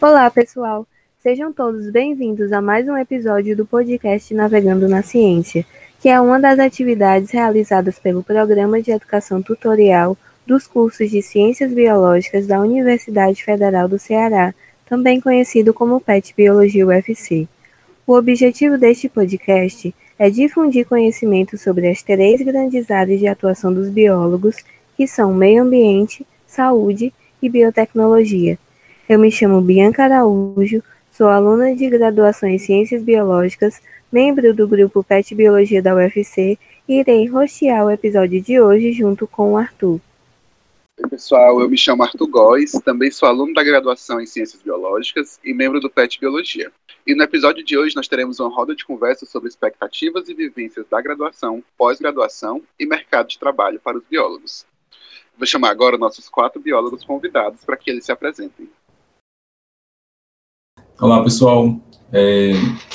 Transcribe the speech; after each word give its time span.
Olá, 0.00 0.28
pessoal! 0.28 0.86
Sejam 1.20 1.52
todos 1.52 1.88
bem-vindos 1.88 2.52
a 2.52 2.60
mais 2.60 2.86
um 2.86 2.96
episódio 2.96 3.56
do 3.56 3.64
podcast 3.64 4.34
Navegando 4.34 4.88
na 4.88 5.02
Ciência, 5.02 5.64
que 6.00 6.08
é 6.08 6.20
uma 6.20 6.38
das 6.38 6.58
atividades 6.58 7.30
realizadas 7.30 7.98
pelo 7.98 8.22
Programa 8.22 8.82
de 8.82 8.90
Educação 8.90 9.40
Tutorial 9.40 10.18
dos 10.44 10.66
cursos 10.66 11.10
de 11.10 11.22
Ciências 11.22 11.72
Biológicas 11.72 12.46
da 12.46 12.60
Universidade 12.60 13.42
Federal 13.42 13.88
do 13.88 13.98
Ceará, 13.98 14.52
também 14.84 15.20
conhecido 15.20 15.72
como 15.72 16.00
PET 16.00 16.34
Biologia 16.36 16.86
UFC. 16.86 17.48
O 18.06 18.14
objetivo 18.14 18.76
deste 18.76 19.08
podcast 19.08 19.94
é 20.18 20.28
difundir 20.28 20.86
conhecimento 20.86 21.56
sobre 21.56 21.88
as 21.88 22.02
três 22.02 22.42
grandes 22.42 22.90
áreas 22.90 23.20
de 23.20 23.28
atuação 23.28 23.72
dos 23.72 23.88
biólogos, 23.88 24.56
que 24.96 25.06
são 25.06 25.32
meio 25.32 25.62
ambiente, 25.62 26.26
saúde 26.46 27.14
e 27.40 27.48
biotecnologia. 27.48 28.58
Eu 29.06 29.18
me 29.18 29.30
chamo 29.30 29.60
Bianca 29.60 30.04
Araújo, 30.04 30.82
sou 31.12 31.28
aluna 31.28 31.76
de 31.76 31.90
graduação 31.90 32.48
em 32.48 32.58
Ciências 32.58 33.02
Biológicas, 33.02 33.82
membro 34.10 34.54
do 34.54 34.66
grupo 34.66 35.04
PET 35.04 35.34
Biologia 35.34 35.82
da 35.82 35.94
UFC 35.94 36.58
e 36.88 37.00
irei 37.00 37.26
rostear 37.26 37.84
o 37.84 37.90
episódio 37.90 38.40
de 38.40 38.58
hoje 38.58 38.92
junto 38.92 39.26
com 39.26 39.52
o 39.52 39.56
Arthur. 39.58 40.00
Oi, 40.98 41.10
pessoal, 41.10 41.60
eu 41.60 41.68
me 41.68 41.76
chamo 41.76 42.02
Arthur 42.02 42.26
Góes, 42.28 42.72
também 42.82 43.10
sou 43.10 43.28
aluno 43.28 43.52
da 43.52 43.62
graduação 43.62 44.18
em 44.22 44.26
Ciências 44.26 44.62
Biológicas 44.62 45.38
e 45.44 45.52
membro 45.52 45.80
do 45.80 45.90
PET 45.90 46.18
Biologia. 46.18 46.72
E 47.06 47.14
no 47.14 47.24
episódio 47.24 47.62
de 47.62 47.76
hoje 47.76 47.94
nós 47.94 48.08
teremos 48.08 48.40
uma 48.40 48.48
roda 48.48 48.74
de 48.74 48.86
conversa 48.86 49.26
sobre 49.26 49.50
expectativas 49.50 50.30
e 50.30 50.34
vivências 50.34 50.86
da 50.88 51.02
graduação, 51.02 51.62
pós-graduação 51.76 52.62
e 52.80 52.86
mercado 52.86 53.28
de 53.28 53.38
trabalho 53.38 53.78
para 53.84 53.98
os 53.98 54.04
biólogos. 54.08 54.64
Vou 55.36 55.46
chamar 55.46 55.68
agora 55.68 55.98
nossos 55.98 56.26
quatro 56.26 56.58
biólogos 56.58 57.04
convidados 57.04 57.62
para 57.66 57.76
que 57.76 57.90
eles 57.90 58.06
se 58.06 58.12
apresentem. 58.12 58.66
Olá, 61.00 61.24
pessoal. 61.24 61.74
É, 62.12 62.52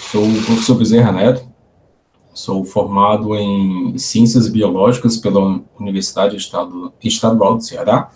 sou 0.09 0.23
o 0.23 0.45
professor 0.45 0.75
Bezerra 0.75 1.11
Neto, 1.11 1.45
sou 2.33 2.63
formado 2.63 3.35
em 3.35 3.97
Ciências 3.97 4.47
Biológicas 4.47 5.17
pela 5.17 5.61
Universidade 5.77 6.37
Estadual 7.03 7.57
do 7.57 7.61
Ceará. 7.61 8.09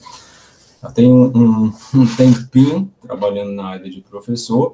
Já 0.81 0.89
tenho 0.89 1.29
um, 1.35 1.73
um, 1.93 2.05
tempinho 2.15 2.89
trabalhando 3.01 3.51
na 3.51 3.65
área 3.65 3.89
de 3.89 3.99
professor. 3.99 4.73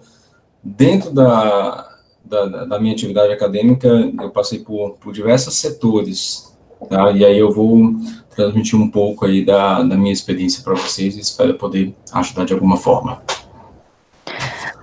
Dentro 0.63 1.11
da, 1.11 1.89
da, 2.23 2.65
da 2.65 2.79
minha 2.79 2.93
atividade 2.93 3.33
acadêmica, 3.33 3.87
eu 4.21 4.29
passei 4.29 4.59
por, 4.59 4.91
por 4.97 5.11
diversos 5.11 5.55
setores, 5.55 6.55
tá? 6.87 7.11
e 7.11 7.25
aí 7.25 7.39
eu 7.39 7.51
vou 7.51 7.95
transmitir 8.35 8.79
um 8.79 8.87
pouco 8.87 9.25
aí 9.25 9.43
da, 9.43 9.81
da 9.81 9.97
minha 9.97 10.13
experiência 10.13 10.63
para 10.63 10.75
vocês 10.75 11.17
e 11.17 11.19
espero 11.19 11.55
poder 11.55 11.95
ajudar 12.13 12.45
de 12.45 12.53
alguma 12.53 12.77
forma. 12.77 13.23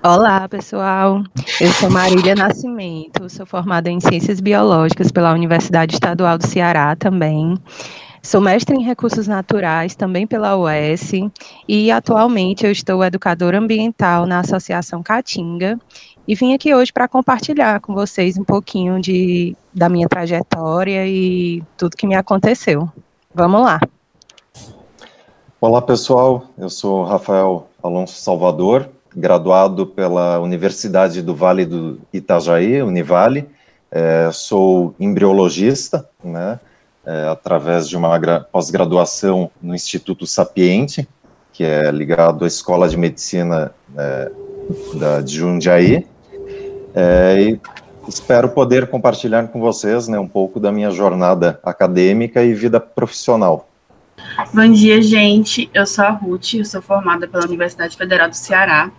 Olá, 0.06 0.48
pessoal. 0.48 1.24
Eu 1.60 1.72
sou 1.72 1.90
Marília 1.90 2.36
Nascimento, 2.36 3.28
sou 3.28 3.44
formada 3.44 3.90
em 3.90 3.98
Ciências 3.98 4.38
Biológicas 4.38 5.10
pela 5.10 5.32
Universidade 5.32 5.94
Estadual 5.94 6.38
do 6.38 6.46
Ceará 6.46 6.94
também. 6.94 7.58
Sou 8.22 8.40
mestre 8.40 8.76
em 8.76 8.84
Recursos 8.84 9.26
Naturais 9.26 9.96
também 9.96 10.24
pela 10.24 10.56
UES 10.56 11.10
e 11.66 11.90
atualmente 11.90 12.64
eu 12.64 12.70
estou 12.70 13.02
educadora 13.02 13.58
ambiental 13.58 14.26
na 14.26 14.38
Associação 14.38 15.02
Caatinga 15.02 15.76
e 16.28 16.36
vim 16.36 16.54
aqui 16.54 16.72
hoje 16.72 16.92
para 16.92 17.08
compartilhar 17.08 17.80
com 17.80 17.92
vocês 17.92 18.38
um 18.38 18.44
pouquinho 18.44 19.00
de, 19.00 19.56
da 19.74 19.88
minha 19.88 20.08
trajetória 20.08 21.04
e 21.04 21.64
tudo 21.76 21.96
que 21.96 22.06
me 22.06 22.14
aconteceu. 22.14 22.88
Vamos 23.34 23.60
lá. 23.60 23.80
Olá, 25.60 25.82
pessoal. 25.82 26.44
Eu 26.56 26.70
sou 26.70 27.02
Rafael 27.02 27.66
Alonso 27.82 28.14
Salvador, 28.20 28.88
graduado 29.14 29.86
pela 29.86 30.38
Universidade 30.40 31.22
do 31.22 31.34
Vale 31.34 31.64
do 31.64 32.00
Itajaí, 32.12 32.82
Univale. 32.82 33.48
É, 33.90 34.30
sou 34.32 34.94
embriologista, 34.98 36.08
né, 36.22 36.58
é, 37.04 37.28
através 37.28 37.88
de 37.88 37.96
uma 37.96 38.18
pós-graduação 38.52 39.50
no 39.62 39.74
Instituto 39.74 40.26
Sapiente, 40.26 41.08
que 41.52 41.64
é 41.64 41.90
ligado 41.90 42.44
à 42.44 42.48
Escola 42.48 42.88
de 42.88 42.96
Medicina 42.96 43.72
é, 43.96 44.30
da, 44.94 45.20
de 45.20 45.36
Jundiaí. 45.36 46.06
É, 46.94 47.40
e 47.40 47.60
espero 48.08 48.48
poder 48.48 48.88
compartilhar 48.88 49.48
com 49.48 49.60
vocês 49.60 50.08
né, 50.08 50.18
um 50.18 50.28
pouco 50.28 50.58
da 50.58 50.72
minha 50.72 50.90
jornada 50.90 51.60
acadêmica 51.62 52.42
e 52.42 52.52
vida 52.52 52.80
profissional. 52.80 53.68
Bom 54.52 54.70
dia, 54.70 55.00
gente. 55.00 55.70
Eu 55.72 55.86
sou 55.86 56.04
a 56.04 56.10
Ruth, 56.10 56.54
eu 56.54 56.64
sou 56.64 56.82
formada 56.82 57.28
pela 57.28 57.44
Universidade 57.44 57.96
Federal 57.96 58.28
do 58.28 58.36
Ceará 58.36 58.90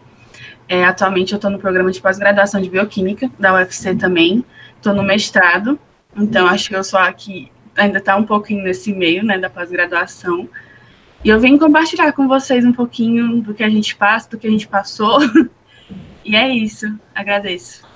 é, 0.69 0.83
atualmente 0.83 1.31
eu 1.31 1.37
estou 1.37 1.49
no 1.49 1.59
programa 1.59 1.91
de 1.91 2.01
pós-graduação 2.01 2.61
de 2.61 2.69
Bioquímica, 2.69 3.31
da 3.39 3.53
UFC 3.53 3.95
também. 3.95 4.43
Estou 4.75 4.93
no 4.93 5.01
mestrado, 5.01 5.79
então 6.15 6.45
acho 6.47 6.69
que 6.69 6.75
eu 6.75 6.83
sou 6.83 6.99
aqui, 6.99 7.51
ainda 7.75 7.99
está 7.99 8.15
um 8.15 8.25
pouquinho 8.25 8.63
nesse 8.63 8.93
meio, 8.93 9.23
né, 9.23 9.37
da 9.37 9.49
pós-graduação. 9.49 10.47
E 11.23 11.29
eu 11.29 11.39
vim 11.39 11.57
compartilhar 11.57 12.11
com 12.11 12.27
vocês 12.27 12.65
um 12.65 12.73
pouquinho 12.73 13.41
do 13.41 13.53
que 13.53 13.63
a 13.63 13.69
gente 13.69 13.95
passa, 13.95 14.29
do 14.29 14.37
que 14.37 14.47
a 14.47 14.51
gente 14.51 14.67
passou. 14.67 15.19
e 16.23 16.35
é 16.35 16.47
isso, 16.49 16.85
agradeço. 17.15 17.87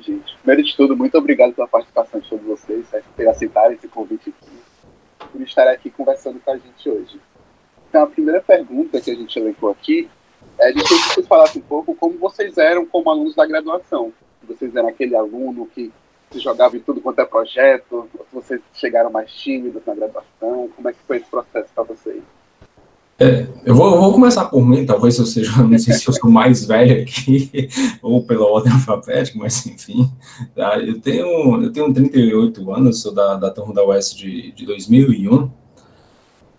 Gente, 0.00 0.36
primeiro 0.38 0.62
de 0.62 0.76
tudo, 0.76 0.96
muito 0.96 1.16
obrigado 1.18 1.52
pela 1.52 1.68
participação 1.68 2.20
de 2.20 2.28
todos 2.28 2.46
vocês, 2.46 2.86
né, 2.92 3.02
por 3.14 3.28
aceitarem 3.28 3.76
esse 3.76 3.88
convite 3.88 4.30
aqui, 4.30 4.52
por 5.32 5.40
estar 5.42 5.68
aqui 5.68 5.90
conversando 5.90 6.40
com 6.40 6.50
a 6.50 6.56
gente 6.56 6.88
hoje. 6.88 7.20
Então, 7.88 8.04
a 8.04 8.06
primeira 8.06 8.40
pergunta 8.40 9.00
que 9.00 9.10
a 9.10 9.14
gente 9.14 9.38
elencou 9.38 9.70
aqui 9.70 10.08
é, 10.58 10.72
de 10.72 10.82
que 10.82 10.94
vocês 10.94 11.26
falassem 11.26 11.62
um 11.62 11.64
pouco 11.64 11.94
como 11.94 12.18
vocês 12.18 12.56
eram 12.58 12.86
como 12.86 13.10
alunos 13.10 13.34
da 13.34 13.46
graduação. 13.46 14.12
Vocês 14.46 14.74
eram 14.74 14.88
aquele 14.88 15.16
aluno 15.16 15.66
que 15.74 15.92
se 16.30 16.38
jogava 16.40 16.76
em 16.76 16.80
tudo 16.80 17.00
quanto 17.00 17.20
é 17.20 17.24
projeto, 17.24 18.08
se 18.12 18.34
vocês 18.34 18.60
chegaram 18.74 19.10
mais 19.10 19.30
tímidos 19.30 19.82
na 19.86 19.94
graduação, 19.94 20.68
como 20.74 20.88
é 20.88 20.92
que 20.92 20.98
foi 21.06 21.18
esse 21.18 21.26
processo 21.26 21.68
para 21.74 21.84
vocês? 21.84 22.22
É, 23.18 23.46
eu, 23.64 23.74
vou, 23.74 23.94
eu, 23.94 24.00
vou, 24.00 24.12
começar 24.12 24.44
por 24.44 24.60
mim, 24.60 24.84
talvez 24.84 25.18
eu 25.18 25.24
seja, 25.24 25.62
não 25.62 25.78
sei 25.78 25.94
se 25.94 26.06
eu 26.06 26.12
sou 26.12 26.30
mais 26.30 26.66
velho 26.66 27.00
aqui, 27.00 27.68
ou 28.02 28.22
pela 28.22 28.44
ordem 28.44 28.70
alfabética, 28.70 29.38
mas 29.38 29.64
enfim, 29.66 30.10
tá? 30.54 30.78
eu, 30.78 31.00
tenho, 31.00 31.62
eu 31.62 31.72
tenho 31.72 31.94
38 31.94 32.70
anos, 32.70 33.00
sou 33.00 33.14
da, 33.14 33.36
da 33.36 33.50
turma 33.50 33.72
da 33.72 33.86
UES 33.86 34.14
de, 34.14 34.52
de 34.52 34.66
2001, 34.66 35.50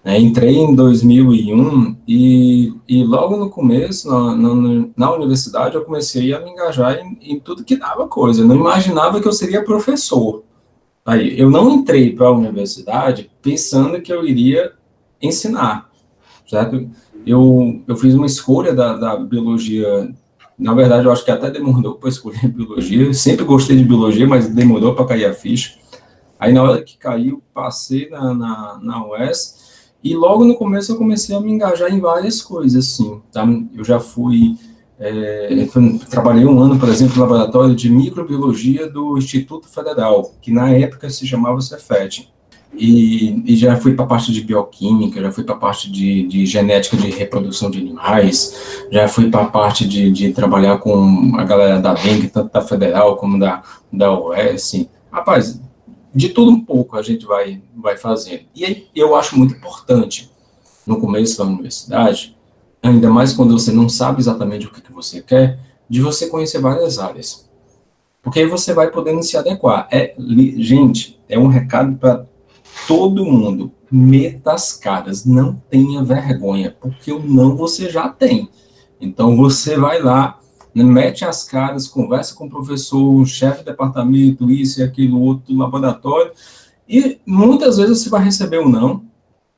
né, 0.07 0.17
entrei 0.17 0.55
em 0.55 0.73
2001 0.73 1.97
e, 2.07 2.73
e 2.87 3.03
logo 3.03 3.35
no 3.35 3.49
começo, 3.49 4.09
na, 4.09 4.33
na, 4.37 4.87
na, 4.95 5.13
universidade, 5.13 5.75
eu 5.75 5.83
comecei 5.83 6.33
a 6.33 6.39
me 6.39 6.49
engajar 6.49 6.95
em, 6.95 7.17
em, 7.21 7.37
tudo 7.37 7.65
que 7.65 7.75
dava 7.75 8.07
coisa. 8.07 8.41
Eu 8.41 8.47
não 8.47 8.55
imaginava 8.55 9.19
que 9.19 9.27
eu 9.27 9.33
seria 9.33 9.65
professor. 9.65 10.45
Aí, 11.05 11.37
eu 11.37 11.49
não 11.49 11.69
entrei 11.69 12.15
para 12.15 12.27
a 12.27 12.31
universidade 12.31 13.29
pensando 13.41 13.99
que 13.99 14.13
eu 14.13 14.25
iria 14.25 14.71
ensinar, 15.21 15.89
certo? 16.49 16.89
Eu, 17.25 17.83
eu 17.85 17.97
fiz 17.97 18.13
uma 18.13 18.27
escolha 18.27 18.73
da, 18.73 18.95
da 18.95 19.17
biologia 19.17 20.09
na 20.57 20.73
verdade, 20.73 21.05
eu 21.05 21.11
acho 21.11 21.23
que 21.23 21.29
até 21.29 21.51
demorou 21.51 21.95
para 21.95 22.09
escolher 22.09 22.47
biologia. 22.47 23.13
Sempre 23.13 23.43
gostei 23.43 23.75
de 23.75 23.83
biologia, 23.83 24.25
mas 24.25 24.47
demorou 24.47 24.95
para 24.95 25.05
cair 25.05 25.25
a 25.25 25.33
ficha. 25.33 25.77
Aí, 26.39 26.53
na 26.53 26.63
hora 26.63 26.81
que 26.81 26.97
caiu, 26.97 27.43
passei 27.53 28.09
na, 28.09 28.33
na, 28.33 28.79
na 28.81 29.05
UES 29.05 29.66
e 30.11 30.15
logo 30.15 30.45
no 30.45 30.55
começo 30.55 30.91
eu 30.91 30.97
comecei 30.97 31.35
a 31.35 31.39
me 31.41 31.51
engajar 31.51 31.91
em 31.91 31.99
várias 31.99 32.41
coisas, 32.41 32.85
assim, 32.85 33.19
tá? 33.31 33.47
Eu 33.75 33.83
já 33.83 33.99
fui, 33.99 34.55
é, 34.99 35.67
trabalhei 36.09 36.45
um 36.45 36.59
ano, 36.59 36.79
por 36.79 36.89
exemplo, 36.89 37.15
no 37.15 37.21
laboratório 37.21 37.75
de 37.75 37.89
microbiologia 37.89 38.89
do 38.89 39.17
Instituto 39.17 39.67
Federal, 39.67 40.33
que 40.41 40.51
na 40.51 40.69
época 40.71 41.09
se 41.09 41.27
chamava 41.27 41.61
Cefet. 41.61 42.31
E, 42.73 43.43
e 43.45 43.55
já 43.55 43.75
fui 43.77 43.95
para 43.95 44.05
a 44.05 44.07
parte 44.07 44.31
de 44.31 44.41
bioquímica, 44.41 45.21
já 45.21 45.31
fui 45.31 45.43
para 45.43 45.55
a 45.55 45.57
parte 45.57 45.91
de, 45.91 46.27
de, 46.27 46.45
genética 46.45 46.95
de 46.97 47.09
reprodução 47.09 47.71
de 47.71 47.79
animais, 47.79 48.85
já 48.91 49.07
fui 49.07 49.31
para 49.31 49.43
a 49.43 49.47
parte 49.47 49.87
de, 49.87 50.11
de, 50.11 50.31
trabalhar 50.31 50.77
com 50.77 51.31
a 51.37 51.43
galera 51.43 51.79
da 51.79 51.93
dengue, 51.93 52.27
tanto 52.27 52.51
da 52.51 52.61
federal 52.61 53.15
como 53.15 53.39
da, 53.39 53.63
da 53.91 54.11
OS. 54.11 54.85
Rapaz, 55.11 55.59
de 56.17 56.29
tudo 56.29 56.49
um 56.49 56.65
pouco 56.65 56.97
a 56.97 57.03
gente 57.03 57.27
vai, 57.27 57.61
vai 57.75 57.95
fazendo. 57.95 58.45
E 58.55 58.87
eu 58.95 59.15
acho 59.15 59.37
muito 59.37 59.53
importante, 59.53 60.31
no 60.83 60.99
começo 60.99 61.37
da 61.37 61.43
universidade, 61.43 62.35
ainda 62.81 63.07
mais 63.11 63.33
quando 63.33 63.53
você 63.53 63.71
não 63.71 63.87
sabe 63.87 64.19
exatamente 64.19 64.65
o 64.65 64.71
que, 64.71 64.81
que 64.81 64.91
você 64.91 65.21
quer, 65.21 65.59
de 65.87 66.01
você 66.01 66.25
conhecer 66.27 66.59
várias 66.59 66.97
áreas. 66.97 67.47
Porque 68.19 68.39
aí 68.39 68.47
você 68.47 68.73
vai 68.73 68.89
podendo 68.89 69.21
se 69.21 69.37
adequar. 69.37 69.87
É, 69.91 70.15
gente, 70.57 71.21
é 71.29 71.37
um 71.37 71.45
recado 71.45 71.95
para 71.97 72.25
todo 72.87 73.23
mundo. 73.23 73.71
Meta 73.91 74.53
as 74.53 74.73
caras, 74.73 75.23
não 75.23 75.61
tenha 75.69 76.03
vergonha, 76.03 76.75
porque 76.81 77.11
o 77.11 77.19
não 77.19 77.55
você 77.55 77.91
já 77.91 78.09
tem. 78.09 78.49
Então 78.99 79.37
você 79.37 79.77
vai 79.77 80.01
lá, 80.01 80.39
mete 80.83 81.25
as 81.25 81.43
caras, 81.43 81.87
conversa 81.87 82.35
com 82.35 82.45
o 82.45 82.49
professor, 82.49 83.21
o 83.21 83.25
chefe 83.25 83.59
de 83.59 83.65
departamento, 83.65 84.49
isso 84.51 84.79
e 84.79 84.83
aquilo, 84.83 85.21
outro, 85.21 85.55
laboratório, 85.55 86.31
e 86.87 87.19
muitas 87.25 87.77
vezes 87.77 87.99
você 87.99 88.09
vai 88.09 88.23
receber 88.23 88.59
um 88.59 88.69
não, 88.69 89.03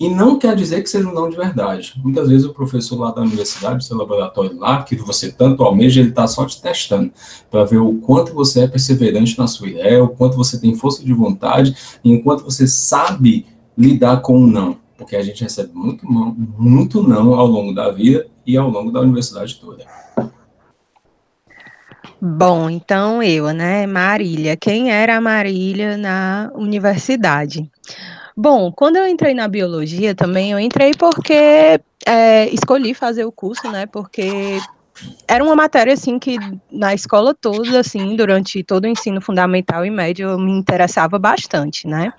E 0.01 0.07
não 0.07 0.39
quer 0.39 0.55
dizer 0.55 0.81
que 0.81 0.89
seja 0.89 1.09
um 1.09 1.13
não 1.13 1.29
de 1.29 1.35
verdade. 1.35 1.93
Muitas 2.01 2.29
vezes 2.29 2.47
o 2.47 2.53
professor 2.53 2.97
lá 2.97 3.11
da 3.11 3.21
universidade, 3.21 3.83
seu 3.83 3.97
laboratório 3.97 4.57
lá, 4.57 4.81
que 4.81 4.95
você 4.95 5.29
tanto 5.29 5.61
almeja, 5.61 5.99
ele 5.99 6.11
está 6.11 6.25
só 6.25 6.45
te 6.45 6.61
testando, 6.61 7.11
para 7.51 7.65
ver 7.65 7.79
o 7.79 7.95
quanto 7.95 8.33
você 8.33 8.61
é 8.61 8.67
perseverante 8.67 9.37
na 9.37 9.45
sua 9.45 9.67
ideia, 9.67 10.01
o 10.01 10.07
quanto 10.07 10.37
você 10.37 10.57
tem 10.57 10.73
força 10.73 11.03
de 11.03 11.11
vontade, 11.11 11.75
e 12.01 12.15
o 12.15 12.23
quanto 12.23 12.45
você 12.45 12.65
sabe 12.65 13.45
lidar 13.77 14.21
com 14.21 14.41
o 14.41 14.47
não. 14.47 14.77
Porque 14.97 15.17
a 15.17 15.21
gente 15.21 15.43
recebe 15.43 15.71
muito, 15.73 16.05
muito 16.09 17.03
não 17.05 17.33
ao 17.33 17.47
longo 17.47 17.73
da 17.73 17.91
vida 17.91 18.25
e 18.47 18.55
ao 18.55 18.69
longo 18.69 18.91
da 18.91 19.01
universidade 19.01 19.59
toda. 19.59 19.83
Bom, 22.21 22.69
então 22.69 23.23
eu, 23.23 23.53
né, 23.53 23.87
Marília. 23.87 24.57
Quem 24.57 24.91
era 24.91 25.15
a 25.15 25.21
Marília 25.21 25.97
na 25.97 26.51
universidade? 26.53 27.69
Bom, 28.35 28.71
quando 28.71 28.97
eu 28.97 29.07
entrei 29.07 29.33
na 29.33 29.47
biologia 29.47 30.13
também, 30.13 30.51
eu 30.51 30.59
entrei 30.59 30.91
porque 30.97 31.79
é, 32.05 32.49
escolhi 32.49 32.93
fazer 32.93 33.25
o 33.25 33.31
curso, 33.31 33.69
né? 33.69 33.85
Porque 33.85 34.59
era 35.27 35.43
uma 35.43 35.55
matéria 35.55 35.93
assim 35.93 36.19
que 36.19 36.37
na 36.71 36.93
escola 36.93 37.33
toda, 37.33 37.79
assim, 37.79 38.15
durante 38.15 38.63
todo 38.63 38.85
o 38.85 38.87
ensino 38.87 39.21
fundamental 39.21 39.85
e 39.85 39.89
médio, 39.89 40.29
eu 40.29 40.39
me 40.39 40.51
interessava 40.51 41.17
bastante, 41.17 41.87
né? 41.87 42.11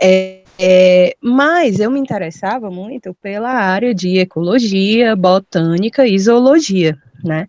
É, 0.00 0.42
é, 0.58 1.16
mas 1.20 1.80
eu 1.80 1.90
me 1.90 2.00
interessava 2.00 2.70
muito 2.70 3.14
pela 3.22 3.50
área 3.50 3.94
de 3.94 4.18
ecologia, 4.18 5.14
botânica 5.14 6.06
e 6.06 6.18
zoologia, 6.18 6.96
né? 7.26 7.48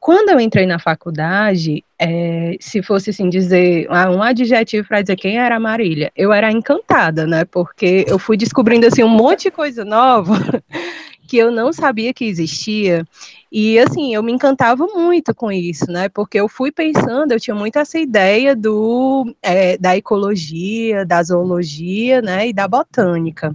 Quando 0.00 0.30
eu 0.30 0.40
entrei 0.40 0.66
na 0.66 0.78
faculdade, 0.78 1.84
é, 1.98 2.56
se 2.60 2.82
fosse 2.82 3.10
assim 3.10 3.28
dizer 3.28 3.86
ah, 3.90 4.10
um 4.10 4.22
adjetivo 4.22 4.86
para 4.88 5.02
dizer 5.02 5.16
quem 5.16 5.38
era 5.38 5.60
Marília, 5.60 6.12
eu 6.16 6.32
era 6.32 6.50
encantada, 6.50 7.26
né? 7.26 7.44
Porque 7.44 8.04
eu 8.08 8.18
fui 8.18 8.36
descobrindo 8.36 8.86
assim 8.86 9.02
um 9.02 9.08
monte 9.08 9.44
de 9.44 9.50
coisa 9.50 9.84
nova 9.84 10.34
que 11.28 11.36
eu 11.36 11.50
não 11.50 11.72
sabia 11.72 12.14
que 12.14 12.24
existia. 12.24 13.04
E 13.52 13.78
assim, 13.78 14.14
eu 14.14 14.22
me 14.22 14.32
encantava 14.32 14.86
muito 14.86 15.34
com 15.34 15.52
isso, 15.52 15.90
né? 15.90 16.08
Porque 16.08 16.38
eu 16.40 16.48
fui 16.48 16.72
pensando, 16.72 17.32
eu 17.32 17.40
tinha 17.40 17.54
muito 17.54 17.78
essa 17.78 17.98
ideia 17.98 18.56
do 18.56 19.34
é, 19.42 19.76
da 19.76 19.96
ecologia, 19.96 21.04
da 21.04 21.22
zoologia, 21.22 22.22
né? 22.22 22.48
E 22.48 22.52
da 22.52 22.66
botânica. 22.66 23.54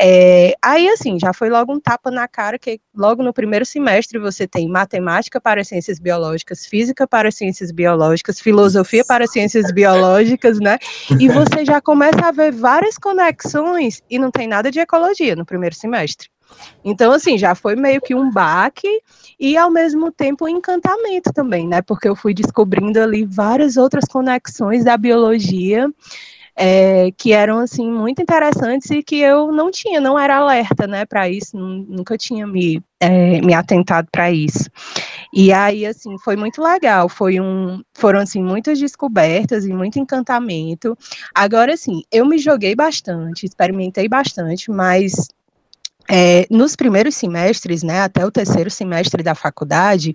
É, 0.00 0.54
aí, 0.62 0.88
assim, 0.88 1.18
já 1.18 1.32
foi 1.32 1.50
logo 1.50 1.72
um 1.72 1.80
tapa 1.80 2.08
na 2.08 2.28
cara 2.28 2.56
que 2.56 2.80
logo 2.94 3.20
no 3.20 3.32
primeiro 3.32 3.66
semestre 3.66 4.16
você 4.18 4.46
tem 4.46 4.68
matemática 4.68 5.40
para 5.40 5.64
ciências 5.64 5.98
biológicas, 5.98 6.66
física 6.66 7.04
para 7.04 7.32
ciências 7.32 7.72
biológicas, 7.72 8.38
filosofia 8.38 9.04
para 9.04 9.26
ciências 9.26 9.72
biológicas, 9.72 10.60
né? 10.60 10.78
E 11.18 11.26
você 11.28 11.64
já 11.64 11.80
começa 11.80 12.26
a 12.26 12.30
ver 12.30 12.52
várias 12.52 12.96
conexões 12.96 14.00
e 14.08 14.20
não 14.20 14.30
tem 14.30 14.46
nada 14.46 14.70
de 14.70 14.78
ecologia 14.78 15.34
no 15.34 15.44
primeiro 15.44 15.74
semestre. 15.74 16.28
Então, 16.84 17.12
assim, 17.12 17.36
já 17.36 17.54
foi 17.54 17.74
meio 17.74 18.00
que 18.00 18.14
um 18.14 18.30
baque 18.30 18.88
e, 19.38 19.56
ao 19.56 19.70
mesmo 19.70 20.12
tempo, 20.12 20.44
um 20.44 20.48
encantamento 20.48 21.32
também, 21.32 21.66
né? 21.66 21.82
Porque 21.82 22.08
eu 22.08 22.14
fui 22.14 22.32
descobrindo 22.32 23.00
ali 23.00 23.24
várias 23.24 23.76
outras 23.76 24.04
conexões 24.04 24.84
da 24.84 24.96
biologia 24.96 25.88
é, 26.60 27.12
que 27.16 27.32
eram, 27.32 27.60
assim, 27.60 27.88
muito 27.88 28.20
interessantes 28.20 28.90
e 28.90 29.00
que 29.00 29.16
eu 29.20 29.52
não 29.52 29.70
tinha, 29.70 30.00
não 30.00 30.18
era 30.18 30.38
alerta, 30.38 30.88
né, 30.88 31.06
para 31.06 31.28
isso, 31.28 31.56
nunca 31.56 32.18
tinha 32.18 32.48
me, 32.48 32.82
é, 32.98 33.40
me 33.40 33.54
atentado 33.54 34.08
para 34.10 34.32
isso. 34.32 34.68
E 35.32 35.52
aí, 35.52 35.86
assim, 35.86 36.18
foi 36.18 36.34
muito 36.34 36.60
legal, 36.60 37.08
foi 37.08 37.38
um, 37.38 37.80
foram, 37.94 38.18
assim, 38.18 38.42
muitas 38.42 38.80
descobertas 38.80 39.64
e 39.64 39.72
muito 39.72 40.00
encantamento. 40.00 40.98
Agora, 41.32 41.74
assim, 41.74 42.02
eu 42.10 42.26
me 42.26 42.38
joguei 42.38 42.74
bastante, 42.74 43.46
experimentei 43.46 44.08
bastante, 44.08 44.68
mas 44.68 45.28
é, 46.10 46.46
nos 46.50 46.74
primeiros 46.74 47.14
semestres, 47.14 47.82
né, 47.82 48.00
até 48.00 48.24
o 48.24 48.30
terceiro 48.30 48.70
semestre 48.70 49.22
da 49.22 49.34
faculdade, 49.34 50.14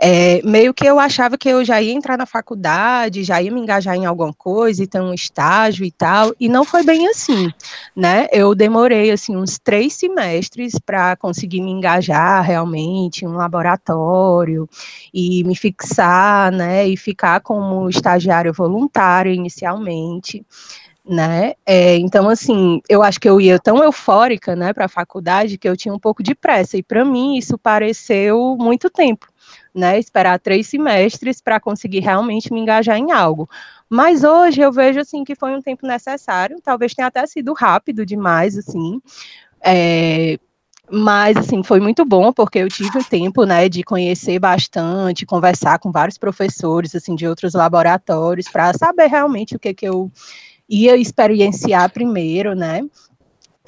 é, 0.00 0.42
meio 0.42 0.74
que 0.74 0.86
eu 0.86 1.00
achava 1.00 1.38
que 1.38 1.48
eu 1.48 1.64
já 1.64 1.80
ia 1.80 1.92
entrar 1.92 2.18
na 2.18 2.26
faculdade, 2.26 3.24
já 3.24 3.40
ia 3.40 3.50
me 3.50 3.60
engajar 3.60 3.96
em 3.96 4.04
alguma 4.04 4.32
coisa 4.32 4.86
ter 4.86 5.00
um 5.00 5.14
estágio 5.14 5.84
e 5.84 5.90
tal, 5.90 6.34
e 6.38 6.48
não 6.48 6.64
foi 6.64 6.82
bem 6.82 7.08
assim, 7.08 7.50
né? 7.96 8.26
Eu 8.30 8.54
demorei 8.54 9.10
assim 9.10 9.36
uns 9.36 9.58
três 9.58 9.94
semestres 9.94 10.74
para 10.84 11.16
conseguir 11.16 11.60
me 11.60 11.70
engajar 11.70 12.44
realmente 12.44 13.24
em 13.24 13.28
um 13.28 13.36
laboratório 13.36 14.68
e 15.14 15.44
me 15.44 15.56
fixar, 15.56 16.52
né, 16.52 16.86
e 16.86 16.96
ficar 16.96 17.40
como 17.40 17.88
estagiário 17.88 18.52
voluntário 18.52 19.32
inicialmente 19.32 20.44
né? 21.04 21.54
É, 21.66 21.96
então, 21.96 22.28
assim, 22.28 22.80
eu 22.88 23.02
acho 23.02 23.20
que 23.20 23.28
eu 23.28 23.40
ia 23.40 23.58
tão 23.58 23.82
eufórica, 23.82 24.54
né, 24.54 24.72
para 24.72 24.84
a 24.84 24.88
faculdade 24.88 25.58
que 25.58 25.68
eu 25.68 25.76
tinha 25.76 25.92
um 25.92 25.98
pouco 25.98 26.22
de 26.22 26.34
pressa. 26.34 26.76
E 26.76 26.82
para 26.82 27.04
mim 27.04 27.36
isso 27.36 27.58
pareceu 27.58 28.56
muito 28.58 28.88
tempo, 28.88 29.26
né? 29.74 29.98
Esperar 29.98 30.38
três 30.38 30.68
semestres 30.68 31.40
para 31.40 31.58
conseguir 31.58 32.00
realmente 32.00 32.52
me 32.52 32.60
engajar 32.60 32.96
em 32.98 33.10
algo. 33.10 33.48
Mas 33.90 34.22
hoje 34.22 34.60
eu 34.60 34.72
vejo 34.72 35.00
assim 35.00 35.24
que 35.24 35.34
foi 35.34 35.54
um 35.56 35.60
tempo 35.60 35.86
necessário. 35.86 36.58
Talvez 36.62 36.94
tenha 36.94 37.08
até 37.08 37.26
sido 37.26 37.52
rápido 37.52 38.06
demais, 38.06 38.56
assim. 38.56 39.00
É, 39.64 40.38
mas, 40.90 41.36
assim, 41.38 41.62
foi 41.62 41.80
muito 41.80 42.04
bom, 42.04 42.32
porque 42.32 42.58
eu 42.58 42.68
tive 42.68 42.98
o 42.98 43.04
tempo, 43.04 43.44
né, 43.44 43.68
de 43.68 43.82
conhecer 43.82 44.38
bastante, 44.38 45.24
conversar 45.24 45.78
com 45.78 45.90
vários 45.90 46.18
professores, 46.18 46.94
assim, 46.94 47.14
de 47.14 47.26
outros 47.26 47.54
laboratórios, 47.54 48.48
para 48.48 48.72
saber 48.74 49.06
realmente 49.06 49.56
o 49.56 49.58
que, 49.58 49.72
que 49.72 49.88
eu 49.88 50.10
ia 50.72 50.96
experienciar 50.96 51.92
primeiro, 51.92 52.54
né? 52.54 52.80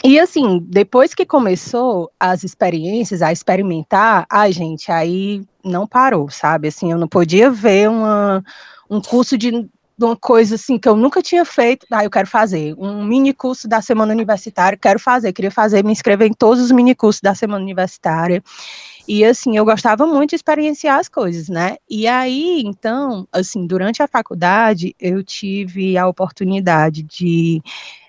E 0.02 0.18
assim, 0.18 0.58
depois 0.62 1.14
que 1.14 1.26
começou 1.26 2.10
as 2.18 2.42
experiências, 2.42 3.22
a 3.22 3.30
experimentar, 3.30 4.26
ai, 4.30 4.52
gente, 4.52 4.90
aí 4.90 5.42
não 5.62 5.86
parou, 5.86 6.30
sabe? 6.30 6.68
Assim, 6.68 6.90
eu 6.90 6.98
não 6.98 7.06
podia 7.06 7.50
ver 7.50 7.88
uma, 7.88 8.42
um 8.90 9.00
curso 9.00 9.36
de 9.36 9.68
uma 9.98 10.16
coisa 10.16 10.56
assim 10.56 10.78
que 10.78 10.88
eu 10.88 10.96
nunca 10.96 11.22
tinha 11.22 11.44
feito, 11.44 11.86
ah, 11.90 12.04
eu 12.04 12.10
quero 12.10 12.26
fazer 12.26 12.74
um 12.76 13.04
mini 13.04 13.32
curso 13.32 13.68
da 13.68 13.80
semana 13.80 14.12
universitária, 14.12 14.76
quero 14.76 14.98
fazer, 14.98 15.32
queria 15.32 15.50
fazer, 15.50 15.84
me 15.84 15.92
inscrever 15.92 16.28
em 16.28 16.32
todos 16.32 16.62
os 16.62 16.72
mini 16.72 16.94
cursos 16.94 17.20
da 17.22 17.34
semana 17.34 17.62
universitária. 17.62 18.42
E 19.06 19.24
assim, 19.24 19.56
eu 19.56 19.64
gostava 19.64 20.06
muito 20.06 20.30
de 20.30 20.36
experienciar 20.36 20.98
as 20.98 21.08
coisas, 21.08 21.48
né? 21.48 21.76
E 21.88 22.06
aí, 22.06 22.62
então, 22.64 23.28
assim, 23.30 23.66
durante 23.66 24.02
a 24.02 24.08
faculdade, 24.08 24.94
eu 24.98 25.22
tive 25.22 25.98
a 25.98 26.08
oportunidade 26.08 27.02
de 27.02 27.60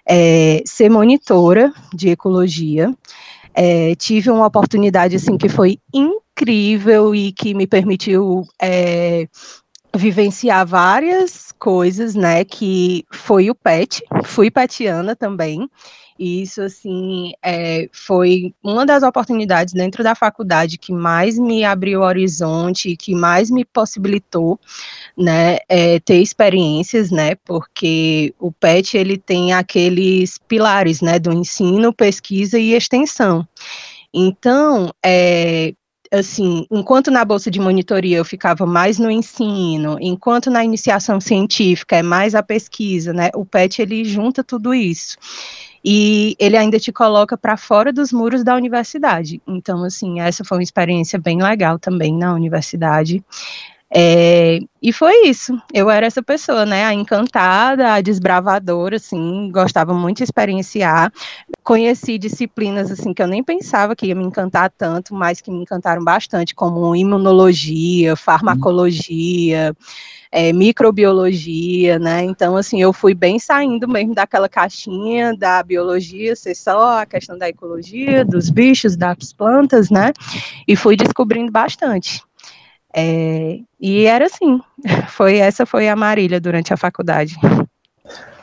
é, 0.06 0.62
ser 0.66 0.90
monitora 0.90 1.74
de 1.94 2.10
ecologia. 2.10 2.96
É, 3.54 3.96
tive 3.96 4.30
uma 4.30 4.48
oportunidade, 4.48 5.16
assim, 5.16 5.38
que 5.38 5.50
foi 5.50 5.80
incrível 5.94 7.14
e 7.14 7.32
que 7.32 7.54
me 7.54 7.68
permitiu 7.68 8.44
é, 8.62 9.28
vivenciar 9.96 10.66
várias 10.66 11.52
coisas, 11.60 12.16
né? 12.16 12.46
Que 12.46 13.06
foi 13.12 13.50
o 13.50 13.56
PET, 13.56 14.02
fui 14.24 14.50
petiana 14.50 15.16
também. 15.16 15.70
E 16.18 16.42
isso, 16.42 16.62
assim, 16.62 17.34
é, 17.44 17.90
foi 17.92 18.54
uma 18.64 18.86
das 18.86 19.04
oportunidades 19.04 19.74
dentro 19.74 20.02
da 20.02 20.16
faculdade 20.16 20.78
que 20.78 20.94
mais 20.94 21.38
me 21.38 21.66
abriu 21.66 22.00
o 22.00 22.06
horizonte, 22.06 22.96
que 22.96 23.14
mais 23.14 23.52
me 23.52 23.66
possibilitou, 23.66 24.58
né, 25.18 25.58
é, 25.68 26.00
ter 26.00 26.22
experiências, 26.22 27.12
né, 27.12 27.36
porque 27.44 28.34
o 28.40 28.50
PET, 28.50 28.98
ele 28.98 29.18
tem 29.18 29.52
aqueles 29.54 30.38
pilares, 30.38 31.02
né, 31.02 31.20
do 31.20 31.34
ensino, 31.34 31.94
pesquisa 31.94 32.58
e 32.58 32.74
extensão. 32.74 33.46
Então, 34.14 34.92
é, 35.06 35.74
assim, 36.14 36.66
enquanto 36.72 37.12
na 37.12 37.26
bolsa 37.26 37.52
de 37.52 37.60
monitoria 37.60 38.18
eu 38.18 38.26
ficava 38.26 38.66
mais 38.66 38.98
no 38.98 39.12
ensino, 39.12 39.98
enquanto 40.00 40.50
na 40.50 40.64
iniciação 40.64 41.20
científica 41.20 41.98
é 41.98 42.04
mais 42.04 42.36
a 42.36 42.44
pesquisa, 42.44 43.12
né? 43.12 43.30
O 43.36 43.46
PET 43.46 43.82
ele 43.82 44.06
junta 44.06 44.44
tudo 44.44 44.74
isso 44.74 45.18
e 45.88 46.36
ele 46.40 46.58
ainda 46.58 46.80
te 46.80 46.92
coloca 46.92 47.38
para 47.38 47.56
fora 47.56 47.94
dos 47.94 48.12
muros 48.12 48.44
da 48.44 48.56
universidade. 48.56 49.40
Então, 49.46 49.84
assim, 49.84 50.20
essa 50.20 50.44
foi 50.44 50.58
uma 50.58 50.64
experiência 50.64 51.20
bem 51.20 51.40
legal 51.44 51.78
também 51.78 52.12
na 52.12 52.34
universidade. 52.34 53.24
É, 53.94 54.60
e 54.82 54.92
foi 54.92 55.28
isso. 55.28 55.56
Eu 55.72 55.90
era 55.90 56.08
essa 56.08 56.24
pessoa, 56.24 56.66
né? 56.66 56.86
A 56.86 56.94
encantada, 56.94 57.94
a 57.94 58.02
desbravadora, 58.02 58.96
assim, 58.96 59.52
gostava 59.52 59.94
muito 59.94 60.18
de 60.18 60.24
experienciar. 60.24 61.14
Conheci 61.64 62.18
disciplinas 62.18 62.92
assim 62.92 63.14
que 63.14 63.22
eu 63.22 63.28
nem 63.28 63.44
pensava 63.44 63.96
que 63.96 64.08
ia 64.08 64.16
me 64.16 64.26
encantar 64.26 64.72
tanto, 64.76 65.14
mas 65.14 65.40
que 65.40 65.52
me 65.52 65.62
encantaram 65.62 66.04
bastante, 66.04 66.56
como 66.56 66.96
imunologia, 66.96 68.16
farmacologia. 68.16 69.76
É, 70.36 70.52
microbiologia, 70.52 71.98
né? 71.98 72.22
Então, 72.26 72.58
assim, 72.58 72.82
eu 72.82 72.92
fui 72.92 73.14
bem 73.14 73.40
saindo 73.40 73.88
mesmo 73.88 74.14
daquela 74.14 74.50
caixinha 74.50 75.34
da 75.34 75.64
biologia, 75.64 76.36
ser 76.36 76.54
só 76.54 77.00
a 77.00 77.06
questão 77.06 77.38
da 77.38 77.48
ecologia, 77.48 78.26
dos 78.26 78.50
bichos, 78.50 78.98
das 78.98 79.32
plantas, 79.32 79.90
né? 79.90 80.12
E 80.68 80.76
fui 80.76 80.98
descobrindo 80.98 81.54
bastante. 81.54 82.22
É, 82.94 83.60
e 83.80 84.04
era 84.04 84.26
assim, 84.26 84.60
foi 85.08 85.38
essa 85.38 85.66
foi 85.66 85.88
a 85.88 85.96
Marília 85.96 86.42
durante 86.42 86.74
a 86.74 86.78
faculdade. 86.78 87.38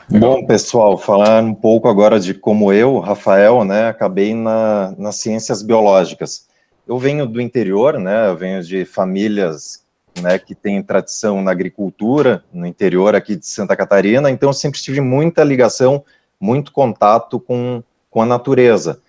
Bom, 0.09 0.47
pessoal, 0.47 0.97
falar 0.97 1.43
um 1.43 1.53
pouco 1.53 1.87
agora 1.87 2.19
de 2.19 2.33
como 2.33 2.73
eu, 2.73 2.97
Rafael, 2.97 3.63
né, 3.63 3.89
acabei 3.89 4.33
na, 4.33 4.95
nas 4.97 5.17
ciências 5.17 5.61
biológicas. 5.61 6.47
Eu 6.87 6.97
venho 6.97 7.27
do 7.27 7.39
interior, 7.39 7.99
né, 7.99 8.29
eu 8.29 8.35
venho 8.35 8.63
de 8.63 8.83
famílias 8.83 9.82
né, 10.21 10.37
que 10.37 10.53
têm 10.53 10.81
tradição 10.81 11.41
na 11.41 11.51
agricultura, 11.51 12.43
no 12.53 12.65
interior 12.65 13.15
aqui 13.15 13.35
de 13.35 13.45
Santa 13.45 13.75
Catarina, 13.75 14.29
então 14.29 14.49
eu 14.49 14.53
sempre 14.53 14.79
tive 14.79 15.01
muita 15.01 15.43
ligação, 15.43 16.03
muito 16.39 16.71
contato 16.71 17.39
com, 17.39 17.83
com 18.09 18.21
a 18.21 18.25
natureza. 18.25 19.01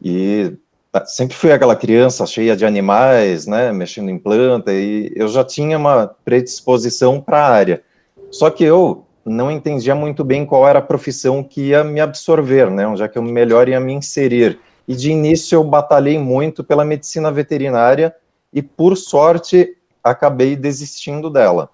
E 0.00 0.52
tá, 0.90 1.04
sempre 1.04 1.36
fui 1.36 1.52
aquela 1.52 1.76
criança 1.76 2.24
cheia 2.26 2.56
de 2.56 2.64
animais, 2.64 3.46
né, 3.46 3.72
mexendo 3.72 4.10
em 4.10 4.18
planta, 4.18 4.72
e 4.72 5.12
eu 5.14 5.28
já 5.28 5.44
tinha 5.44 5.76
uma 5.76 6.06
predisposição 6.24 7.20
para 7.20 7.38
a 7.38 7.50
área. 7.50 7.82
Só 8.30 8.50
que 8.50 8.64
eu 8.64 9.04
não 9.24 9.50
entendia 9.50 9.94
muito 9.94 10.24
bem 10.24 10.46
qual 10.46 10.66
era 10.66 10.78
a 10.78 10.82
profissão 10.82 11.42
que 11.42 11.68
ia 11.68 11.84
me 11.84 12.00
absorver, 12.00 12.70
né, 12.70 12.86
onde 12.86 13.02
é 13.02 13.08
que 13.08 13.18
eu 13.18 13.22
melhor 13.22 13.68
ia 13.68 13.80
me 13.80 13.92
inserir. 13.92 14.58
E 14.86 14.94
de 14.94 15.10
início 15.10 15.56
eu 15.56 15.64
batalhei 15.64 16.18
muito 16.18 16.64
pela 16.64 16.84
medicina 16.84 17.30
veterinária 17.30 18.14
e, 18.52 18.62
por 18.62 18.96
sorte, 18.96 19.76
acabei 20.10 20.56
desistindo 20.56 21.30
dela. 21.30 21.68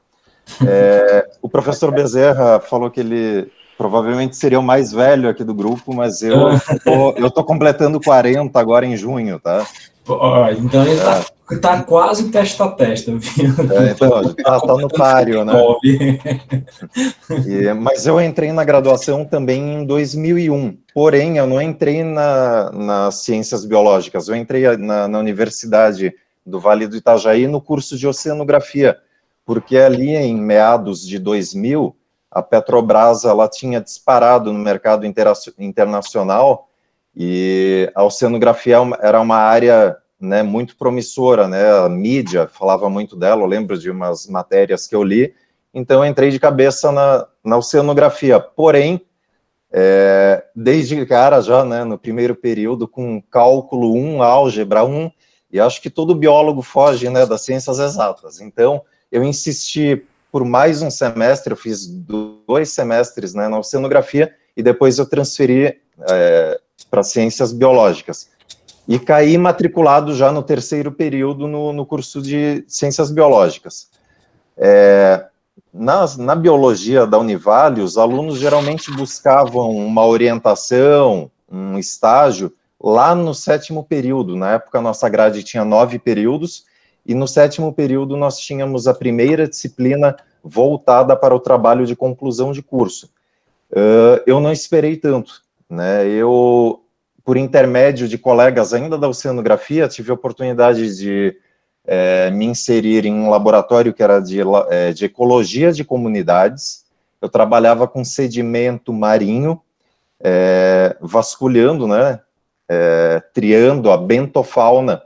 É, 0.67 1.26
o 1.41 1.49
professor 1.49 1.91
Bezerra 1.91 2.61
falou 2.61 2.91
que 2.91 3.00
ele 3.00 3.50
provavelmente 3.79 4.37
seria 4.37 4.61
o 4.61 4.62
mais 4.62 4.93
velho 4.93 5.29
aqui 5.29 5.43
do 5.43 5.55
grupo, 5.55 5.95
mas 5.95 6.23
eu 6.23 6.50
tô, 6.85 7.12
eu 7.12 7.31
tô 7.31 7.43
completando 7.43 7.99
40 7.99 8.59
agora 8.61 8.87
em 8.87 8.95
junho, 8.95 9.41
tá? 9.41 9.67
então 10.53 10.85
ele 10.85 11.00
tá, 11.00 11.25
é. 11.50 11.57
tá 11.57 11.83
quase 11.83 12.31
testa 12.31 12.64
a 12.64 12.71
testa, 12.71 13.17
viu? 13.17 13.55
É, 13.73 13.91
então, 13.93 14.35
tá, 14.35 14.61
tá 14.61 14.76
no 14.76 14.88
páreo, 14.88 15.45
né? 15.45 15.55
E, 17.47 17.73
mas 17.73 18.07
eu 18.07 18.21
entrei 18.21 18.53
na 18.53 18.64
graduação 18.64 19.25
também 19.25 19.81
em 19.81 19.87
2001, 19.87 20.76
porém 20.95 21.38
eu 21.38 21.47
não 21.47 21.61
entrei 21.61 22.05
na, 22.05 22.71
nas 22.71 23.25
ciências 23.25 23.64
biológicas, 23.64 24.29
eu 24.29 24.37
entrei 24.37 24.76
na, 24.76 25.09
na 25.09 25.19
Universidade 25.19 26.12
do 26.45 26.61
Vale 26.61 26.87
do 26.87 26.97
Itajaí 26.97 27.47
no 27.47 27.61
curso 27.61 27.97
de 27.97 28.07
oceanografia, 28.07 28.99
porque 29.45 29.77
ali 29.77 30.15
em 30.15 30.37
meados 30.37 31.07
de 31.07 31.19
2000, 31.19 31.97
a 32.31 32.43
Petrobras 32.43 33.25
ela 33.25 33.49
tinha 33.49 33.81
disparado 33.81 34.53
no 34.53 34.59
mercado 34.59 35.07
internacional 35.59 36.69
e 37.15 37.91
a 37.95 38.03
oceanografia 38.03 38.77
era 39.01 39.21
uma 39.21 39.37
área 39.37 39.97
né, 40.21 40.43
muito 40.43 40.77
promissora, 40.77 41.47
né, 41.47 41.71
a 41.79 41.89
mídia 41.89 42.49
falava 42.49 42.89
muito 42.91 43.17
dela, 43.17 43.43
eu 43.43 43.47
lembro 43.47 43.79
de 43.79 43.91
umas 43.91 44.27
matérias 44.27 44.87
que 44.87 44.95
eu 44.95 45.03
li, 45.03 45.35
então 45.73 46.05
eu 46.05 46.11
entrei 46.11 46.31
de 46.31 46.39
cabeça 46.39 46.91
na, 46.91 47.27
na 47.45 47.57
oceanografia, 47.57 48.41
porém, 48.41 49.01
é, 49.73 50.45
desde 50.55 51.05
cara 51.05 51.41
já, 51.41 51.65
né, 51.65 51.85
no 51.85 51.99
primeiro 51.99 52.35
período, 52.35 52.87
com 52.87 53.21
cálculo 53.21 53.93
1, 53.95 54.23
álgebra 54.23 54.85
1, 54.85 55.11
e 55.54 55.61
acho 55.61 55.80
que 55.80 55.88
todo 55.88 56.16
biólogo 56.16 56.62
foge, 56.62 57.08
né, 57.08 57.25
das 57.25 57.42
ciências 57.42 57.78
exatas, 57.78 58.40
então 58.40 58.82
eu 59.11 59.23
insisti 59.23 60.04
por 60.32 60.44
mais 60.44 60.82
um 60.82 60.90
semestre, 60.90 61.52
eu 61.52 61.56
fiz 61.56 61.87
dois 61.87 62.70
semestres 62.70 63.34
né, 63.34 63.46
na 63.46 63.61
oceanografia, 63.61 64.34
e 64.56 64.64
depois 64.64 64.99
eu 64.99 65.06
transferi 65.06 65.80
é, 66.11 66.61
para 66.90 67.04
ciências 67.04 67.52
biológicas. 67.52 68.30
E 68.88 68.99
caí 68.99 69.38
matriculado 69.38 70.12
já 70.12 70.32
no 70.32 70.42
terceiro 70.42 70.90
período 70.90 71.46
no, 71.46 71.73
no 71.73 71.87
curso 71.87 72.20
de 72.20 72.64
ciências 72.66 73.12
biológicas. 73.12 73.90
É, 74.58 75.25
na, 75.73 76.04
na, 76.18 76.34
biologia 76.34 77.06
da 77.06 77.16
Univale, 77.16 77.80
os 77.80 77.96
alunos 77.96 78.40
geralmente 78.40 78.90
buscavam 78.90 79.70
uma 79.70 80.04
orientação, 80.04 81.30
um 81.49 81.78
estágio, 81.78 82.52
lá 82.85 83.14
no 83.14 83.33
sétimo 83.33 83.83
período. 83.83 84.37
Na 84.37 84.53
época, 84.53 84.79
a 84.79 84.83
nossa 84.83 85.09
grade 85.09 85.43
tinha 85.43 85.64
nove 85.64 85.99
períodos, 85.99 86.67
e 87.07 87.14
no 87.14 87.26
sétimo 87.26 87.73
período 87.73 88.14
nós 88.14 88.38
tínhamos 88.38 88.87
a 88.87 88.93
primeira 88.93 89.49
disciplina 89.49 90.14
voltada 90.43 91.17
para 91.17 91.35
o 91.35 91.41
trabalho 91.41 91.87
de 91.87 91.97
conclusão 91.97 92.53
de 92.53 92.62
curso. 92.62 93.09
Uh, 93.71 94.21
eu 94.26 94.38
não 94.38 94.53
esperei 94.53 94.97
tanto, 94.99 95.43
né? 95.69 96.07
Eu, 96.07 96.83
por 97.25 97.38
intermédio 97.38 98.07
de 98.07 98.19
colegas 98.19 98.75
ainda 98.75 98.99
da 98.99 99.09
oceanografia, 99.09 99.88
tive 99.88 100.11
a 100.11 100.14
oportunidade 100.14 100.97
de 100.99 101.35
é, 101.87 102.31
me 102.31 102.45
inserir 102.45 103.07
em 103.07 103.14
um 103.14 103.31
laboratório 103.31 103.95
que 103.95 104.03
era 104.03 104.21
de, 104.21 104.41
é, 104.71 104.93
de 104.93 105.07
ecologia 105.07 105.73
de 105.73 105.85
comunidades. 105.85 106.85
Eu 107.21 107.29
trabalhava 107.31 107.88
com 107.88 108.05
sedimento 108.05 108.93
marinho, 108.93 109.61
é, 110.21 110.97
vasculhando, 111.00 111.87
né, 111.87 112.21
é, 112.68 113.23
triando 113.33 113.90
a 113.90 113.97
bentofauna 113.97 115.02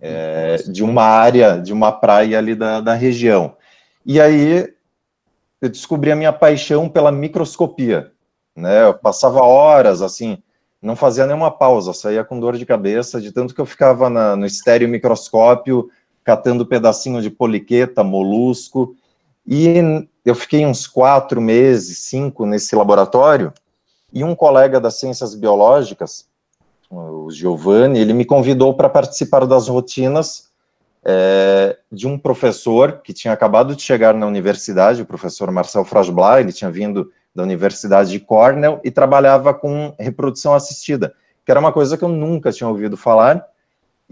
é, 0.00 0.56
de 0.56 0.82
uma 0.82 1.04
área, 1.04 1.58
de 1.58 1.72
uma 1.72 1.92
praia 1.92 2.38
ali 2.38 2.54
da, 2.54 2.80
da 2.80 2.94
região. 2.94 3.56
E 4.04 4.20
aí 4.20 4.72
eu 5.60 5.68
descobri 5.68 6.10
a 6.10 6.16
minha 6.16 6.32
paixão 6.32 6.88
pela 6.88 7.12
microscopia 7.12 8.12
né? 8.60 8.84
Eu 8.84 8.94
passava 8.94 9.42
horas 9.42 10.02
assim, 10.02 10.38
não 10.80 10.96
fazia 10.96 11.26
nenhuma 11.26 11.50
pausa, 11.50 11.92
saía 11.92 12.24
com 12.24 12.38
dor 12.38 12.56
de 12.56 12.66
cabeça, 12.66 13.20
de 13.20 13.32
tanto 13.32 13.54
que 13.54 13.60
eu 13.60 13.66
ficava 13.66 14.08
na, 14.08 14.36
no 14.36 14.46
estéreo 14.46 14.88
microscópio, 14.88 15.90
catando 16.24 16.66
pedacinho 16.66 17.20
de 17.22 17.30
poliqueta, 17.30 18.04
molusco, 18.04 18.94
e 19.46 20.06
eu 20.24 20.34
fiquei 20.34 20.66
uns 20.66 20.86
quatro 20.86 21.40
meses, 21.40 21.98
cinco 22.00 22.46
nesse 22.46 22.76
laboratório, 22.76 23.52
e 24.12 24.22
um 24.22 24.34
colega 24.34 24.80
das 24.80 24.98
ciências 24.98 25.34
biológicas, 25.34 26.28
o 26.90 27.30
Giovanni, 27.30 28.00
ele 28.00 28.12
me 28.12 28.24
convidou 28.24 28.74
para 28.74 28.88
participar 28.88 29.46
das 29.46 29.68
rotinas 29.68 30.50
é, 31.04 31.78
de 31.90 32.06
um 32.06 32.18
professor 32.18 33.00
que 33.02 33.12
tinha 33.12 33.32
acabado 33.32 33.74
de 33.76 33.82
chegar 33.82 34.12
na 34.12 34.26
universidade, 34.26 35.00
o 35.00 35.06
professor 35.06 35.50
Marcel 35.50 35.84
Frasbla, 35.84 36.40
ele 36.40 36.52
tinha 36.52 36.70
vindo 36.70 37.10
da 37.34 37.44
Universidade 37.44 38.10
de 38.10 38.18
Cornell 38.18 38.80
e 38.82 38.90
trabalhava 38.90 39.54
com 39.54 39.94
reprodução 39.98 40.52
assistida, 40.52 41.14
que 41.44 41.50
era 41.50 41.60
uma 41.60 41.72
coisa 41.72 41.96
que 41.96 42.02
eu 42.02 42.08
nunca 42.08 42.52
tinha 42.52 42.68
ouvido 42.68 42.96
falar. 42.96 43.46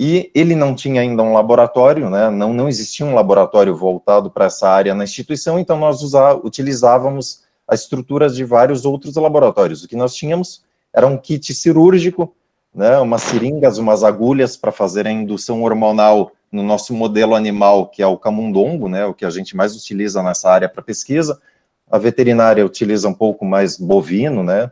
E 0.00 0.30
ele 0.32 0.54
não 0.54 0.76
tinha 0.76 1.00
ainda 1.00 1.24
um 1.24 1.32
laboratório, 1.32 2.08
né? 2.08 2.30
não, 2.30 2.54
não 2.54 2.68
existia 2.68 3.04
um 3.04 3.14
laboratório 3.14 3.74
voltado 3.74 4.30
para 4.30 4.44
essa 4.44 4.68
área 4.68 4.94
na 4.94 5.02
instituição, 5.02 5.58
então 5.58 5.76
nós 5.76 6.00
utilizávamos 6.44 7.42
a 7.66 7.74
estrutura 7.74 8.30
de 8.30 8.44
vários 8.44 8.84
outros 8.84 9.16
laboratórios. 9.16 9.82
O 9.82 9.88
que 9.88 9.96
nós 9.96 10.14
tínhamos 10.14 10.62
era 10.94 11.04
um 11.04 11.18
kit 11.18 11.52
cirúrgico, 11.52 12.32
né, 12.74 12.98
umas 12.98 13.22
seringas, 13.22 13.78
umas 13.78 14.04
agulhas 14.04 14.56
para 14.56 14.70
fazer 14.70 15.06
a 15.06 15.10
indução 15.10 15.62
hormonal 15.62 16.32
no 16.50 16.62
nosso 16.62 16.94
modelo 16.94 17.34
animal, 17.34 17.88
que 17.88 18.02
é 18.02 18.06
o 18.06 18.16
camundongo, 18.16 18.88
né, 18.88 19.04
o 19.04 19.14
que 19.14 19.24
a 19.24 19.30
gente 19.30 19.56
mais 19.56 19.76
utiliza 19.76 20.22
nessa 20.22 20.50
área 20.50 20.68
para 20.68 20.82
pesquisa, 20.82 21.40
a 21.90 21.98
veterinária 21.98 22.64
utiliza 22.64 23.08
um 23.08 23.14
pouco 23.14 23.44
mais 23.44 23.78
bovino, 23.78 24.42
né? 24.42 24.70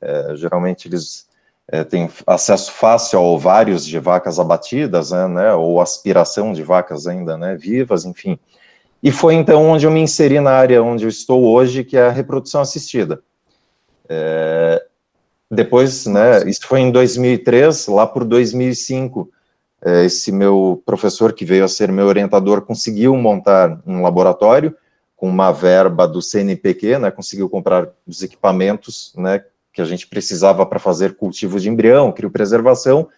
É, 0.00 0.34
geralmente 0.36 0.88
eles 0.88 1.28
é, 1.66 1.84
têm 1.84 2.08
acesso 2.26 2.72
fácil 2.72 3.18
a 3.18 3.22
ovários 3.22 3.84
de 3.84 3.98
vacas 3.98 4.38
abatidas, 4.38 5.10
né, 5.10 5.28
né, 5.28 5.52
ou 5.54 5.80
aspiração 5.80 6.52
de 6.52 6.62
vacas 6.62 7.06
ainda 7.06 7.36
né, 7.36 7.56
vivas, 7.56 8.04
enfim. 8.04 8.38
E 9.02 9.12
foi 9.12 9.34
então 9.34 9.68
onde 9.68 9.86
eu 9.86 9.90
me 9.90 10.00
inseri 10.00 10.40
na 10.40 10.50
área 10.50 10.82
onde 10.82 11.04
eu 11.04 11.08
estou 11.08 11.44
hoje, 11.44 11.84
que 11.84 11.96
é 11.96 12.06
a 12.06 12.10
reprodução 12.10 12.60
assistida. 12.60 13.22
É, 14.08 14.84
depois, 15.50 16.06
né, 16.06 16.48
isso 16.48 16.66
foi 16.66 16.80
em 16.80 16.90
2003, 16.90 17.86
lá 17.88 18.06
por 18.06 18.24
2005, 18.24 19.30
é, 19.82 20.04
esse 20.04 20.30
meu 20.30 20.82
professor, 20.84 21.32
que 21.32 21.44
veio 21.44 21.64
a 21.64 21.68
ser 21.68 21.90
meu 21.90 22.06
orientador, 22.06 22.62
conseguiu 22.62 23.16
montar 23.16 23.80
um 23.86 24.02
laboratório, 24.02 24.74
com 25.16 25.28
uma 25.28 25.50
verba 25.50 26.06
do 26.06 26.22
CNPq, 26.22 26.98
né, 26.98 27.10
conseguiu 27.10 27.48
comprar 27.48 27.88
os 28.06 28.22
equipamentos, 28.22 29.12
né, 29.16 29.42
que 29.72 29.80
a 29.80 29.84
gente 29.84 30.06
precisava 30.06 30.64
para 30.66 30.78
fazer 30.78 31.16
cultivo 31.16 31.58
de 31.58 31.68
embrião, 31.68 32.12
criopreservação, 32.12 33.08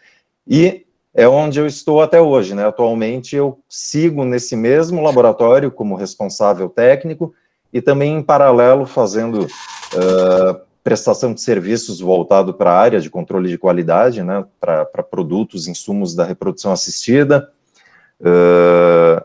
e 0.47 0.87
é 1.13 1.29
onde 1.29 1.59
eu 1.59 1.67
estou 1.67 2.01
até 2.01 2.21
hoje, 2.21 2.55
né, 2.55 2.67
atualmente 2.67 3.35
eu 3.35 3.59
sigo 3.69 4.25
nesse 4.25 4.55
mesmo 4.55 5.03
laboratório 5.03 5.71
como 5.71 5.97
responsável 5.97 6.69
técnico, 6.69 7.35
e 7.73 7.81
também 7.81 8.17
em 8.17 8.23
paralelo 8.23 8.87
fazendo 8.87 9.45
uh, 9.45 10.61
prestação 10.83 11.35
de 11.35 11.41
serviços 11.41 12.01
voltado 12.01 12.55
para 12.55 12.73
a 12.73 12.79
área 12.79 13.01
de 13.01 13.11
controle 13.11 13.49
de 13.49 13.59
qualidade, 13.59 14.23
né, 14.23 14.45
para 14.59 15.03
produtos, 15.03 15.69
insumos 15.69 16.15
da 16.15 16.25
reprodução 16.25 16.73
assistida, 16.73 17.51
uh, 18.21 19.23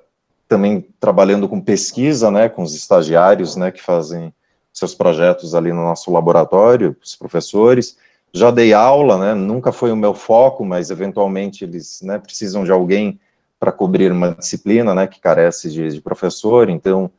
também 0.47 0.85
trabalhando 0.99 1.47
com 1.47 1.61
pesquisa, 1.61 2.29
né, 2.29 2.49
com 2.49 2.61
os 2.61 2.75
estagiários, 2.75 3.55
né, 3.55 3.71
que 3.71 3.81
fazem 3.81 4.33
seus 4.73 4.93
projetos 4.93 5.55
ali 5.55 5.71
no 5.71 5.81
nosso 5.81 6.11
laboratório, 6.11 6.95
os 7.01 7.15
professores. 7.15 7.97
Já 8.33 8.51
dei 8.51 8.73
aula, 8.73 9.17
né, 9.17 9.33
nunca 9.33 9.71
foi 9.71 9.91
o 9.91 9.95
meu 9.95 10.13
foco, 10.13 10.65
mas 10.65 10.91
eventualmente 10.91 11.63
eles, 11.63 12.01
né, 12.01 12.19
precisam 12.19 12.65
de 12.65 12.71
alguém 12.71 13.17
para 13.57 13.71
cobrir 13.71 14.11
uma 14.11 14.31
disciplina, 14.31 14.93
né, 14.93 15.07
que 15.07 15.21
carece 15.21 15.71
de, 15.71 15.87
de 15.87 16.01
professor, 16.01 16.69
então 16.69 17.09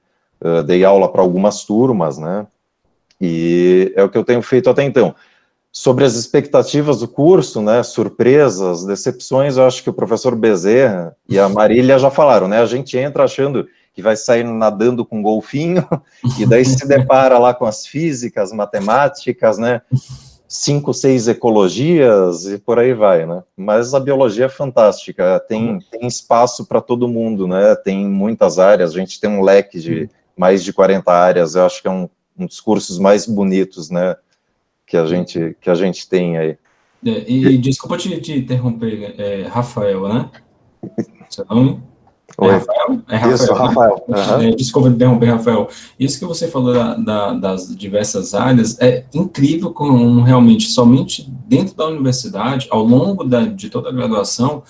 uh, 0.44 0.62
dei 0.62 0.84
aula 0.84 1.10
para 1.10 1.22
algumas 1.22 1.64
turmas, 1.64 2.18
né, 2.18 2.46
E 3.20 3.92
é 3.96 4.02
o 4.02 4.08
que 4.08 4.18
eu 4.18 4.24
tenho 4.24 4.42
feito 4.42 4.68
até 4.68 4.82
então. 4.82 5.14
Sobre 5.72 6.04
as 6.04 6.14
expectativas 6.14 7.00
do 7.00 7.08
curso, 7.08 7.60
né, 7.60 7.82
surpresas, 7.82 8.84
decepções, 8.84 9.56
eu 9.56 9.66
acho 9.66 9.82
que 9.82 9.90
o 9.90 9.94
professor 9.94 10.34
Bezerra 10.34 11.14
e 11.28 11.38
a 11.38 11.48
Marília 11.48 11.98
já 11.98 12.10
falaram, 12.10 12.48
né, 12.48 12.60
a 12.60 12.66
gente 12.66 12.96
entra 12.96 13.24
achando 13.24 13.66
que 13.92 14.00
vai 14.00 14.16
sair 14.16 14.44
nadando 14.44 15.04
com 15.04 15.22
golfinho, 15.22 15.86
e 16.38 16.46
daí 16.46 16.64
se 16.64 16.86
depara 16.86 17.38
lá 17.38 17.52
com 17.52 17.66
as 17.66 17.86
físicas, 17.86 18.52
matemáticas, 18.52 19.58
né, 19.58 19.82
cinco, 20.48 20.94
seis 20.94 21.28
ecologias 21.28 22.46
e 22.46 22.58
por 22.58 22.78
aí 22.78 22.94
vai, 22.94 23.26
né? 23.26 23.42
Mas 23.56 23.94
a 23.94 24.00
biologia 24.00 24.46
é 24.46 24.48
fantástica, 24.48 25.40
tem, 25.48 25.78
tem 25.90 26.06
espaço 26.06 26.64
para 26.66 26.80
todo 26.80 27.08
mundo, 27.08 27.46
né? 27.46 27.74
Tem 27.76 28.06
muitas 28.06 28.58
áreas, 28.58 28.92
a 28.92 28.98
gente 28.98 29.20
tem 29.20 29.28
um 29.28 29.42
leque 29.42 29.80
de 29.80 30.08
mais 30.36 30.62
de 30.62 30.72
40 30.72 31.12
áreas, 31.12 31.54
eu 31.54 31.64
acho 31.64 31.82
que 31.82 31.88
é 31.88 31.90
um, 31.90 32.08
um 32.38 32.46
dos 32.46 32.60
cursos 32.60 32.98
mais 32.98 33.26
bonitos, 33.26 33.90
né? 33.90 34.16
Que 34.86 34.96
a 34.96 35.06
gente, 35.06 35.56
que 35.60 35.70
a 35.70 35.74
gente 35.74 36.08
tem 36.08 36.36
aí. 36.36 36.58
É, 37.04 37.24
e, 37.28 37.46
e, 37.46 37.58
desculpa 37.58 37.96
te, 37.96 38.20
te 38.20 38.38
interromper, 38.38 39.14
é, 39.18 39.46
Rafael, 39.48 40.08
né? 40.08 40.30
Seu 41.28 41.44
nome? 41.48 41.80
Oi. 42.38 42.48
É 42.48 42.52
Rafael? 42.52 43.02
É 43.08 43.16
Rafael. 43.16 43.34
Isso, 43.34 43.52
né? 43.52 43.58
Rafael. 43.58 44.04
Uhum. 44.08 44.42
É, 44.42 44.50
desculpa 44.50 44.88
interromper, 44.88 45.26
Rafael. 45.26 45.68
Isso 45.98 46.18
que 46.18 46.24
você 46.24 46.48
falou 46.48 46.74
da, 46.74 46.94
da, 46.94 47.32
das 47.32 47.74
diversas 47.74 48.34
áreas 48.34 48.78
é 48.80 49.04
incrível 49.14 49.72
como 49.72 50.22
realmente 50.22 50.68
somente 50.68 51.30
dentro 51.46 51.74
da 51.74 51.86
universidade, 51.86 52.66
ao 52.70 52.82
longo 52.82 53.24
da, 53.24 53.46
de 53.46 53.70
toda 53.70 53.88
a 53.88 53.92
graduação, 53.92 54.62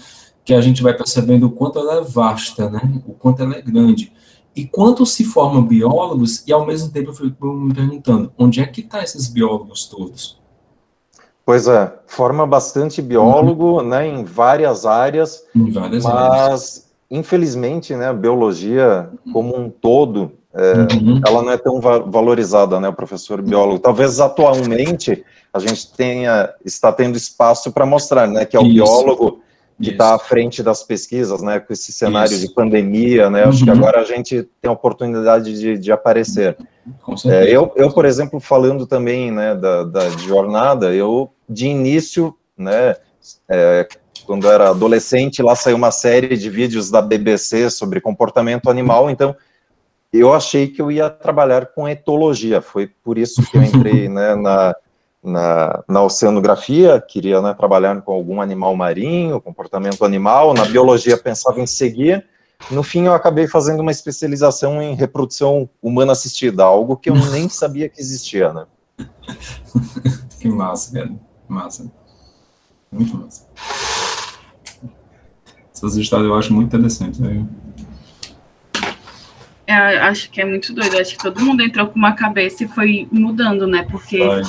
que 0.45 0.55
a 0.55 0.61
gente 0.61 0.83
vai 0.83 0.95
percebendo 0.95 1.47
o 1.47 1.51
quanto 1.51 1.79
ela 1.79 1.99
é 1.99 2.03
vasta, 2.03 2.71
né? 2.71 2.81
O 3.07 3.13
quanto 3.13 3.43
ela 3.43 3.57
é 3.57 3.63
grande. 3.63 4.13
E 4.57 4.65
quanto 4.65 5.05
se 5.05 5.23
formam 5.23 5.63
biólogos, 5.63 6.43
e 6.47 6.53
ao 6.53 6.67
mesmo 6.67 6.91
tempo 6.91 7.11
eu 7.11 7.15
fico 7.15 7.53
me 7.53 7.75
perguntando, 7.75 8.33
onde 8.39 8.61
é 8.61 8.67
que 8.67 8.81
estão 8.81 8.99
tá 8.99 9.05
esses 9.05 9.29
biólogos 9.29 9.85
todos? 9.85 10.41
Pois 11.45 11.69
é, 11.69 11.93
forma 12.07 12.47
bastante 12.47 13.03
biólogo, 13.03 13.79
uhum. 13.79 13.89
né, 13.89 14.09
em 14.09 14.25
várias 14.25 14.87
áreas, 14.87 15.45
em 15.55 15.71
várias 15.71 16.03
mas 16.03 16.15
áreas 16.15 16.87
infelizmente, 17.11 17.95
né, 17.95 18.09
a 18.09 18.13
biologia 18.13 19.11
como 19.33 19.57
um 19.57 19.71
todo, 19.71 20.33
é, 20.53 20.73
uhum. 20.95 21.21
ela 21.27 21.43
não 21.43 21.53
é 21.53 21.57
tão 21.57 21.81
va 21.81 21.99
valorizada, 21.99 22.81
né, 22.81 22.89
o 22.89 22.93
professor 22.93 23.41
biólogo. 23.43 23.79
Talvez 23.79 24.19
atualmente 24.21 25.25
a 25.53 25.59
gente 25.59 25.93
tenha, 25.93 26.51
está 26.65 26.93
tendo 26.93 27.17
espaço 27.17 27.73
para 27.73 27.87
mostrar, 27.87 28.27
né, 28.27 28.45
que 28.45 28.57
é 28.57 28.61
o 28.61 28.65
Isso. 28.67 28.75
biólogo 28.75 29.41
que 29.81 29.91
está 29.91 30.15
à 30.15 30.19
frente 30.19 30.63
das 30.63 30.83
pesquisas, 30.83 31.43
né, 31.43 31.61
com 31.61 31.73
esse 31.73 31.93
cenário 31.93 32.33
Isso. 32.33 32.49
de 32.49 32.55
pandemia, 32.55 33.29
né, 33.29 33.45
uhum. 33.45 33.51
acho 33.51 33.65
que 33.65 33.71
uhum. 33.71 33.77
agora 33.77 34.01
a 34.01 34.05
gente 34.05 34.43
tem 34.61 34.69
a 34.69 34.73
oportunidade 34.73 35.59
de, 35.59 35.79
de 35.79 35.93
aparecer. 35.93 36.57
É, 37.27 37.51
eu, 37.51 37.73
eu, 37.77 37.93
por 37.93 38.05
exemplo, 38.05 38.41
falando 38.41 38.87
também, 38.87 39.31
né, 39.31 39.55
da, 39.55 39.85
da 39.85 40.09
jornada, 40.11 40.95
eu, 40.95 41.31
de 41.49 41.67
início, 41.67 42.35
né, 42.57 42.97
é, 43.49 43.87
quando 44.25 44.49
era 44.51 44.71
adolescente, 44.71 45.43
lá 45.43 45.55
saiu 45.55 45.77
uma 45.77 45.91
série 45.91 46.37
de 46.37 46.49
vídeos 46.49 46.91
da 46.91 47.03
BBC 47.03 47.69
sobre 47.71 48.01
comportamento 48.01 48.71
animal, 48.71 49.11
então 49.11 49.37
eu 50.13 50.33
achei 50.33 50.69
que 50.69 50.81
eu 50.81 50.91
ia 50.91 51.11
trabalhar 51.11 51.67
com 51.67 51.89
etologia, 51.89 52.63
foi 52.63 52.87
por 52.87 53.19
isso 53.19 53.43
que 53.51 53.57
eu 53.59 53.63
entrei 53.63 54.09
né, 54.09 54.35
na, 54.35 54.75
na, 55.27 55.83
na, 55.89 56.03
oceanografia, 56.03 57.01
queria 57.01 57.41
né, 57.43 57.55
trabalhar 57.55 58.01
com 58.03 58.13
algum 58.13 58.41
animal 58.41 58.75
marinho, 58.77 59.41
comportamento 59.41 60.05
animal, 60.05 60.55
na 60.55 60.65
biologia 60.65 61.19
pensava 61.19 61.61
em 61.61 61.67
seguir, 61.67 62.25
no 62.71 62.83
fim 62.83 63.05
eu 63.05 63.13
acabei 63.13 63.47
fazendo 63.47 63.81
uma 63.81 63.91
especialização 63.91 64.81
em 64.81 64.95
reprodução 64.95 65.69
humana 65.83 66.13
assistida, 66.13 66.65
algo 66.65 66.97
que 66.97 67.11
eu 67.11 67.15
nem 67.15 67.49
sabia 67.49 67.89
que 67.89 68.01
existia, 68.01 68.53
né. 68.53 68.67
Que 70.41 70.49
massa, 70.49 70.93
cara, 70.93 71.13
massa, 71.49 71.91
muito 72.93 73.17
massa. 73.17 73.47
Essas 75.75 75.97
histórias 75.97 76.29
eu 76.29 76.35
acho 76.35 76.55
muito 76.55 76.69
interessantes. 76.69 77.19
Né? 77.19 77.47
É, 79.67 79.99
acho 79.99 80.31
que 80.31 80.41
é 80.41 80.45
muito 80.45 80.73
doido. 80.73 80.97
Acho 80.97 81.17
que 81.17 81.23
todo 81.23 81.41
mundo 81.41 81.63
entrou 81.63 81.89
com 81.89 81.99
uma 81.99 82.13
cabeça 82.13 82.65
e 82.65 82.69
foi 82.69 83.09
mudando, 83.11 83.67
né? 83.67 83.85
Porque 83.91 84.23
é, 84.23 84.43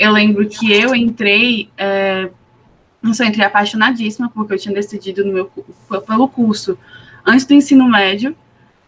eu 0.00 0.10
lembro 0.10 0.48
que 0.48 0.72
eu 0.72 0.94
entrei, 0.94 1.68
é, 1.76 2.30
eu 3.02 3.14
só 3.14 3.24
entrei 3.24 3.44
apaixonadíssima, 3.44 4.30
porque 4.30 4.54
eu 4.54 4.58
tinha 4.58 4.74
decidido 4.74 5.24
no 5.24 5.32
meu, 5.32 5.52
pelo 6.06 6.28
curso 6.28 6.78
antes 7.24 7.44
do 7.44 7.54
ensino 7.54 7.88
médio, 7.88 8.34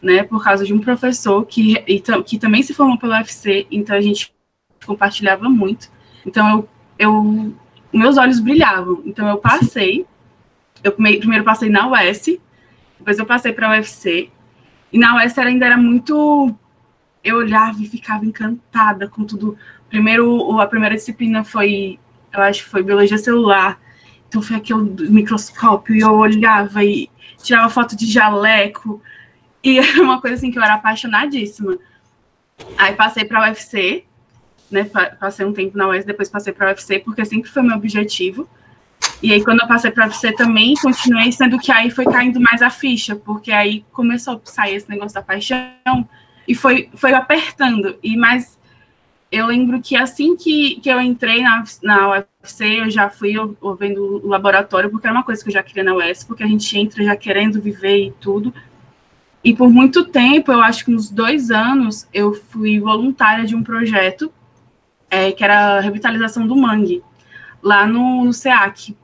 né? 0.01 0.23
Por 0.25 0.43
causa 0.43 0.65
de 0.65 0.73
um 0.73 0.81
professor 0.81 1.45
que, 1.47 1.79
que 2.27 2.39
também 2.39 2.63
se 2.63 2.75
formou 2.75 2.99
pelo 2.99 3.13
UFC, 3.13 3.67
então 3.71 3.95
a 3.95 4.01
gente 4.01 4.35
compartilhava 4.87 5.49
muito. 5.49 5.91
Então 6.27 6.67
eu, 6.99 7.13
eu 7.13 7.55
meus 7.93 8.17
olhos 8.17 8.41
brilhavam. 8.41 9.03
Então 9.05 9.29
eu 9.29 9.37
passei 9.37 10.07
eu 10.83 10.93
primeiro 10.93 11.45
passei 11.45 11.69
na 11.69 11.89
UES, 11.89 12.39
depois 12.99 13.19
eu 13.19 13.27
passei 13.27 13.53
para 13.53 13.69
a 13.69 13.71
UFC, 13.73 14.31
e 14.93 14.99
na 14.99 15.17
UES 15.17 15.39
ainda 15.39 15.67
era 15.67 15.77
muito. 15.77 16.55
Eu 17.23 17.37
olhava 17.37 17.81
e 17.81 17.87
ficava 17.87 18.25
encantada 18.25 19.09
com 19.09 19.25
tudo. 19.25 19.57
Primeiro, 19.93 20.59
a 20.59 20.67
primeira 20.67 20.95
disciplina 20.95 21.45
foi, 21.45 21.99
eu 22.33 22.41
acho 22.41 22.65
que 22.65 22.71
foi 22.71 22.83
biologia 22.83 23.19
celular. 23.19 23.79
Então 24.27 24.41
foi 24.41 24.57
aquele 24.57 24.81
microscópio, 25.11 25.95
e 25.95 26.01
eu 26.01 26.15
olhava 26.15 26.83
e 26.83 27.11
tirava 27.43 27.69
foto 27.69 27.95
de 27.95 28.07
jaleco. 28.11 29.03
E 29.63 29.77
era 29.79 30.03
uma 30.03 30.19
coisa 30.19 30.37
assim 30.37 30.51
que 30.51 30.59
eu 30.59 30.63
era 30.63 30.77
apaixonadíssima. 30.77 31.77
Aí 32.79 32.95
passei 32.95 33.27
para 33.27 33.41
a 33.41 33.51
UFC, 33.51 34.07
né? 34.71 34.85
Passei 35.21 35.45
um 35.45 35.53
tempo 35.53 35.77
na 35.77 35.89
UES, 35.89 36.07
depois 36.07 36.31
passei 36.31 36.55
para 36.55 36.69
a 36.69 36.71
UFC, 36.71 36.99
porque 37.01 37.23
sempre 37.27 37.51
foi 37.51 37.63
meu 37.63 37.77
objetivo. 37.77 38.49
E 39.23 39.31
aí, 39.31 39.45
quando 39.45 39.61
eu 39.61 39.69
passei 39.69 39.91
para 39.91 40.09
você 40.09 40.33
também, 40.33 40.73
continuei, 40.81 41.31
sendo 41.33 41.59
que 41.59 41.71
aí 41.71 41.91
foi 41.91 42.07
caindo 42.07 42.41
mais 42.41 42.63
a 42.63 42.71
ficha, 42.71 43.15
porque 43.15 43.53
aí 43.53 43.85
começou 43.93 44.41
a 44.43 44.51
sair 44.51 44.77
esse 44.77 44.89
negócio 44.89 45.15
da 45.15 45.23
paixão 45.23 46.09
e 46.49 46.55
foi, 46.55 46.89
foi 46.95 47.13
apertando. 47.13 47.99
E 48.03 48.17
mas 48.17 48.59
eu 49.33 49.47
lembro 49.47 49.81
que 49.81 49.97
assim 49.97 50.37
que, 50.37 50.77
que 50.77 50.91
eu 50.91 51.01
entrei 51.01 51.43
na, 51.43 51.65
na 51.83 52.11
UFC, 52.11 52.81
eu 52.81 52.91
já 52.91 53.09
fui 53.09 53.33
vendo 53.79 54.21
o 54.23 54.29
laboratório, 54.29 54.91
porque 54.91 55.07
era 55.07 55.17
uma 55.17 55.25
coisa 55.25 55.43
que 55.43 55.49
eu 55.49 55.55
já 55.55 55.63
queria 55.63 55.83
na 55.83 55.95
UES, 55.95 56.23
porque 56.23 56.43
a 56.43 56.47
gente 56.47 56.79
entra 56.79 57.03
já 57.03 57.17
querendo 57.17 57.59
viver 57.59 58.09
e 58.09 58.11
tudo. 58.13 58.53
E 59.43 59.55
por 59.55 59.71
muito 59.71 60.05
tempo, 60.05 60.53
eu 60.53 60.61
acho 60.61 60.85
que 60.85 60.95
uns 60.95 61.11
dois 61.11 61.51
anos, 61.51 62.07
eu 62.13 62.35
fui 62.35 62.79
voluntária 62.79 63.47
de 63.47 63.57
um 63.57 63.63
projeto 63.63 64.31
é, 65.11 65.33
que 65.33 65.43
era 65.43 65.79
a 65.79 65.81
revitalização 65.81 66.47
do 66.47 66.55
mangue, 66.55 67.03
lá 67.63 67.87
no, 67.87 68.27
no 68.27 68.35
SEAC. 68.35 68.95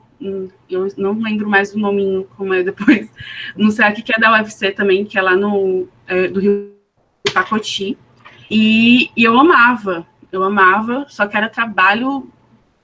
Eu 0.69 0.87
não 0.95 1.19
lembro 1.19 1.49
mais 1.49 1.73
o 1.73 1.79
nome 1.79 2.27
como 2.37 2.53
é 2.53 2.61
depois, 2.61 3.11
não 3.57 3.71
sei 3.71 3.85
aqui 3.85 4.03
que 4.03 4.13
é 4.13 4.19
da 4.19 4.33
UFC 4.33 4.71
também, 4.71 5.05
que 5.05 5.17
é 5.17 5.21
lá 5.23 5.35
no 5.35 5.87
é, 6.05 6.27
do 6.27 6.39
Rio 6.39 6.71
Pacoti, 7.33 7.97
e, 8.49 9.11
e, 9.15 9.23
eu 9.23 9.39
amava, 9.39 10.05
eu 10.31 10.43
amava, 10.43 11.05
só 11.09 11.27
que 11.27 11.35
era 11.35 11.49
trabalho, 11.49 12.29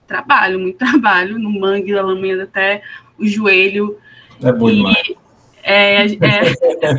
trabalho, 0.08 0.60
muito 0.60 0.78
trabalho, 0.84 1.40
no 1.40 1.50
mangue 1.50 1.94
da 1.94 2.02
lama 2.02 2.44
até 2.44 2.82
o 3.18 3.28
joelho. 3.28 3.98
É 4.42 4.52
bom 4.52 4.70
demais. 4.70 5.14
É, 5.68 6.06
é, 6.06 6.08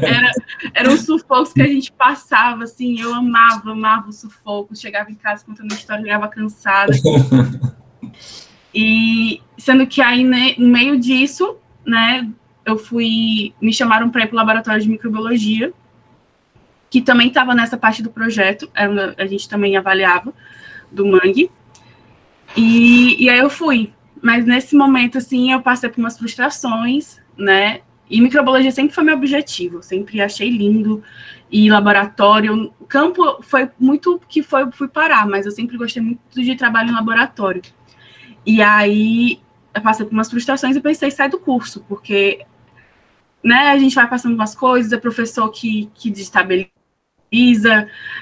era, 0.02 0.32
eram 0.74 0.96
sufocos 0.96 1.52
que 1.52 1.62
a 1.62 1.66
gente 1.68 1.92
passava, 1.92 2.64
assim, 2.64 3.00
eu 3.00 3.14
amava, 3.14 3.70
amava 3.70 4.08
o 4.08 4.12
sufoco, 4.12 4.74
chegava 4.74 5.08
em 5.08 5.14
casa 5.14 5.44
contando 5.44 5.72
história, 5.72 6.02
chegava 6.02 6.26
cansada. 6.28 6.92
E 8.78 9.40
sendo 9.56 9.86
que 9.86 10.02
aí, 10.02 10.22
né, 10.22 10.54
no 10.58 10.68
meio 10.68 11.00
disso, 11.00 11.56
né, 11.86 12.28
eu 12.62 12.76
fui. 12.76 13.54
Me 13.58 13.72
chamaram 13.72 14.10
para 14.10 14.24
ir 14.24 14.26
para 14.26 14.34
o 14.34 14.36
laboratório 14.36 14.82
de 14.82 14.88
microbiologia, 14.90 15.72
que 16.90 17.00
também 17.00 17.28
estava 17.28 17.54
nessa 17.54 17.76
parte 17.76 18.02
do 18.02 18.10
projeto, 18.10 18.70
a 19.16 19.26
gente 19.26 19.48
também 19.48 19.76
avaliava 19.76 20.32
do 20.90 21.06
mangue. 21.06 21.50
E, 22.56 23.22
e 23.22 23.28
aí 23.28 23.38
eu 23.38 23.50
fui. 23.50 23.92
Mas 24.22 24.44
nesse 24.44 24.74
momento, 24.74 25.18
assim, 25.18 25.52
eu 25.52 25.60
passei 25.60 25.88
por 25.88 25.98
umas 25.98 26.18
frustrações, 26.18 27.20
né? 27.36 27.80
E 28.08 28.20
microbiologia 28.20 28.70
sempre 28.70 28.94
foi 28.94 29.04
meu 29.04 29.16
objetivo, 29.16 29.82
sempre 29.82 30.20
achei 30.20 30.48
lindo. 30.48 31.02
E 31.50 31.70
laboratório, 31.70 32.72
campo 32.88 33.42
foi 33.42 33.70
muito 33.78 34.20
que 34.28 34.42
foi 34.42 34.70
fui 34.72 34.88
parar, 34.88 35.26
mas 35.26 35.46
eu 35.46 35.52
sempre 35.52 35.76
gostei 35.76 36.02
muito 36.02 36.20
de 36.34 36.56
trabalho 36.56 36.90
em 36.90 36.94
laboratório. 36.94 37.62
E 38.44 38.62
aí 38.62 39.40
eu 39.74 39.82
passei 39.82 40.06
por 40.06 40.12
umas 40.12 40.30
frustrações 40.30 40.74
e 40.74 40.80
pensei, 40.80 41.10
sai 41.10 41.28
do 41.28 41.38
curso, 41.38 41.84
porque 41.88 42.44
né, 43.42 43.68
a 43.68 43.78
gente 43.78 43.94
vai 43.94 44.08
passando 44.08 44.34
umas 44.34 44.54
coisas, 44.54 44.92
é 44.92 44.96
professor 44.96 45.48
que, 45.50 45.90
que 45.94 46.10
desestabiliza, 46.10 46.70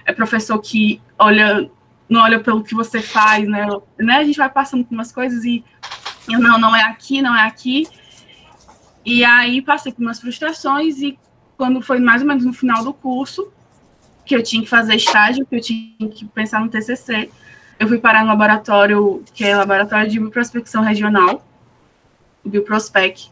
é 0.07 0.13
professor 0.13 0.59
que 0.59 1.01
olha, 1.19 1.71
não 2.09 2.23
olha 2.23 2.41
pelo 2.41 2.63
que 2.63 2.75
você 2.75 3.01
faz, 3.01 3.47
né? 3.47 3.67
né? 3.99 4.17
A 4.17 4.25
gente 4.25 4.37
vai 4.37 4.49
passando 4.49 4.85
por 4.85 4.95
umas 4.95 5.13
coisas 5.13 5.45
e 5.45 5.65
eu, 6.29 6.39
não, 6.39 6.59
não 6.59 6.75
é 6.75 6.83
aqui, 6.83 7.21
não 7.23 7.35
é 7.35 7.47
aqui. 7.47 7.87
E 9.05 9.25
aí 9.25 9.61
passei 9.61 9.93
por 9.93 10.03
umas 10.03 10.21
frustrações 10.21 11.01
e 11.01 11.19
quando 11.57 11.83
foi 11.83 11.99
mais 11.99 12.23
ou 12.23 12.29
menos 12.29 12.45
no 12.45 12.53
final 12.53 12.83
do 12.83 12.93
curso, 12.93 13.53
que 14.25 14.35
eu 14.35 14.43
tinha 14.43 14.63
que 14.63 14.69
fazer 14.69 14.95
estágio, 14.95 15.47
que 15.47 15.57
eu 15.57 15.61
tinha 15.61 16.09
que 16.09 16.25
pensar 16.27 16.61
no 16.61 16.69
TCC. 16.69 17.31
Eu 17.79 17.89
fui 17.89 17.99
parar 17.99 18.23
no 18.23 18.29
laboratório, 18.29 19.23
que 19.35 19.45
é 19.45 19.55
o 19.55 19.59
Laboratório 19.59 20.09
de 20.09 20.19
Bioprospecção 20.19 20.83
Regional, 20.83 21.45
o 22.45 22.49
Bioprospec, 22.49 23.29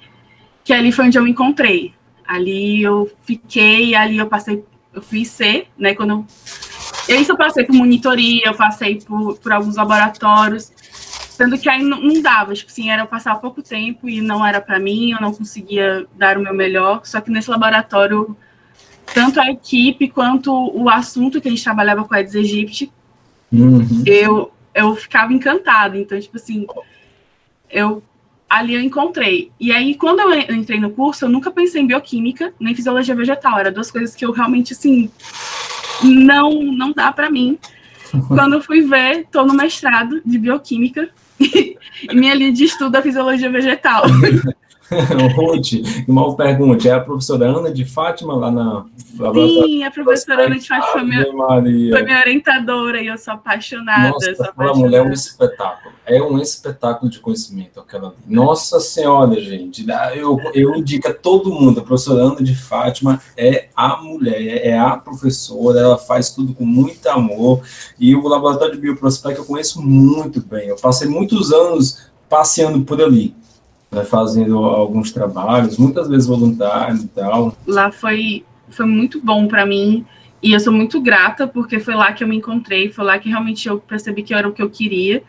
que 0.65 0.73
ali 0.73 0.93
foi 0.93 1.07
onde 1.07 1.19
eu 1.19 1.23
me 1.23 1.31
encontrei. 1.31 1.95
Ali 2.27 2.83
eu 2.83 3.11
fiquei, 3.25 3.95
ali 3.95 4.19
eu 4.19 4.27
passei, 4.27 4.65
eu 4.95 5.03
fiz 5.03 5.29
C, 5.29 5.67
né, 5.79 5.95
quando 5.95 6.11
eu... 6.11 6.27
E 7.09 7.21
isso 7.21 7.33
eu 7.33 7.37
passei 7.37 7.65
por 7.65 7.75
monitoria, 7.75 8.47
eu 8.47 8.55
passei 8.55 9.01
por, 9.01 9.37
por 9.39 9.53
alguns 9.53 9.77
laboratórios, 9.77 10.73
sendo 11.31 11.59
que 11.59 11.69
aí 11.69 11.83
não, 11.83 12.01
não 12.01 12.23
dava, 12.23 12.55
tipo 12.55 12.71
assim, 12.71 12.91
era 12.91 13.03
eu 13.03 13.07
passar 13.07 13.35
pouco 13.37 13.63
tempo 13.63 14.09
e 14.09 14.21
não 14.21 14.47
era 14.47 14.61
para 14.61 14.79
mim, 14.79 15.11
eu 15.11 15.21
não 15.21 15.33
conseguia 15.33 16.07
dar 16.15 16.37
o 16.39 16.43
meu 16.43 16.55
melhor, 16.55 17.01
só 17.05 17.21
que 17.21 17.31
nesse 17.31 17.51
laboratório 17.51 18.37
tanto 19.13 19.41
a 19.41 19.51
equipe 19.51 20.09
quanto 20.09 20.53
o 20.53 20.89
assunto 20.89 21.41
que 21.41 21.49
a 21.49 21.51
gente 21.51 21.65
trabalhava 21.65 22.05
com 22.05 22.15
a 22.15 22.19
Aedes 22.19 22.35
aegypti, 22.35 22.93
uhum. 23.53 24.03
eu, 24.07 24.53
eu 24.75 24.95
ficava 24.97 25.33
encantada. 25.33 25.99
Então, 25.99 26.19
tipo 26.19 26.37
assim, 26.37 26.67
eu 27.71 28.03
ali 28.53 28.75
eu 28.75 28.81
encontrei. 28.81 29.51
E 29.59 29.73
aí, 29.73 29.95
quando 29.95 30.21
eu 30.21 30.55
entrei 30.55 30.79
no 30.79 30.91
curso, 30.91 31.25
eu 31.25 31.29
nunca 31.29 31.51
pensei 31.51 31.81
em 31.81 31.87
bioquímica, 31.87 32.53
nem 32.61 32.75
fisiologia 32.75 33.15
vegetal. 33.15 33.59
Era 33.59 33.73
duas 33.73 33.91
coisas 33.91 34.15
que 34.15 34.25
eu 34.25 34.31
realmente, 34.31 34.75
assim, 34.75 35.11
não, 36.03 36.63
não 36.63 36.93
dá 36.93 37.11
para 37.11 37.31
mim. 37.31 37.59
Quando 38.29 38.55
eu 38.55 38.63
fui 38.63 38.83
ver, 38.83 39.21
estou 39.21 39.47
no 39.47 39.55
mestrado 39.55 40.21
de 40.25 40.39
bioquímica 40.39 41.09
e 41.41 41.79
minha 42.13 42.35
linha 42.35 42.53
de 42.53 42.65
estudo 42.65 42.95
é 42.97 43.03
fisiologia 43.03 43.51
vegetal. 43.51 44.05
Ruth, 45.35 46.05
uma 46.07 46.35
pergunta, 46.37 46.89
é 46.89 46.93
a 46.93 47.01
professora 47.01 47.47
Ana 47.47 47.71
de 47.71 47.85
Fátima 47.85 48.35
lá 48.35 48.51
na 48.51 48.85
Sim, 49.35 49.85
a 49.85 49.91
professora 49.91 50.47
Ana 50.47 50.59
de 50.59 50.67
Fátima 50.67 50.93
foi 50.93 51.05
minha, 51.05 51.25
foi 51.25 52.03
minha 52.03 52.21
orientadora 52.21 53.01
e 53.01 53.07
eu 53.07 53.19
sou 53.19 53.35
apaixonada. 53.35 54.11
Nossa, 54.11 54.35
sou 54.35 54.47
apaixonada. 54.47 54.79
mulher 54.79 54.99
é 54.99 55.03
um 55.03 55.13
espetáculo. 55.13 55.95
É 56.05 56.23
um 56.23 56.39
espetáculo 56.39 57.11
de 57.11 57.19
conhecimento 57.21 57.79
aquela. 57.79 58.15
Nossa 58.27 58.81
Senhora, 58.81 59.39
gente. 59.41 59.87
Eu, 60.15 60.39
eu 60.55 60.75
indico 60.75 61.09
a 61.09 61.15
todo 61.15 61.53
mundo, 61.53 61.81
a 61.81 61.85
professora 61.85 62.23
Ana 62.23 62.43
de 62.43 62.55
Fátima 62.55 63.21
é 63.37 63.69
a 63.77 63.97
mulher, 63.97 64.67
é 64.67 64.79
a 64.79 64.97
professora, 64.97 65.81
ela 65.81 65.99
faz 65.99 66.31
tudo 66.31 66.55
com 66.55 66.65
muito 66.65 67.07
amor. 67.09 67.63
E 67.99 68.15
o 68.17 68.27
laboratório 68.27 68.75
de 68.75 68.81
Bioprospect 68.81 69.39
eu 69.39 69.45
conheço 69.45 69.83
muito 69.83 70.41
bem. 70.41 70.69
Eu 70.69 70.77
passei 70.77 71.09
muitos 71.09 71.53
anos 71.53 72.11
passeando 72.29 72.83
por 72.83 73.01
ali 73.01 73.35
né, 73.93 74.05
fazendo 74.05 74.59
alguns 74.59 75.13
trabalhos, 75.13 75.77
muitas 75.77 76.09
vezes 76.09 76.27
voluntário 76.27 76.97
e 76.97 77.09
tal. 77.09 77.57
Lá 77.67 77.93
foi, 77.93 78.45
foi 78.71 78.87
muito 78.87 79.21
bom 79.21 79.47
para 79.47 79.67
mim 79.67 80.05
e 80.43 80.53
eu 80.53 80.61
sou 80.61 80.73
muito 80.73 81.01
grata 81.01 81.47
porque 81.47 81.79
foi 81.79 81.95
lá 81.95 82.13
que 82.13 82.25
eu 82.25 82.29
me 82.29 82.37
encontrei, 82.37 82.91
foi 82.91 83.05
lá 83.05 83.19
que 83.19 83.29
realmente 83.29 83.69
eu 83.69 83.79
percebi 83.79 84.23
que 84.23 84.35
era 84.35 84.49
o 84.49 84.53
que 84.53 84.63
eu 84.63 84.71
queria. 84.71 85.23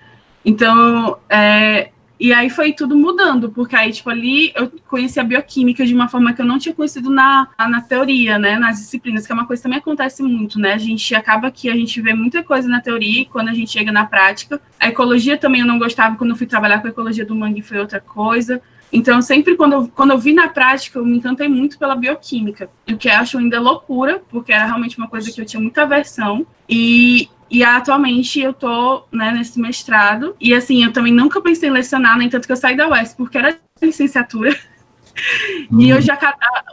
Então, 0.46 1.18
é, 1.30 1.90
e 2.20 2.32
aí 2.32 2.50
foi 2.50 2.74
tudo 2.74 2.96
mudando, 2.96 3.50
porque 3.50 3.76
aí, 3.76 3.92
tipo, 3.92 4.10
ali 4.10 4.52
eu 4.56 4.72
conheci 4.88 5.20
a 5.20 5.24
bioquímica 5.24 5.86
de 5.86 5.94
uma 5.94 6.08
forma 6.08 6.34
que 6.34 6.42
eu 6.42 6.46
não 6.46 6.60
tinha 6.60 6.74
conhecido 6.74 7.10
na, 7.10 7.50
na 7.60 7.82
teoria, 7.82 8.38
né? 8.38 8.58
Nas 8.58 8.78
disciplinas, 8.78 9.26
que 9.26 9.32
é 9.32 9.36
uma 9.36 9.48
coisa 9.48 9.62
que 9.62 9.64
também 9.64 9.80
acontece 9.80 10.22
muito, 10.24 10.60
né? 10.60 10.74
A 10.74 10.78
gente 10.78 11.14
acaba 11.16 11.52
que 11.52 11.70
a 11.70 11.76
gente 11.76 12.00
vê 12.02 12.14
muita 12.14 12.44
coisa 12.44 12.68
na 12.68 12.80
teoria 12.80 13.22
e 13.22 13.26
quando 13.26 13.50
a 13.50 13.54
gente 13.54 13.72
chega 13.72 13.92
na 13.92 14.06
prática. 14.06 14.62
A 14.80 14.88
ecologia 14.88 15.38
também 15.38 15.62
eu 15.62 15.68
não 15.68 15.80
gostava, 15.80 16.16
quando 16.16 16.30
eu 16.32 16.36
fui 16.36 16.48
trabalhar 16.48 16.80
com 16.80 16.88
a 16.88 16.92
ecologia 16.92 17.26
do 17.26 17.36
mangue 17.36 17.62
foi 17.62 17.80
outra 17.80 18.00
coisa. 18.00 18.62
Então, 18.92 19.24
sempre 19.24 19.56
quando 19.56 19.74
eu, 19.74 19.88
quando 19.88 20.12
eu 20.12 20.20
vi 20.20 20.34
na 20.34 20.48
prática, 20.48 21.00
eu 21.00 21.06
me 21.06 21.18
encantei 21.18 21.48
muito 21.48 21.80
pela 21.80 21.96
bioquímica, 21.96 22.70
o 22.88 22.96
que 22.96 23.10
eu 23.10 23.14
acho 23.14 23.40
ainda 23.40 23.60
loucura, 23.60 24.22
porque 24.30 24.54
era 24.54 24.66
realmente 24.66 25.00
uma 25.00 25.08
coisa 25.08 25.32
que 25.32 25.42
eu 25.42 25.46
tinha 25.46 25.60
muita 25.60 25.82
aversão. 25.82 26.46
E, 26.70 27.28
e 27.54 27.64
atualmente 27.64 28.42
eu 28.42 28.52
tô 28.52 29.06
né, 29.12 29.32
nesse 29.32 29.60
mestrado. 29.60 30.36
E 30.42 30.56
assim, 30.56 30.84
eu 30.84 30.92
também 30.92 31.14
nunca 31.14 31.40
pensei 31.40 31.70
em 31.70 31.72
lecionar, 31.72 32.18
nem 32.18 32.28
tanto 32.28 32.48
que 32.48 32.52
eu 32.52 32.58
saí 32.58 32.76
da 32.76 32.90
UES, 32.90 33.14
porque 33.14 33.38
era 33.38 33.56
licenciatura. 33.80 34.50
Uhum. 34.50 35.80
E 35.80 35.90
eu 35.92 36.02
já 36.02 36.18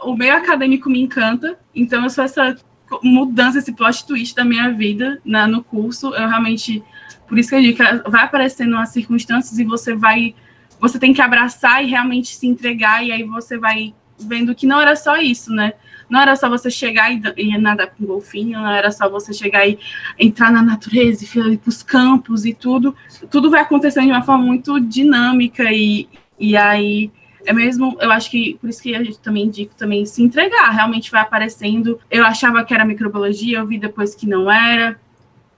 o 0.01 0.15
meio 0.15 0.35
acadêmico 0.35 0.89
me 0.89 0.99
encanta, 0.99 1.59
então 1.75 2.03
eu 2.03 2.09
sou 2.09 2.23
essa 2.23 2.57
mudança, 3.03 3.59
esse 3.59 3.71
plot 3.71 4.07
twist 4.07 4.35
da 4.35 4.43
minha 4.43 4.73
vida 4.73 5.21
né, 5.23 5.45
no 5.45 5.63
curso. 5.63 6.07
Eu 6.15 6.27
realmente, 6.27 6.83
por 7.27 7.37
isso 7.37 7.49
que 7.49 7.55
eu 7.55 7.61
digo 7.61 7.77
que 7.77 8.09
vai 8.09 8.23
aparecendo 8.23 8.75
as 8.77 8.89
circunstâncias 8.89 9.59
e 9.59 9.63
você 9.63 9.93
vai, 9.93 10.33
você 10.79 10.97
tem 10.97 11.13
que 11.13 11.21
abraçar 11.21 11.83
e 11.83 11.87
realmente 11.87 12.35
se 12.35 12.47
entregar, 12.47 13.05
e 13.05 13.11
aí 13.11 13.21
você 13.21 13.59
vai 13.59 13.93
vendo 14.19 14.55
que 14.55 14.65
não 14.65 14.81
era 14.81 14.95
só 14.95 15.17
isso, 15.17 15.53
né? 15.53 15.73
Não 16.11 16.19
era 16.19 16.35
só 16.35 16.49
você 16.49 16.69
chegar 16.69 17.09
e, 17.09 17.21
e 17.37 17.57
nadar 17.57 17.87
com 17.87 18.05
golfinho, 18.05 18.59
não 18.59 18.69
era 18.69 18.91
só 18.91 19.09
você 19.09 19.33
chegar 19.33 19.65
e 19.65 19.79
entrar 20.19 20.51
na 20.51 20.61
natureza 20.61 21.23
e 21.23 21.53
ir 21.53 21.57
para 21.57 21.69
os 21.69 21.81
campos 21.81 22.45
e 22.45 22.53
tudo. 22.53 22.93
Tudo 23.29 23.49
vai 23.49 23.61
acontecendo 23.61 24.07
de 24.07 24.11
uma 24.11 24.21
forma 24.21 24.43
muito 24.43 24.77
dinâmica 24.77 25.71
e, 25.71 26.09
e 26.37 26.57
aí 26.57 27.09
é 27.45 27.53
mesmo, 27.53 27.97
eu 28.01 28.11
acho 28.11 28.29
que 28.29 28.57
por 28.59 28.69
isso 28.69 28.83
que 28.83 28.93
a 28.93 29.01
gente 29.01 29.19
também 29.19 29.45
indica 29.45 29.73
também 29.75 30.05
se 30.05 30.21
entregar, 30.21 30.69
realmente 30.71 31.09
vai 31.09 31.21
aparecendo. 31.21 31.97
Eu 32.11 32.25
achava 32.25 32.63
que 32.65 32.73
era 32.73 32.83
microbiologia, 32.83 33.59
eu 33.59 33.65
vi 33.65 33.79
depois 33.79 34.13
que 34.13 34.27
não 34.27 34.51
era. 34.51 34.99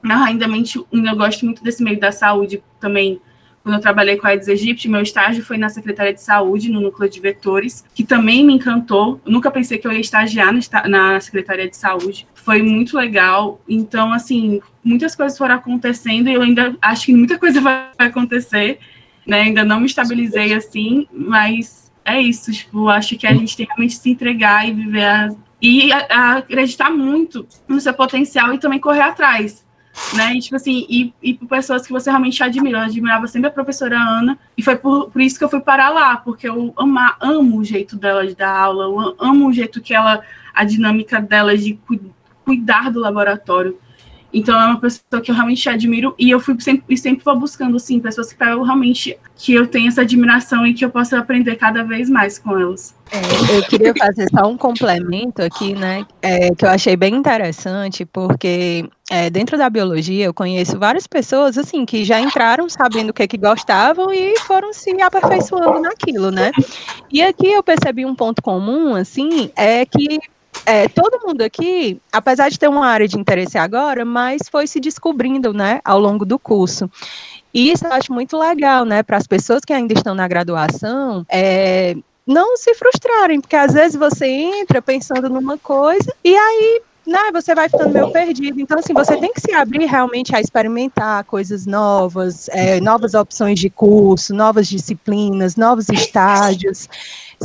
Mas 0.03 0.21
ainda, 0.21 0.45
eu 0.45 1.15
gosto 1.15 1.45
muito 1.45 1.63
desse 1.63 1.83
meio 1.83 1.99
da 1.99 2.11
saúde 2.11 2.61
também 2.79 3.19
quando 3.63 3.75
eu 3.75 3.81
trabalhei 3.81 4.17
com 4.17 4.27
a 4.27 4.31
Aedes 4.31 4.49
aegypti, 4.49 4.89
meu 4.89 5.01
estágio 5.01 5.43
foi 5.43 5.57
na 5.57 5.69
Secretaria 5.69 6.13
de 6.13 6.21
Saúde, 6.21 6.69
no 6.69 6.81
Núcleo 6.81 7.09
de 7.09 7.21
Vetores, 7.21 7.85
que 7.95 8.03
também 8.03 8.45
me 8.45 8.53
encantou. 8.53 9.21
Eu 9.25 9.31
nunca 9.31 9.49
pensei 9.49 9.77
que 9.77 9.87
eu 9.87 9.91
ia 9.93 10.01
estagiar 10.01 10.53
na 10.89 11.19
Secretaria 11.21 11.69
de 11.69 11.77
Saúde. 11.77 12.27
Foi 12.33 12.61
muito 12.61 12.97
legal. 12.97 13.61
Então, 13.67 14.11
assim, 14.11 14.59
muitas 14.83 15.15
coisas 15.15 15.37
foram 15.37 15.55
acontecendo 15.55 16.27
e 16.27 16.33
eu 16.33 16.41
ainda 16.41 16.75
acho 16.81 17.05
que 17.05 17.13
muita 17.13 17.39
coisa 17.39 17.61
vai 17.63 17.89
acontecer. 17.97 18.79
Né? 19.25 19.43
Ainda 19.43 19.63
não 19.63 19.79
me 19.79 19.85
estabilizei 19.85 20.53
assim, 20.53 21.07
mas 21.09 21.89
é 22.03 22.21
isso. 22.21 22.51
Tipo, 22.51 22.89
acho 22.89 23.17
que 23.17 23.25
a 23.25 23.33
gente 23.33 23.55
tem 23.55 23.65
que 23.65 23.71
realmente 23.71 23.95
se 23.95 24.09
entregar 24.09 24.67
e 24.67 24.73
viver 24.73 25.05
a, 25.05 25.29
e 25.61 25.93
a, 25.93 26.07
a 26.09 26.37
acreditar 26.39 26.89
muito 26.89 27.47
no 27.65 27.79
seu 27.79 27.93
potencial 27.93 28.53
e 28.53 28.57
também 28.57 28.79
correr 28.79 29.03
atrás 29.03 29.63
né? 30.15 30.35
E, 30.35 30.39
tipo 30.39 30.55
assim, 30.55 30.85
e, 30.89 31.13
e 31.21 31.33
por 31.33 31.47
pessoas 31.47 31.85
que 31.85 31.91
você 31.91 32.09
realmente 32.09 32.41
admira. 32.43 32.79
Eu 32.79 32.83
admirava 32.83 33.27
sempre 33.27 33.47
a 33.47 33.51
professora 33.51 33.97
Ana, 33.97 34.37
e 34.57 34.63
foi 34.63 34.75
por, 34.75 35.09
por 35.09 35.21
isso 35.21 35.37
que 35.37 35.43
eu 35.43 35.49
fui 35.49 35.61
parar 35.61 35.89
lá, 35.89 36.17
porque 36.17 36.47
eu 36.47 36.73
ama, 36.77 37.15
amo 37.19 37.59
o 37.59 37.63
jeito 37.63 37.95
dela 37.95 38.25
de 38.25 38.35
dar 38.35 38.55
aula, 38.55 38.85
eu 38.85 39.15
amo 39.19 39.47
o 39.47 39.53
jeito 39.53 39.81
que 39.81 39.93
ela, 39.93 40.21
a 40.53 40.63
dinâmica 40.63 41.21
dela 41.21 41.57
de 41.57 41.75
cu, 41.75 41.99
cuidar 42.43 42.91
do 42.91 42.99
laboratório. 42.99 43.77
Então 44.33 44.59
é 44.59 44.65
uma 44.65 44.79
pessoa 44.79 45.21
que 45.21 45.29
eu 45.29 45.35
realmente 45.35 45.69
admiro 45.69 46.15
e 46.17 46.31
eu 46.31 46.39
fui 46.39 46.59
sempre, 46.59 46.97
sempre 46.97 47.23
vou 47.23 47.39
buscando 47.39 47.77
assim 47.77 47.99
pessoas 47.99 48.33
que 48.33 48.43
eu 48.43 48.63
realmente 48.63 49.17
que 49.35 49.53
eu 49.53 49.67
tenho 49.67 49.87
essa 49.87 50.01
admiração 50.01 50.65
e 50.65 50.73
que 50.73 50.83
eu 50.83 50.89
possa 50.89 51.19
aprender 51.19 51.55
cada 51.55 51.83
vez 51.83 52.09
mais 52.09 52.39
com 52.39 52.57
elas. 52.57 52.95
É, 53.11 53.57
eu 53.57 53.63
queria 53.63 53.93
fazer 53.93 54.27
só 54.29 54.47
um 54.47 54.57
complemento 54.57 55.41
aqui, 55.41 55.73
né, 55.75 56.05
é, 56.21 56.49
que 56.55 56.65
eu 56.65 56.69
achei 56.69 56.95
bem 56.95 57.13
interessante, 57.13 58.05
porque 58.05 58.89
é, 59.09 59.29
dentro 59.29 59.57
da 59.57 59.69
biologia 59.69 60.25
eu 60.25 60.33
conheço 60.33 60.79
várias 60.79 61.05
pessoas 61.05 61.57
assim 61.57 61.85
que 61.85 62.03
já 62.05 62.19
entraram 62.19 62.69
sabendo 62.69 63.09
o 63.09 63.13
que, 63.13 63.23
é 63.23 63.27
que 63.27 63.37
gostavam 63.37 64.11
e 64.13 64.39
foram 64.39 64.73
se 64.73 64.89
aperfeiçoando 65.01 65.79
naquilo, 65.81 66.31
né? 66.31 66.51
E 67.11 67.21
aqui 67.21 67.51
eu 67.51 67.61
percebi 67.61 68.05
um 68.05 68.15
ponto 68.15 68.41
comum, 68.41 68.95
assim, 68.95 69.51
é 69.55 69.85
que 69.85 70.19
é, 70.65 70.87
todo 70.87 71.25
mundo 71.25 71.41
aqui, 71.41 71.99
apesar 72.11 72.49
de 72.49 72.57
ter 72.57 72.67
uma 72.67 72.87
área 72.87 73.07
de 73.07 73.17
interesse 73.17 73.57
agora, 73.57 74.05
mas 74.05 74.41
foi 74.49 74.67
se 74.67 74.79
descobrindo, 74.79 75.53
né, 75.53 75.79
ao 75.83 75.99
longo 75.99 76.25
do 76.25 76.39
curso. 76.39 76.89
E 77.53 77.71
isso 77.71 77.85
eu 77.85 77.91
acho 77.91 78.11
muito 78.11 78.37
legal, 78.37 78.85
né, 78.85 79.03
para 79.03 79.17
as 79.17 79.27
pessoas 79.27 79.63
que 79.65 79.73
ainda 79.73 79.93
estão 79.93 80.15
na 80.15 80.27
graduação, 80.27 81.25
é, 81.29 81.95
não 82.25 82.57
se 82.57 82.73
frustrarem, 82.75 83.41
porque 83.41 83.55
às 83.55 83.73
vezes 83.73 83.97
você 83.97 84.25
entra 84.25 84.81
pensando 84.81 85.29
numa 85.29 85.57
coisa 85.57 86.13
e 86.23 86.35
aí 86.35 86.81
né, 87.05 87.19
você 87.33 87.53
vai 87.53 87.67
ficando 87.67 87.89
meio 87.89 88.11
perdido. 88.11 88.59
Então, 88.59 88.79
assim, 88.79 88.93
você 88.93 89.17
tem 89.17 89.31
que 89.33 89.41
se 89.41 89.53
abrir 89.53 89.85
realmente 89.85 90.35
a 90.35 90.39
experimentar 90.39 91.23
coisas 91.25 91.65
novas, 91.65 92.47
é, 92.49 92.79
novas 92.79 93.13
opções 93.13 93.59
de 93.59 93.69
curso, 93.69 94.33
novas 94.33 94.67
disciplinas, 94.67 95.55
novos 95.55 95.89
estágios. 95.89 96.87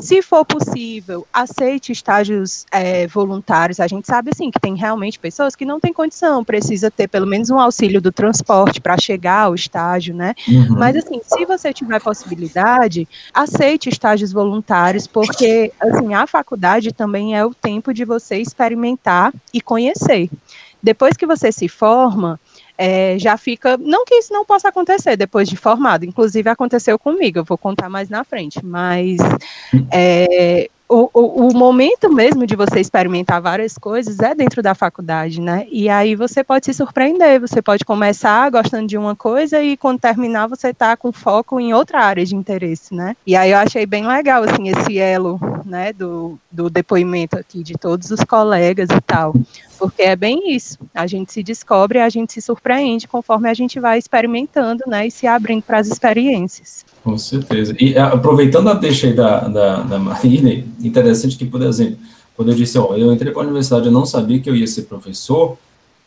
Se 0.01 0.23
for 0.23 0.45
possível, 0.45 1.27
aceite 1.33 1.93
estágios 1.93 2.65
é, 2.71 3.07
voluntários. 3.07 3.81
A 3.81 3.87
gente 3.87 4.07
sabe 4.07 4.31
assim 4.33 4.51
que 4.51 4.61
tem 4.61 4.75
realmente 4.75 5.19
pessoas 5.19 5.55
que 5.55 5.65
não 5.65 5.81
têm 5.81 5.93
condição, 5.93 6.45
precisa 6.45 6.91
ter 6.91 7.09
pelo 7.09 7.27
menos 7.27 7.51
um 7.51 7.59
auxílio 7.59 8.01
do 8.01 8.13
transporte 8.13 8.81
para 8.81 8.97
chegar 8.99 9.43
ao 9.43 9.55
estágio, 9.55 10.15
né? 10.15 10.35
Uhum. 10.47 10.77
Mas 10.79 10.97
assim, 10.97 11.21
se 11.23 11.45
você 11.45 11.73
tiver 11.73 12.01
possibilidade, 12.01 13.09
aceite 13.33 13.89
estágios 13.89 14.33
voluntários, 14.33 15.07
porque 15.07 15.73
assim 15.81 16.15
a 16.15 16.27
faculdade 16.27 16.93
também 16.93 17.37
é 17.37 17.45
o 17.45 17.55
tempo 17.55 17.93
de 17.93 18.05
você 18.05 18.39
experimentar 18.39 19.33
e 19.53 19.61
conhecer. 19.61 20.31
Depois 20.83 21.17
que 21.17 21.27
você 21.27 21.51
se 21.51 21.69
forma, 21.69 22.39
é, 22.79 23.19
já 23.19 23.37
fica. 23.37 23.77
Não 23.77 24.05
que 24.05 24.15
isso 24.15 24.33
não 24.33 24.45
possa 24.45 24.69
acontecer 24.69 25.17
depois 25.17 25.49
de 25.49 25.57
formado, 25.57 26.05
inclusive 26.05 26.49
aconteceu 26.49 26.97
comigo, 26.99 27.41
eu 27.41 27.45
vou 27.45 27.59
contar 27.59 27.89
mais 27.89 28.09
na 28.09 28.23
frente, 28.23 28.65
mas 28.65 29.19
é, 29.91 30.71
o, 30.89 31.11
o, 31.13 31.49
o, 31.49 31.55
momento 31.55 32.11
mesmo 32.11 32.47
de 32.47 32.57
você 32.57 32.81
experimentar 32.81 33.43
várias 33.43 33.77
coisas 33.77 34.19
é 34.21 34.35
dentro 34.35 34.63
da 34.63 34.75
faculdade, 34.75 35.41
né? 35.41 35.67
E 35.71 35.89
aí 35.89 36.15
você 36.15 36.43
pode 36.43 36.65
se 36.65 36.73
surpreender, 36.73 37.41
você 37.41 37.61
pode 37.61 37.85
começar 37.85 38.51
gostando 38.51 38.87
de 38.87 38.97
uma 38.97 39.15
coisa 39.15 39.63
e 39.63 39.77
quando 39.77 40.01
terminar 40.01 40.47
você 40.47 40.73
tá 40.73 40.97
com 40.97 41.13
foco 41.13 41.61
em 41.61 41.75
outra 41.75 42.01
área 42.01 42.25
de 42.25 42.35
interesse, 42.35 42.95
né? 42.95 43.15
E 43.27 43.37
aí 43.37 43.51
eu 43.51 43.59
achei 43.59 43.85
bem 43.85 44.07
legal, 44.07 44.45
assim, 44.45 44.69
esse 44.69 44.99
elo, 44.99 45.39
né, 45.65 45.93
do, 45.93 46.39
do 46.51 46.69
depoimento 46.69 47.37
aqui 47.37 47.63
de 47.63 47.75
todos 47.75 48.11
os 48.11 48.21
colegas 48.25 48.89
e 48.91 49.01
tal, 49.01 49.35
porque 49.79 50.03
é 50.03 50.17
bem 50.17 50.55
isso, 50.55 50.79
a 50.95 51.07
gente 51.07 51.33
se 51.33 51.43
descobre, 51.43 51.99
a 51.99 52.09
gente 52.09 52.33
se 52.33 52.43
surpreende 52.43 53.07
conforme 53.07 53.49
a 53.49 53.55
gente 53.55 53.79
vai 53.79 53.99
experimentando, 53.99 54.85
né, 54.87 55.07
e 55.07 55.11
se 55.11 55.27
abrindo 55.27 55.63
para 55.63 55.79
as 55.79 55.89
experiências. 55.89 56.85
Com 57.03 57.17
certeza. 57.17 57.75
E 57.79 57.97
aproveitando 57.97 58.69
a 58.69 58.75
deixa 58.75 59.07
aí 59.07 59.15
da, 59.15 59.49
da, 59.49 59.83
da 59.83 59.99
Marília, 59.99 60.65
interessante 60.81 61.37
que, 61.37 61.47
por 61.47 61.63
exemplo, 61.63 61.99
quando 62.37 62.51
eu 62.51 62.55
disse, 62.55 62.79
ó, 62.79 62.95
eu 62.97 63.13
entrei 63.13 63.33
para 63.33 63.43
a 63.43 63.45
universidade, 63.45 63.87
eu 63.87 63.93
não 63.93 64.07
sabia 64.07 64.39
que 64.41 64.49
eu 64.49 64.55
ia 64.55 64.67
ser 64.67 64.83
professor, 64.83 65.57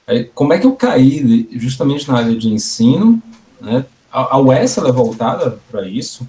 aí, 0.07 0.23
como 0.25 0.53
é 0.53 0.59
que 0.59 0.65
eu 0.65 0.73
caí 0.73 1.47
justamente 1.53 2.07
na 2.07 2.17
área 2.17 2.35
de 2.35 2.47
ensino, 2.47 3.21
né? 3.59 3.85
A, 4.11 4.35
a 4.35 4.39
UES 4.39 4.77
é 4.77 4.91
voltada 4.91 5.57
para 5.69 5.87
isso, 5.87 6.27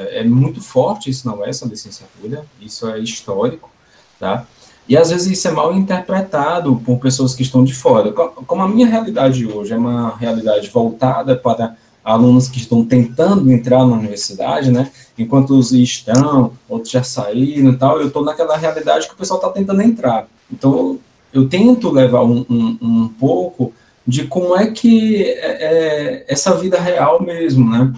é, 0.00 0.20
é, 0.20 0.24
muito 0.24 0.62
forte 0.62 1.10
isso 1.10 1.26
na 1.28 1.34
UES, 1.34 1.62
a 1.62 1.66
licenciatura, 1.66 2.44
isso 2.60 2.88
é 2.88 2.98
histórico, 2.98 3.70
tá? 4.18 4.46
E 4.88 4.96
às 4.96 5.10
vezes 5.10 5.30
isso 5.30 5.46
é 5.46 5.50
mal 5.50 5.74
interpretado 5.74 6.76
por 6.84 6.98
pessoas 6.98 7.34
que 7.34 7.42
estão 7.42 7.62
de 7.62 7.74
fora. 7.74 8.10
Como 8.12 8.62
a 8.62 8.68
minha 8.68 8.86
realidade 8.86 9.46
hoje 9.46 9.72
é 9.72 9.76
uma 9.76 10.16
realidade 10.16 10.68
voltada 10.68 11.36
para 11.36 11.76
alunos 12.02 12.48
que 12.48 12.58
estão 12.58 12.84
tentando 12.84 13.52
entrar 13.52 13.86
na 13.86 13.96
universidade, 13.96 14.72
né? 14.72 14.90
Enquanto 15.18 15.56
os 15.56 15.70
estão, 15.70 16.52
outros 16.68 16.90
já 16.90 17.02
saíram 17.02 17.70
e 17.70 17.76
tal, 17.76 18.00
eu 18.00 18.08
estou 18.08 18.24
naquela 18.24 18.56
realidade 18.56 19.06
que 19.06 19.14
o 19.14 19.16
pessoal 19.16 19.38
está 19.38 19.50
tentando 19.50 19.82
entrar. 19.82 20.26
Então, 20.50 20.98
eu 21.32 21.48
tento 21.48 21.90
levar 21.90 22.24
um, 22.24 22.44
um, 22.48 22.78
um 22.80 23.08
pouco 23.08 23.72
de 24.06 24.24
como 24.24 24.56
é 24.56 24.72
que 24.72 25.22
é, 25.22 26.24
é 26.24 26.24
essa 26.26 26.56
vida 26.56 26.80
real 26.80 27.22
mesmo, 27.22 27.70
né? 27.70 27.92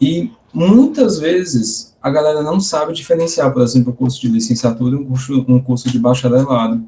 E 0.00 0.30
muitas 0.52 1.18
vezes 1.18 1.96
a 2.00 2.10
galera 2.10 2.42
não 2.42 2.60
sabe 2.60 2.92
diferenciar, 2.92 3.52
por 3.52 3.62
exemplo, 3.62 3.92
o 3.92 3.96
curso 3.96 4.20
de 4.20 4.28
licenciatura 4.28 4.94
e 4.94 4.98
um 4.98 5.04
curso, 5.04 5.44
um 5.48 5.60
curso 5.60 5.90
de 5.90 5.98
bacharelado. 5.98 6.82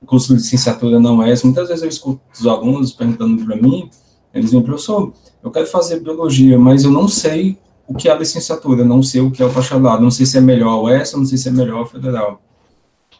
O 0.00 0.06
curso 0.06 0.28
de 0.28 0.42
licenciatura 0.42 1.00
não 1.00 1.22
é. 1.22 1.34
Muitas 1.42 1.68
vezes 1.68 1.82
eu 1.82 1.88
escuto 1.88 2.20
os 2.38 2.46
alunos 2.46 2.92
perguntando 2.92 3.44
para 3.44 3.56
mim, 3.56 3.88
eles 4.34 4.50
dizem, 4.50 4.62
professor, 4.62 5.12
eu 5.42 5.50
quero 5.50 5.66
fazer 5.66 6.00
biologia, 6.00 6.58
mas 6.58 6.84
eu 6.84 6.90
não 6.90 7.08
sei 7.08 7.58
o 7.86 7.94
que 7.94 8.08
é 8.08 8.12
a 8.12 8.18
licenciatura, 8.18 8.84
não 8.84 9.02
sei 9.02 9.20
o 9.20 9.30
que 9.30 9.42
é 9.42 9.46
o 9.46 9.52
bacharelado, 9.52 10.02
não 10.02 10.10
sei 10.10 10.26
se 10.26 10.36
é 10.36 10.40
melhor 10.40 10.70
a 10.70 10.82
UES, 10.82 11.14
não 11.14 11.24
sei 11.24 11.38
se 11.38 11.48
é 11.48 11.52
melhor 11.52 11.82
a 11.82 11.86
federal. 11.86 12.42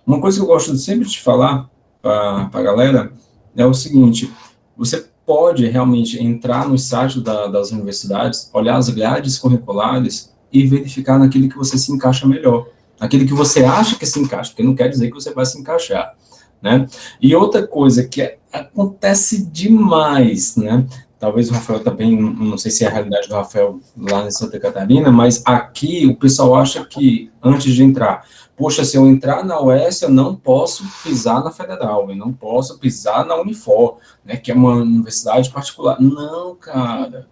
Uma 0.06 0.20
coisa 0.20 0.38
que 0.38 0.42
eu 0.42 0.46
gosto 0.46 0.76
sempre 0.76 1.08
de 1.08 1.20
falar 1.20 1.70
para 2.02 2.50
a 2.52 2.62
galera 2.62 3.12
é 3.56 3.64
o 3.64 3.72
seguinte, 3.72 4.30
você 4.76 5.06
pode 5.26 5.66
realmente 5.66 6.22
entrar 6.22 6.68
no 6.68 6.78
site 6.78 7.20
da, 7.20 7.48
das 7.48 7.72
universidades, 7.72 8.48
olhar 8.54 8.76
as 8.76 8.88
grades 8.88 9.36
curriculares 9.38 10.32
e 10.52 10.64
verificar 10.64 11.18
naquele 11.18 11.48
que 11.48 11.56
você 11.56 11.76
se 11.76 11.92
encaixa 11.92 12.26
melhor, 12.26 12.68
naquele 13.00 13.26
que 13.26 13.34
você 13.34 13.64
acha 13.64 13.96
que 13.96 14.06
se 14.06 14.20
encaixa, 14.20 14.50
porque 14.50 14.62
não 14.62 14.74
quer 14.74 14.88
dizer 14.88 15.08
que 15.08 15.14
você 15.14 15.34
vai 15.34 15.44
se 15.44 15.58
encaixar, 15.58 16.14
né? 16.62 16.86
E 17.20 17.34
outra 17.34 17.66
coisa 17.66 18.06
que 18.06 18.22
é, 18.22 18.38
acontece 18.52 19.44
demais, 19.44 20.56
né? 20.56 20.86
Talvez 21.18 21.50
o 21.50 21.54
Rafael 21.54 21.80
também, 21.80 22.20
não 22.20 22.58
sei 22.58 22.70
se 22.70 22.84
é 22.84 22.88
a 22.88 22.90
realidade 22.90 23.28
do 23.28 23.34
Rafael 23.34 23.80
lá 23.96 24.26
em 24.26 24.30
Santa 24.30 24.60
Catarina, 24.60 25.10
mas 25.10 25.42
aqui 25.44 26.06
o 26.06 26.16
pessoal 26.16 26.54
acha 26.56 26.84
que 26.84 27.30
antes 27.42 27.74
de 27.74 27.82
entrar, 27.82 28.24
poxa, 28.56 28.84
se 28.84 28.96
eu 28.96 29.06
entrar 29.06 29.44
na 29.44 29.60
UES, 29.60 30.02
eu 30.02 30.10
não 30.10 30.34
posso 30.34 30.84
pisar 31.02 31.42
na 31.42 31.50
Federal, 31.50 32.08
eu 32.10 32.16
não 32.16 32.32
posso 32.32 32.78
pisar 32.78 33.24
na 33.24 33.36
Unifor, 33.36 33.98
né, 34.24 34.36
que 34.36 34.50
é 34.50 34.54
uma 34.54 34.74
universidade 34.74 35.50
particular. 35.50 36.00
Não, 36.00 36.54
cara. 36.54 37.26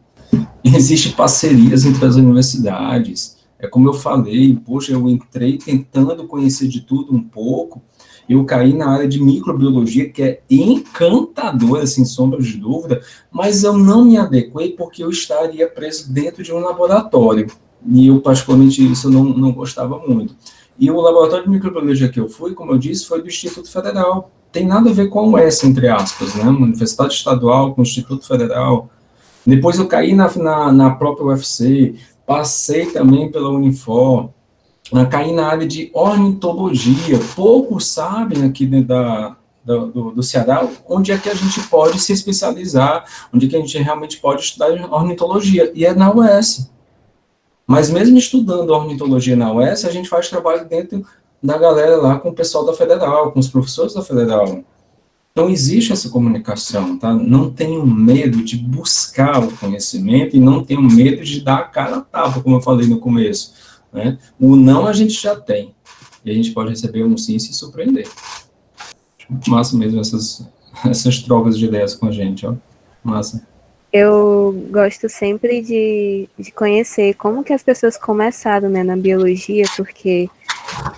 Existem 0.65 1.13
parcerias 1.13 1.85
entre 1.85 2.05
as 2.05 2.17
universidades. 2.17 3.37
É 3.59 3.67
como 3.67 3.89
eu 3.89 3.95
falei, 3.95 4.55
poxa, 4.57 4.93
eu 4.93 5.09
entrei 5.09 5.59
tentando 5.59 6.27
conhecer 6.27 6.69
de 6.69 6.81
tudo 6.81 7.15
um 7.15 7.23
pouco, 7.23 7.83
eu 8.29 8.45
caí 8.45 8.73
na 8.73 8.89
área 8.89 9.09
de 9.09 9.23
microbiologia, 9.23 10.09
que 10.09 10.23
é 10.23 10.41
encantadora, 10.51 11.87
sem 11.87 12.05
sombra 12.05 12.41
de 12.41 12.57
dúvida, 12.57 13.03
mas 13.31 13.65
eu 13.65 13.77
não 13.77 14.05
me 14.05 14.17
adequei 14.17 14.71
porque 14.71 15.03
eu 15.05 15.11
estaria 15.11 15.69
preso 15.69 16.13
dentro 16.13 16.43
de 16.43 16.53
um 16.53 16.59
laboratório. 16.59 17.47
E 17.87 18.07
eu, 18.07 18.21
particularmente, 18.21 18.85
isso 18.91 19.11
não, 19.11 19.25
não 19.25 19.53
gostava 19.53 19.99
muito. 19.99 20.35
E 20.79 20.91
o 20.91 21.01
laboratório 21.01 21.45
de 21.45 21.51
microbiologia 21.51 22.09
que 22.09 22.19
eu 22.19 22.29
fui, 22.29 22.55
como 22.55 22.73
eu 22.73 22.79
disse, 22.79 23.07
foi 23.07 23.21
do 23.21 23.29
Instituto 23.29 23.71
Federal. 23.71 24.31
Tem 24.51 24.67
nada 24.67 24.91
a 24.91 24.93
ver 24.93 25.09
com 25.09 25.31
o 25.31 25.39
S, 25.39 25.67
entre 25.67 25.89
aspas, 25.89 26.35
né? 26.35 26.45
Universidade 26.45 27.15
estadual 27.15 27.75
com 27.75 27.83
o 27.83 27.85
Instituto 27.85 28.27
Federal. 28.27 28.89
Depois 29.47 29.79
eu 29.79 29.87
caí 29.87 30.15
na, 30.15 30.31
na, 30.37 30.73
na 30.73 30.91
própria 30.91 31.27
UFC, 31.27 31.95
passei 32.27 32.87
também 32.87 33.31
pela 33.31 33.51
Unifor, 33.51 34.31
cair 35.05 35.33
na 35.33 35.47
área 35.47 35.67
de 35.67 35.91
ornitologia. 35.93 37.19
Poucos 37.35 37.89
sabem 37.89 38.45
aqui 38.45 38.65
dentro 38.65 38.89
da, 38.89 39.37
do, 39.65 40.13
do, 40.13 40.23
Ceará 40.23 40.69
onde 40.89 41.11
é 41.11 41.19
que 41.19 41.29
a 41.29 41.35
gente 41.35 41.61
pode 41.69 41.99
se 41.99 42.13
especializar, 42.13 43.05
onde 43.33 43.47
é 43.47 43.49
que 43.49 43.57
a 43.57 43.59
gente 43.59 43.77
realmente 43.79 44.19
pode 44.19 44.43
estudar 44.43 44.71
ornitologia, 44.93 45.73
e 45.75 45.85
é 45.85 45.95
na 45.95 46.15
UES. 46.15 46.71
Mas 47.67 47.91
mesmo 47.91 48.17
estudando 48.19 48.71
ornitologia 48.71 49.35
na 49.35 49.53
UES, 49.53 49.85
a 49.85 49.91
gente 49.91 50.09
faz 50.09 50.29
trabalho 50.29 50.69
dentro 50.69 51.05
da 51.43 51.59
galera 51.59 51.97
lá 51.97 52.19
com 52.19 52.29
o 52.29 52.35
pessoal 52.35 52.65
da 52.65 52.73
Federal, 52.75 53.33
com 53.33 53.41
os 53.41 53.49
professores 53.49 53.95
da 53.95 54.03
Federal. 54.03 54.63
Então 55.33 55.51
existe 55.51 55.93
essa 55.93 56.09
comunicação, 56.09 56.97
tá? 56.97 57.13
Não 57.13 57.51
tenham 57.51 57.85
medo 57.85 58.45
de 58.45 58.57
buscar 58.57 59.43
o 59.43 59.51
conhecimento 59.57 60.37
e 60.37 60.41
não 60.41 60.63
tenham 60.63 60.83
medo 60.83 61.25
de 61.25 61.41
dar 61.41 61.57
a 61.57 61.65
cara 61.65 61.97
a 61.97 62.01
tapa, 62.03 62.41
como 62.41 62.57
eu 62.57 62.61
falei 62.61 62.87
no 62.87 63.01
começo 63.01 63.74
né? 63.95 64.19
O 64.39 64.57
não 64.57 64.87
a 64.87 64.93
gente 64.93 65.15
já 65.15 65.37
tem. 65.37 65.73
E 66.25 66.31
a 66.31 66.35
gente 66.35 66.51
pode 66.51 66.71
receber 66.71 67.05
um 67.05 67.17
sim 67.17 67.37
e 67.37 67.41
se 67.41 67.55
surpreender. 67.55 68.09
Massa 69.47 69.77
mesmo 69.77 70.01
essas, 70.01 70.47
essas 70.85 71.23
trocas 71.23 71.57
de 71.57 71.67
ideias 71.67 71.95
com 71.95 72.07
a 72.07 72.11
gente, 72.11 72.45
ó. 72.45 72.55
Massa. 73.03 73.47
Eu 73.93 74.53
gosto 74.71 75.09
sempre 75.09 75.63
de, 75.63 76.29
de 76.37 76.51
conhecer 76.51 77.15
como 77.15 77.45
que 77.45 77.53
as 77.53 77.63
pessoas 77.63 77.97
começaram 77.97 78.69
né, 78.69 78.83
na 78.83 78.97
biologia, 78.97 79.67
porque 79.77 80.29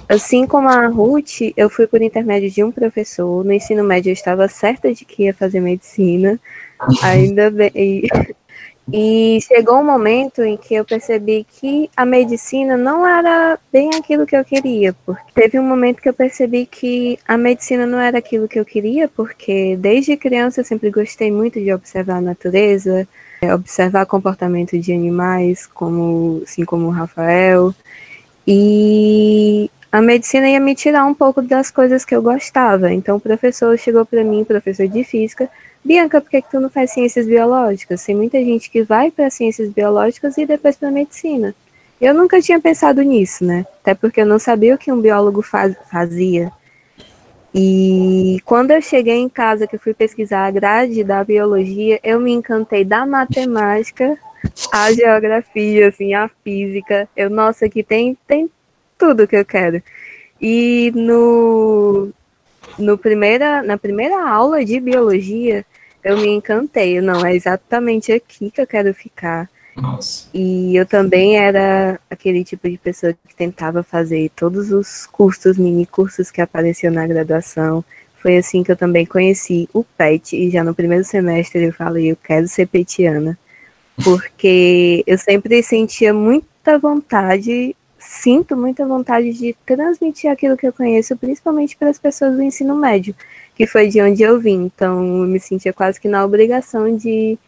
assim 0.08 0.46
como 0.46 0.68
a 0.68 0.86
Ruth, 0.86 1.52
eu 1.54 1.68
fui 1.68 1.86
por 1.86 2.00
intermédio 2.00 2.50
de 2.50 2.64
um 2.64 2.72
professor. 2.72 3.44
No 3.44 3.52
ensino 3.52 3.84
médio 3.84 4.08
eu 4.08 4.14
estava 4.14 4.48
certa 4.48 4.94
de 4.94 5.04
que 5.04 5.24
ia 5.24 5.34
fazer 5.34 5.60
medicina. 5.60 6.40
Ainda 7.02 7.50
bem. 7.50 8.04
E 8.92 9.40
chegou 9.42 9.80
um 9.80 9.84
momento 9.84 10.42
em 10.42 10.56
que 10.56 10.74
eu 10.74 10.84
percebi 10.84 11.44
que 11.44 11.90
a 11.96 12.06
medicina 12.06 12.76
não 12.76 13.06
era 13.06 13.58
bem 13.72 13.90
aquilo 13.96 14.24
que 14.24 14.36
eu 14.36 14.44
queria, 14.44 14.94
porque 15.04 15.32
teve 15.34 15.58
um 15.58 15.64
momento 15.64 16.00
que 16.00 16.08
eu 16.08 16.14
percebi 16.14 16.66
que 16.66 17.18
a 17.26 17.36
medicina 17.36 17.84
não 17.84 17.98
era 17.98 18.18
aquilo 18.18 18.46
que 18.46 18.60
eu 18.60 18.64
queria, 18.64 19.08
porque 19.08 19.76
desde 19.76 20.16
criança 20.16 20.60
eu 20.60 20.64
sempre 20.64 20.90
gostei 20.90 21.32
muito 21.32 21.60
de 21.60 21.72
observar 21.72 22.18
a 22.18 22.20
natureza, 22.20 23.08
é, 23.42 23.52
observar 23.52 24.06
comportamento 24.06 24.78
de 24.78 24.92
animais, 24.92 25.66
como 25.66 26.42
assim 26.44 26.64
como 26.64 26.86
o 26.86 26.90
Rafael, 26.90 27.74
e 28.46 29.68
a 29.90 30.00
medicina 30.00 30.48
ia 30.48 30.60
me 30.60 30.76
tirar 30.76 31.04
um 31.06 31.14
pouco 31.14 31.42
das 31.42 31.72
coisas 31.72 32.04
que 32.04 32.14
eu 32.14 32.22
gostava. 32.22 32.92
Então 32.92 33.16
o 33.16 33.20
professor 33.20 33.76
chegou 33.76 34.06
para 34.06 34.22
mim, 34.22 34.44
professor 34.44 34.86
de 34.86 35.02
física, 35.02 35.50
Bianca, 35.86 36.20
por 36.20 36.28
que, 36.28 36.42
que 36.42 36.50
tu 36.50 36.58
não 36.58 36.68
faz 36.68 36.90
ciências 36.90 37.26
biológicas? 37.26 38.04
Tem 38.04 38.12
muita 38.12 38.38
gente 38.38 38.68
que 38.68 38.82
vai 38.82 39.08
para 39.08 39.30
ciências 39.30 39.68
biológicas 39.70 40.36
e 40.36 40.44
depois 40.44 40.76
para 40.76 40.90
medicina. 40.90 41.54
Eu 42.00 42.12
nunca 42.12 42.42
tinha 42.42 42.60
pensado 42.60 43.00
nisso, 43.02 43.44
né? 43.44 43.64
Até 43.80 43.94
porque 43.94 44.20
eu 44.20 44.26
não 44.26 44.40
sabia 44.40 44.74
o 44.74 44.78
que 44.78 44.90
um 44.90 45.00
biólogo 45.00 45.42
faz, 45.42 45.76
fazia. 45.88 46.50
E 47.54 48.38
quando 48.44 48.72
eu 48.72 48.82
cheguei 48.82 49.14
em 49.14 49.28
casa, 49.28 49.68
que 49.68 49.78
fui 49.78 49.94
pesquisar 49.94 50.46
a 50.46 50.50
grade 50.50 51.04
da 51.04 51.22
biologia, 51.22 52.00
eu 52.02 52.18
me 52.18 52.32
encantei 52.32 52.84
da 52.84 53.06
matemática, 53.06 54.18
a 54.72 54.92
geografia, 54.92 55.88
assim, 55.88 56.14
a 56.14 56.28
física. 56.42 57.08
Eu, 57.16 57.30
nossa, 57.30 57.64
aqui 57.64 57.84
tem, 57.84 58.18
tem 58.26 58.50
tudo 58.98 59.28
que 59.28 59.36
eu 59.36 59.44
quero. 59.44 59.80
E 60.42 60.90
no, 60.96 62.10
no 62.76 62.98
primeira, 62.98 63.62
na 63.62 63.78
primeira 63.78 64.28
aula 64.28 64.64
de 64.64 64.80
biologia, 64.80 65.64
eu 66.06 66.16
me 66.16 66.28
encantei. 66.28 67.00
Não, 67.00 67.26
é 67.26 67.34
exatamente 67.34 68.12
aqui 68.12 68.48
que 68.50 68.60
eu 68.60 68.66
quero 68.66 68.94
ficar. 68.94 69.50
Nossa. 69.74 70.28
E 70.32 70.74
eu 70.76 70.86
também 70.86 71.36
era 71.36 72.00
aquele 72.08 72.44
tipo 72.44 72.70
de 72.70 72.78
pessoa 72.78 73.12
que 73.12 73.34
tentava 73.34 73.82
fazer 73.82 74.30
todos 74.34 74.70
os 74.70 75.04
cursos, 75.04 75.58
mini 75.58 75.84
cursos 75.84 76.30
que 76.30 76.40
apareciam 76.40 76.92
na 76.92 77.06
graduação. 77.06 77.84
Foi 78.22 78.36
assim 78.36 78.62
que 78.62 78.70
eu 78.70 78.76
também 78.76 79.04
conheci 79.04 79.68
o 79.74 79.82
PET, 79.82 80.36
e 80.36 80.48
já 80.48 80.62
no 80.62 80.74
primeiro 80.74 81.04
semestre 81.04 81.64
eu 81.64 81.72
falei, 81.72 82.10
eu 82.12 82.16
quero 82.16 82.46
ser 82.46 82.66
petiana. 82.66 83.36
Porque 84.02 85.02
eu 85.08 85.18
sempre 85.18 85.60
sentia 85.62 86.14
muita 86.14 86.78
vontade, 86.78 87.74
sinto 87.98 88.56
muita 88.56 88.86
vontade 88.86 89.32
de 89.32 89.56
transmitir 89.66 90.30
aquilo 90.30 90.56
que 90.56 90.66
eu 90.66 90.72
conheço, 90.72 91.16
principalmente 91.16 91.76
para 91.76 91.90
as 91.90 91.98
pessoas 91.98 92.36
do 92.36 92.42
ensino 92.42 92.76
médio, 92.76 93.14
que 93.56 93.66
foi 93.66 93.88
de 93.88 94.00
onde 94.00 94.22
eu 94.22 94.38
vim. 94.38 94.64
Então, 94.64 95.22
eu 95.22 95.26
me 95.26 95.40
sentia 95.40 95.72
quase 95.72 96.00
que 96.00 96.08
na 96.08 96.24
obrigação 96.24 96.94
de, 96.96 97.38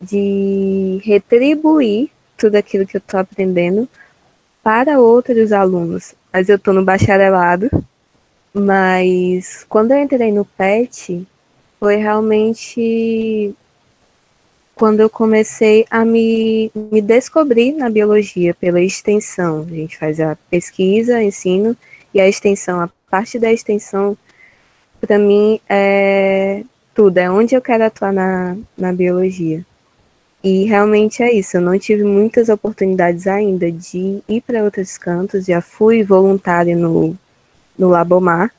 de 0.00 1.00
retribuir 1.04 2.10
tudo 2.36 2.56
aquilo 2.56 2.86
que 2.86 2.96
eu 2.96 3.00
estou 3.00 3.20
aprendendo 3.20 3.88
para 4.62 4.98
outros 4.98 5.52
alunos. 5.52 6.14
Mas 6.32 6.48
eu 6.48 6.56
estou 6.56 6.72
no 6.72 6.84
bacharelado, 6.84 7.68
mas 8.52 9.64
quando 9.68 9.92
eu 9.92 10.02
entrei 10.02 10.32
no 10.32 10.44
PET, 10.44 11.26
foi 11.78 11.96
realmente 11.96 13.54
quando 14.74 15.00
eu 15.00 15.10
comecei 15.10 15.84
a 15.90 16.06
me, 16.06 16.70
me 16.74 17.02
descobrir 17.02 17.72
na 17.72 17.90
biologia 17.90 18.54
pela 18.54 18.80
extensão. 18.80 19.66
A 19.70 19.74
gente 19.74 19.98
faz 19.98 20.18
a 20.18 20.38
pesquisa, 20.48 21.22
ensino 21.22 21.76
e 22.14 22.20
a 22.20 22.26
extensão. 22.26 22.80
A 22.80 22.88
parte 23.10 23.38
da 23.38 23.52
extensão, 23.52 24.16
para 25.00 25.18
mim, 25.18 25.60
é 25.68 26.62
tudo, 26.94 27.18
é 27.18 27.30
onde 27.30 27.54
eu 27.54 27.62
quero 27.62 27.84
atuar 27.84 28.12
na, 28.12 28.56
na 28.76 28.92
biologia. 28.92 29.64
E 30.42 30.64
realmente 30.64 31.22
é 31.22 31.32
isso, 31.32 31.56
eu 31.56 31.60
não 31.60 31.78
tive 31.78 32.02
muitas 32.02 32.48
oportunidades 32.48 33.26
ainda 33.26 33.70
de 33.70 34.22
ir 34.28 34.40
para 34.40 34.64
outros 34.64 34.96
cantos, 34.96 35.44
já 35.44 35.60
fui 35.60 36.02
voluntária 36.02 36.74
no, 36.74 37.16
no 37.78 37.88
Labomar, 37.88 38.50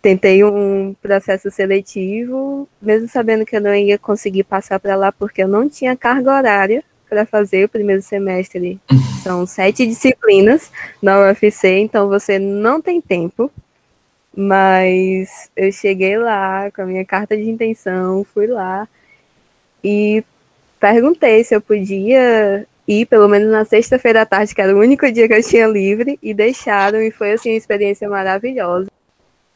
tentei 0.00 0.42
um 0.44 0.94
processo 1.02 1.50
seletivo, 1.50 2.68
mesmo 2.80 3.08
sabendo 3.08 3.44
que 3.44 3.56
eu 3.56 3.60
não 3.60 3.74
ia 3.74 3.98
conseguir 3.98 4.44
passar 4.44 4.80
para 4.80 4.96
lá 4.96 5.12
porque 5.12 5.42
eu 5.42 5.48
não 5.48 5.68
tinha 5.68 5.96
carga 5.96 6.32
horária 6.32 6.84
para 7.08 7.26
fazer 7.26 7.64
o 7.64 7.68
primeiro 7.68 8.02
semestre. 8.02 8.80
São 9.22 9.46
sete 9.46 9.86
disciplinas 9.86 10.70
na 11.02 11.20
UFC, 11.20 11.78
então 11.78 12.08
você 12.08 12.38
não 12.38 12.80
tem 12.80 13.00
tempo. 13.00 13.50
Mas 14.36 15.50
eu 15.56 15.72
cheguei 15.72 16.18
lá 16.18 16.70
com 16.70 16.82
a 16.82 16.86
minha 16.86 17.04
carta 17.04 17.34
de 17.36 17.48
intenção, 17.48 18.22
fui 18.34 18.46
lá 18.46 18.86
e 19.82 20.22
perguntei 20.78 21.42
se 21.42 21.54
eu 21.54 21.60
podia 21.60 22.66
ir 22.86 23.06
pelo 23.06 23.28
menos 23.28 23.50
na 23.50 23.64
sexta-feira 23.64 24.22
à 24.22 24.26
tarde, 24.26 24.54
que 24.54 24.60
era 24.60 24.76
o 24.76 24.80
único 24.80 25.10
dia 25.10 25.26
que 25.26 25.34
eu 25.34 25.42
tinha 25.42 25.66
livre, 25.66 26.18
e 26.22 26.32
deixaram, 26.32 27.00
e 27.00 27.10
foi 27.10 27.32
assim 27.32 27.50
uma 27.50 27.56
experiência 27.56 28.08
maravilhosa. 28.08 28.88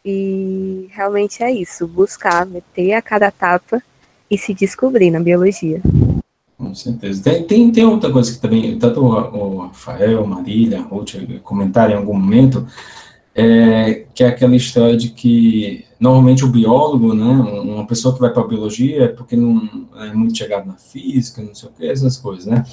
E 0.04 0.88
realmente 0.90 1.42
é 1.42 1.50
isso, 1.50 1.86
buscar, 1.86 2.46
meter 2.46 2.94
a 2.94 3.02
cada 3.02 3.30
tapa 3.30 3.82
e 4.30 4.38
se 4.38 4.54
descobrir 4.54 5.10
na 5.10 5.20
biologia. 5.20 5.80
Com 6.56 6.74
certeza. 6.74 7.22
Tem, 7.22 7.44
tem, 7.44 7.70
tem 7.70 7.84
outra 7.84 8.10
coisa 8.10 8.32
que 8.32 8.38
também, 8.38 8.78
tanto 8.78 9.00
o, 9.00 9.06
o 9.06 9.58
Rafael, 9.66 10.26
Marília, 10.26 10.80
Ruth 10.80 11.14
comentaram 11.42 11.92
em 11.92 11.96
algum 11.96 12.14
momento, 12.14 12.66
é, 13.40 14.06
que 14.14 14.22
é 14.22 14.28
aquela 14.28 14.54
história 14.54 14.96
de 14.96 15.08
que 15.08 15.84
normalmente 15.98 16.44
o 16.44 16.48
biólogo, 16.48 17.14
né, 17.14 17.24
uma 17.24 17.86
pessoa 17.86 18.14
que 18.14 18.20
vai 18.20 18.30
para 18.32 18.46
biologia 18.46 19.04
é 19.04 19.08
porque 19.08 19.34
não 19.34 19.88
é 19.96 20.12
muito 20.12 20.36
chegado 20.36 20.66
na 20.66 20.74
física, 20.74 21.42
não 21.42 21.54
sei 21.54 21.68
o 21.68 21.72
que, 21.72 21.86
essas 21.86 22.16
coisas, 22.18 22.46
né. 22.46 22.64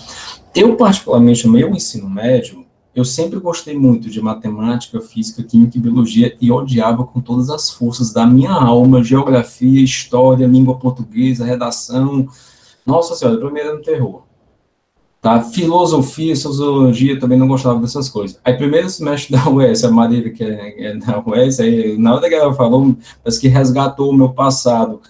Eu, 0.54 0.76
particularmente, 0.76 1.46
no 1.46 1.54
meu 1.54 1.70
ensino 1.70 2.10
médio, 2.10 2.66
eu 2.94 3.06
sempre 3.06 3.40
gostei 3.40 3.78
muito 3.78 4.10
de 4.10 4.20
matemática, 4.20 5.00
física, 5.00 5.44
química 5.44 5.78
e 5.78 5.82
biologia 5.82 6.36
e 6.42 6.52
odiava 6.52 7.06
com 7.06 7.22
todas 7.22 7.50
as 7.50 7.70
forças 7.70 8.12
da 8.12 8.26
minha 8.26 8.52
alma 8.52 9.04
geografia, 9.04 9.82
história, 9.82 10.48
língua 10.48 10.80
portuguesa, 10.80 11.46
redação. 11.46 12.28
Nossa 12.86 13.16
senhora, 13.16 13.40
primeiro 13.40 13.76
no 13.76 13.82
terror. 13.84 14.27
Tá? 15.28 15.42
Filosofia, 15.42 16.36
sociologia, 16.36 17.20
também 17.20 17.38
não 17.38 17.50
gostava 17.50 17.82
dessas 17.82 18.08
coisas. 18.08 18.40
Aí, 18.46 18.54
primeiro 18.56 18.90
semestre 18.90 19.36
da 19.36 19.50
UES, 19.50 19.84
a 19.84 19.92
Marília, 19.92 20.32
que 20.32 20.42
é, 20.42 20.86
é 20.86 20.96
da 20.96 21.22
UES, 21.26 21.60
aí, 21.60 21.98
na 21.98 22.16
hora 22.16 22.30
que 22.30 22.36
ela 22.36 22.54
falou, 22.54 22.96
parece 23.22 23.42
que 23.42 23.50
resgatou 23.50 24.10
o 24.10 24.14
meu 24.14 24.30
passado 24.30 25.02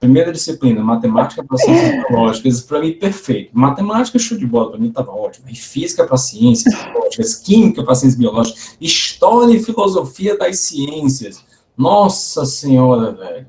Primeira 0.00 0.32
disciplina, 0.32 0.82
matemática 0.82 1.44
para 1.44 1.58
ciências 1.58 2.06
biológicas, 2.08 2.60
para 2.62 2.80
mim, 2.80 2.92
perfeito. 2.92 3.50
Matemática, 3.52 4.18
show 4.18 4.38
de 4.38 4.46
bola, 4.46 4.70
para 4.70 4.80
mim 4.80 4.88
estava 4.88 5.12
ótimo. 5.12 5.44
E 5.50 5.54
física 5.54 6.06
para 6.06 6.16
ciências 6.16 6.74
biológicas, 6.74 7.34
química 7.34 7.84
para 7.84 7.94
ciências 7.94 8.18
biológicas, 8.18 8.76
história 8.80 9.52
e 9.52 9.62
filosofia 9.62 10.38
das 10.38 10.58
ciências. 10.60 11.44
Nossa 11.76 12.46
senhora, 12.46 13.12
velho. 13.12 13.46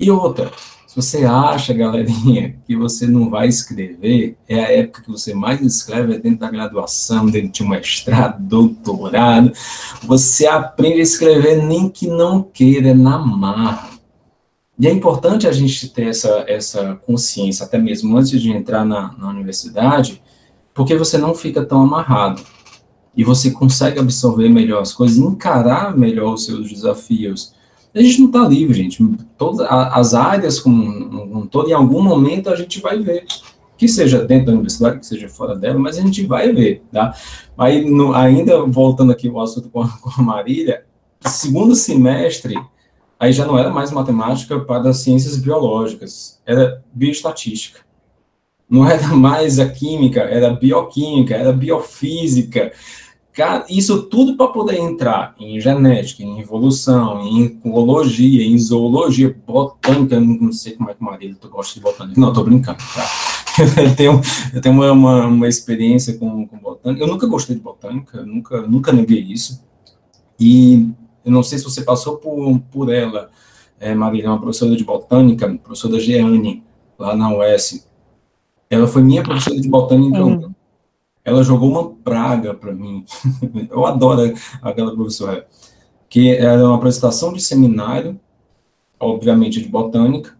E 0.00 0.10
outra, 0.10 0.50
se 0.94 1.02
você 1.02 1.24
acha, 1.24 1.74
galerinha, 1.74 2.54
que 2.64 2.76
você 2.76 3.04
não 3.04 3.28
vai 3.28 3.48
escrever, 3.48 4.36
é 4.48 4.64
a 4.64 4.70
época 4.70 5.02
que 5.02 5.10
você 5.10 5.34
mais 5.34 5.60
escreve, 5.60 6.14
é 6.14 6.18
dentro 6.18 6.38
da 6.38 6.50
graduação, 6.50 7.26
dentro 7.26 7.50
de 7.50 7.62
um 7.64 7.68
mestrado, 7.68 8.40
doutorado. 8.40 9.52
Você 10.04 10.46
aprende 10.46 11.00
a 11.00 11.02
escrever 11.02 11.64
nem 11.64 11.88
que 11.88 12.06
não 12.06 12.44
queira, 12.44 12.90
é 12.90 12.94
na 12.94 13.18
marra. 13.18 13.90
E 14.78 14.86
é 14.86 14.92
importante 14.92 15.48
a 15.48 15.52
gente 15.52 15.88
ter 15.88 16.06
essa, 16.06 16.44
essa 16.46 16.94
consciência, 17.04 17.66
até 17.66 17.76
mesmo 17.76 18.16
antes 18.16 18.40
de 18.40 18.52
entrar 18.52 18.84
na, 18.84 19.16
na 19.18 19.28
universidade, 19.28 20.22
porque 20.72 20.96
você 20.96 21.18
não 21.18 21.34
fica 21.34 21.64
tão 21.64 21.82
amarrado. 21.82 22.40
E 23.16 23.24
você 23.24 23.50
consegue 23.50 23.98
absorver 23.98 24.48
melhor 24.48 24.82
as 24.82 24.92
coisas, 24.92 25.18
encarar 25.18 25.96
melhor 25.96 26.34
os 26.34 26.44
seus 26.44 26.68
desafios. 26.70 27.52
A 27.94 28.02
gente 28.02 28.20
não 28.20 28.26
está 28.26 28.48
livre, 28.48 28.74
gente. 28.74 29.04
Todas 29.38 29.66
as 29.70 30.14
áreas, 30.14 30.58
como, 30.58 31.28
como 31.28 31.46
todo, 31.46 31.70
em 31.70 31.72
algum 31.72 32.02
momento 32.02 32.50
a 32.50 32.56
gente 32.56 32.80
vai 32.80 32.98
ver. 32.98 33.24
Que 33.76 33.88
seja 33.88 34.24
dentro 34.24 34.46
da 34.46 34.52
universidade, 34.52 34.98
que 35.00 35.06
seja 35.06 35.28
fora 35.28 35.56
dela, 35.56 35.78
mas 35.78 35.98
a 35.98 36.00
gente 36.00 36.24
vai 36.26 36.52
ver, 36.52 36.82
tá? 36.92 37.12
Aí, 37.58 37.84
no, 37.84 38.14
ainda 38.14 38.64
voltando 38.66 39.10
aqui 39.10 39.28
o 39.28 39.40
assunto 39.40 39.68
com 39.68 39.82
a, 39.82 39.88
com 39.88 40.10
a 40.16 40.22
Marília, 40.22 40.84
segundo 41.20 41.74
semestre, 41.74 42.54
aí 43.18 43.32
já 43.32 43.44
não 43.44 43.58
era 43.58 43.70
mais 43.70 43.90
matemática 43.90 44.60
para 44.60 44.92
ciências 44.92 45.36
biológicas, 45.36 46.40
era 46.46 46.82
bioestatística. 46.92 47.80
Não 48.68 48.88
era 48.88 49.08
mais 49.08 49.58
a 49.58 49.68
química, 49.68 50.20
era 50.20 50.50
bioquímica, 50.50 51.34
era 51.34 51.52
biofísica. 51.52 52.72
Isso 53.68 54.04
tudo 54.04 54.36
para 54.36 54.48
poder 54.48 54.78
entrar 54.78 55.34
em 55.40 55.60
genética, 55.60 56.22
em 56.22 56.38
evolução, 56.38 57.20
em 57.26 57.44
ecologia, 57.44 58.44
em 58.44 58.56
zoologia, 58.56 59.36
botânica, 59.44 60.20
não 60.20 60.52
sei 60.52 60.72
como 60.72 60.90
é 60.90 60.94
que 60.94 61.00
o 61.00 61.04
marido 61.04 61.48
gosta 61.48 61.74
de 61.74 61.80
botânica. 61.80 62.20
Não, 62.20 62.32
tô 62.32 62.44
brincando, 62.44 62.78
tá? 62.78 63.04
Eu 63.80 63.94
tenho, 63.94 64.20
eu 64.52 64.60
tenho 64.60 64.74
uma, 64.74 64.90
uma, 64.90 65.26
uma 65.26 65.46
experiência 65.46 66.18
com, 66.18 66.44
com 66.44 66.58
botânica. 66.58 67.04
Eu 67.04 67.06
nunca 67.06 67.24
gostei 67.24 67.54
de 67.54 67.62
botânica, 67.62 68.20
nunca, 68.24 68.62
nunca 68.62 68.92
neguei 68.92 69.20
isso. 69.20 69.64
E 70.40 70.88
eu 71.24 71.30
não 71.30 71.42
sei 71.42 71.58
se 71.58 71.64
você 71.64 71.82
passou 71.82 72.16
por, 72.16 72.58
por 72.72 72.92
ela, 72.92 73.30
é, 73.78 73.94
Marília, 73.94 74.30
uma 74.30 74.40
professora 74.40 74.74
de 74.74 74.82
botânica, 74.82 75.48
professora 75.62 76.00
Jeane, 76.00 76.64
lá 76.98 77.14
na 77.16 77.32
UES. 77.32 77.88
Ela 78.68 78.86
foi 78.86 79.02
minha 79.02 79.22
professora 79.22 79.60
de 79.60 79.68
botânica. 79.68 80.24
Uhum. 80.24 80.53
Ela 81.24 81.42
jogou 81.42 81.70
uma 81.70 81.90
praga 81.90 82.52
para 82.54 82.72
mim. 82.72 83.04
eu 83.70 83.86
adoro 83.86 84.34
aquela 84.60 84.94
professora. 84.94 85.46
Que 86.08 86.36
era 86.36 86.64
uma 86.64 86.76
apresentação 86.76 87.32
de 87.32 87.42
seminário, 87.42 88.20
obviamente 89.00 89.60
de 89.60 89.68
botânica, 89.68 90.36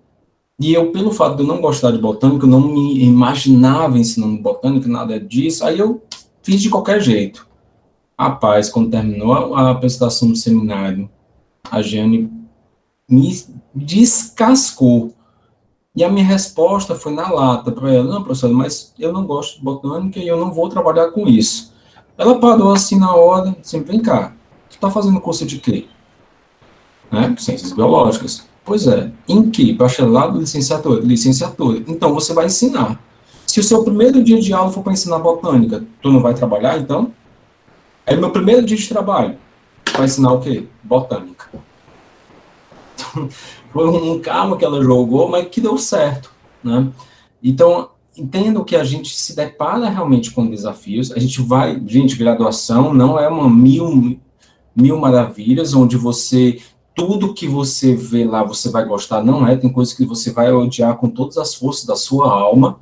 e 0.61 0.73
eu, 0.73 0.92
pelo 0.92 1.11
fato 1.11 1.37
de 1.37 1.42
eu 1.42 1.47
não 1.47 1.61
gostar 1.61 1.90
de 1.90 1.99
botânica, 1.99 2.44
eu 2.44 2.51
não 2.51 2.61
me 2.61 3.03
imaginava 3.03 3.99
ensinando 3.99 4.40
botânica, 4.40 4.88
nada 4.88 5.18
disso, 5.18 5.64
aí 5.64 5.79
eu 5.79 6.03
fiz 6.42 6.62
de 6.62 6.70
qualquer 6.70 7.01
jeito. 7.01 7.47
Rapaz, 8.18 8.70
quando 8.70 8.90
terminou 8.90 9.55
a 9.55 9.70
apresentação 9.70 10.29
do 10.29 10.37
seminário, 10.37 11.11
a 11.68 11.83
Jane 11.83 12.31
me 13.09 13.37
descascou. 13.75 15.12
E 15.96 16.02
a 16.02 16.09
minha 16.09 16.24
resposta 16.24 16.94
foi 16.94 17.12
na 17.12 17.30
lata 17.30 17.70
para 17.70 17.92
ela: 17.92 18.12
Não, 18.12 18.22
professora, 18.22 18.52
mas 18.52 18.92
eu 18.98 19.12
não 19.12 19.24
gosto 19.24 19.59
de 19.59 19.64
botânica 19.64 20.18
e 20.18 20.26
eu 20.26 20.37
não 20.37 20.52
vou 20.52 20.68
trabalhar 20.68 21.11
com 21.12 21.28
isso. 21.28 21.72
Ela 22.18 22.38
parou 22.38 22.72
assim 22.72 22.98
na 22.98 23.14
hora, 23.14 23.57
disse: 23.61 23.78
Vem 23.80 24.00
cá, 24.00 24.33
tu 24.68 24.74
está 24.74 24.90
fazendo 24.90 25.20
curso 25.20 25.46
de 25.46 25.59
quê? 25.59 25.87
Né? 27.11 27.35
Ciências 27.38 27.72
biológicas. 27.72 28.46
Pois 28.64 28.87
é. 28.87 29.12
Em 29.28 29.50
que? 29.50 29.72
Bacharelado, 29.72 30.40
licenciatura? 30.40 31.00
Licenciatura. 31.02 31.85
Então 31.87 32.12
você 32.14 32.33
vai 32.33 32.46
ensinar. 32.46 32.98
Se 33.46 33.61
o 33.61 33.62
seu 33.62 33.85
primeiro 33.85 34.24
dia 34.24 34.40
de 34.40 34.53
aula 34.53 34.72
for 34.72 34.82
para 34.82 34.95
ensinar 34.95 35.18
botânica, 35.18 35.84
tu 36.03 36.11
não 36.11 36.20
vai 36.20 36.34
trabalhar 36.34 36.78
então? 36.78 37.12
Aí 38.07 38.16
meu 38.16 38.30
primeiro 38.30 38.66
dia 38.66 38.76
de 38.76 38.88
trabalho, 38.88 39.36
vai 39.92 40.07
ensinar 40.07 40.32
o 40.32 40.40
quê? 40.40 40.66
Botânica. 40.82 41.47
Foi 43.75 43.89
um 43.89 44.20
carro 44.20 44.57
que 44.57 44.64
ela 44.64 44.81
jogou, 44.81 45.29
mas 45.29 45.49
que 45.49 45.61
deu 45.61 45.77
certo, 45.77 46.31
né? 46.62 46.87
Então, 47.43 47.89
entendo 48.16 48.64
que 48.64 48.77
a 48.77 48.85
gente 48.85 49.12
se 49.16 49.35
depara 49.35 49.89
realmente 49.89 50.31
com 50.31 50.47
desafios, 50.47 51.11
a 51.11 51.18
gente 51.18 51.43
vai, 51.43 51.83
gente, 51.85 52.14
graduação 52.14 52.95
não 52.95 53.18
é 53.18 53.29
uma 53.29 53.51
mil, 53.51 54.16
mil 54.77 54.97
maravilhas, 54.97 55.75
onde 55.75 55.97
você, 55.97 56.61
tudo 56.95 57.35
que 57.35 57.49
você 57.49 57.97
vê 57.97 58.25
lá, 58.25 58.45
você 58.45 58.70
vai 58.70 58.85
gostar, 58.85 59.25
não 59.25 59.45
é, 59.45 59.57
tem 59.57 59.72
coisas 59.72 59.93
que 59.93 60.07
você 60.07 60.31
vai 60.31 60.53
odiar 60.53 60.97
com 60.97 61.11
todas 61.11 61.37
as 61.37 61.57
forças 61.57 61.85
da 61.85 61.97
sua 61.97 62.31
alma, 62.31 62.79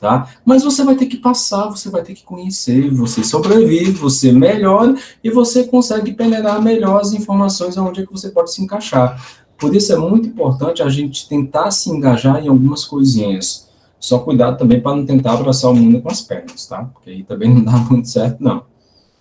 tá? 0.00 0.26
Mas 0.42 0.64
você 0.64 0.82
vai 0.82 0.94
ter 0.94 1.04
que 1.04 1.18
passar, 1.18 1.68
você 1.68 1.90
vai 1.90 2.02
ter 2.02 2.14
que 2.14 2.24
conhecer, 2.24 2.90
você 2.90 3.22
sobrevive, 3.22 3.90
você 3.90 4.32
melhora 4.32 4.94
e 5.22 5.30
você 5.30 5.64
consegue 5.64 6.14
peneirar 6.14 6.62
melhor 6.62 7.02
as 7.02 7.12
informações 7.12 7.76
onde 7.76 8.00
é 8.00 8.06
que 8.06 8.12
você 8.12 8.30
pode 8.30 8.50
se 8.50 8.62
encaixar. 8.62 9.22
Por 9.60 9.76
isso 9.76 9.92
é 9.92 9.96
muito 9.96 10.26
importante 10.26 10.82
a 10.82 10.88
gente 10.88 11.28
tentar 11.28 11.70
se 11.70 11.90
engajar 11.90 12.42
em 12.42 12.48
algumas 12.48 12.84
coisinhas. 12.84 13.68
Só 13.98 14.18
cuidado 14.18 14.56
também 14.56 14.80
para 14.80 14.96
não 14.96 15.04
tentar 15.04 15.34
abraçar 15.34 15.70
o 15.70 15.74
mundo 15.74 16.00
com 16.00 16.10
as 16.10 16.22
pernas, 16.22 16.66
tá? 16.66 16.84
Porque 16.84 17.10
aí 17.10 17.22
também 17.22 17.52
não 17.52 17.62
dá 17.62 17.72
muito 17.90 18.08
certo, 18.08 18.42
não. 18.42 18.64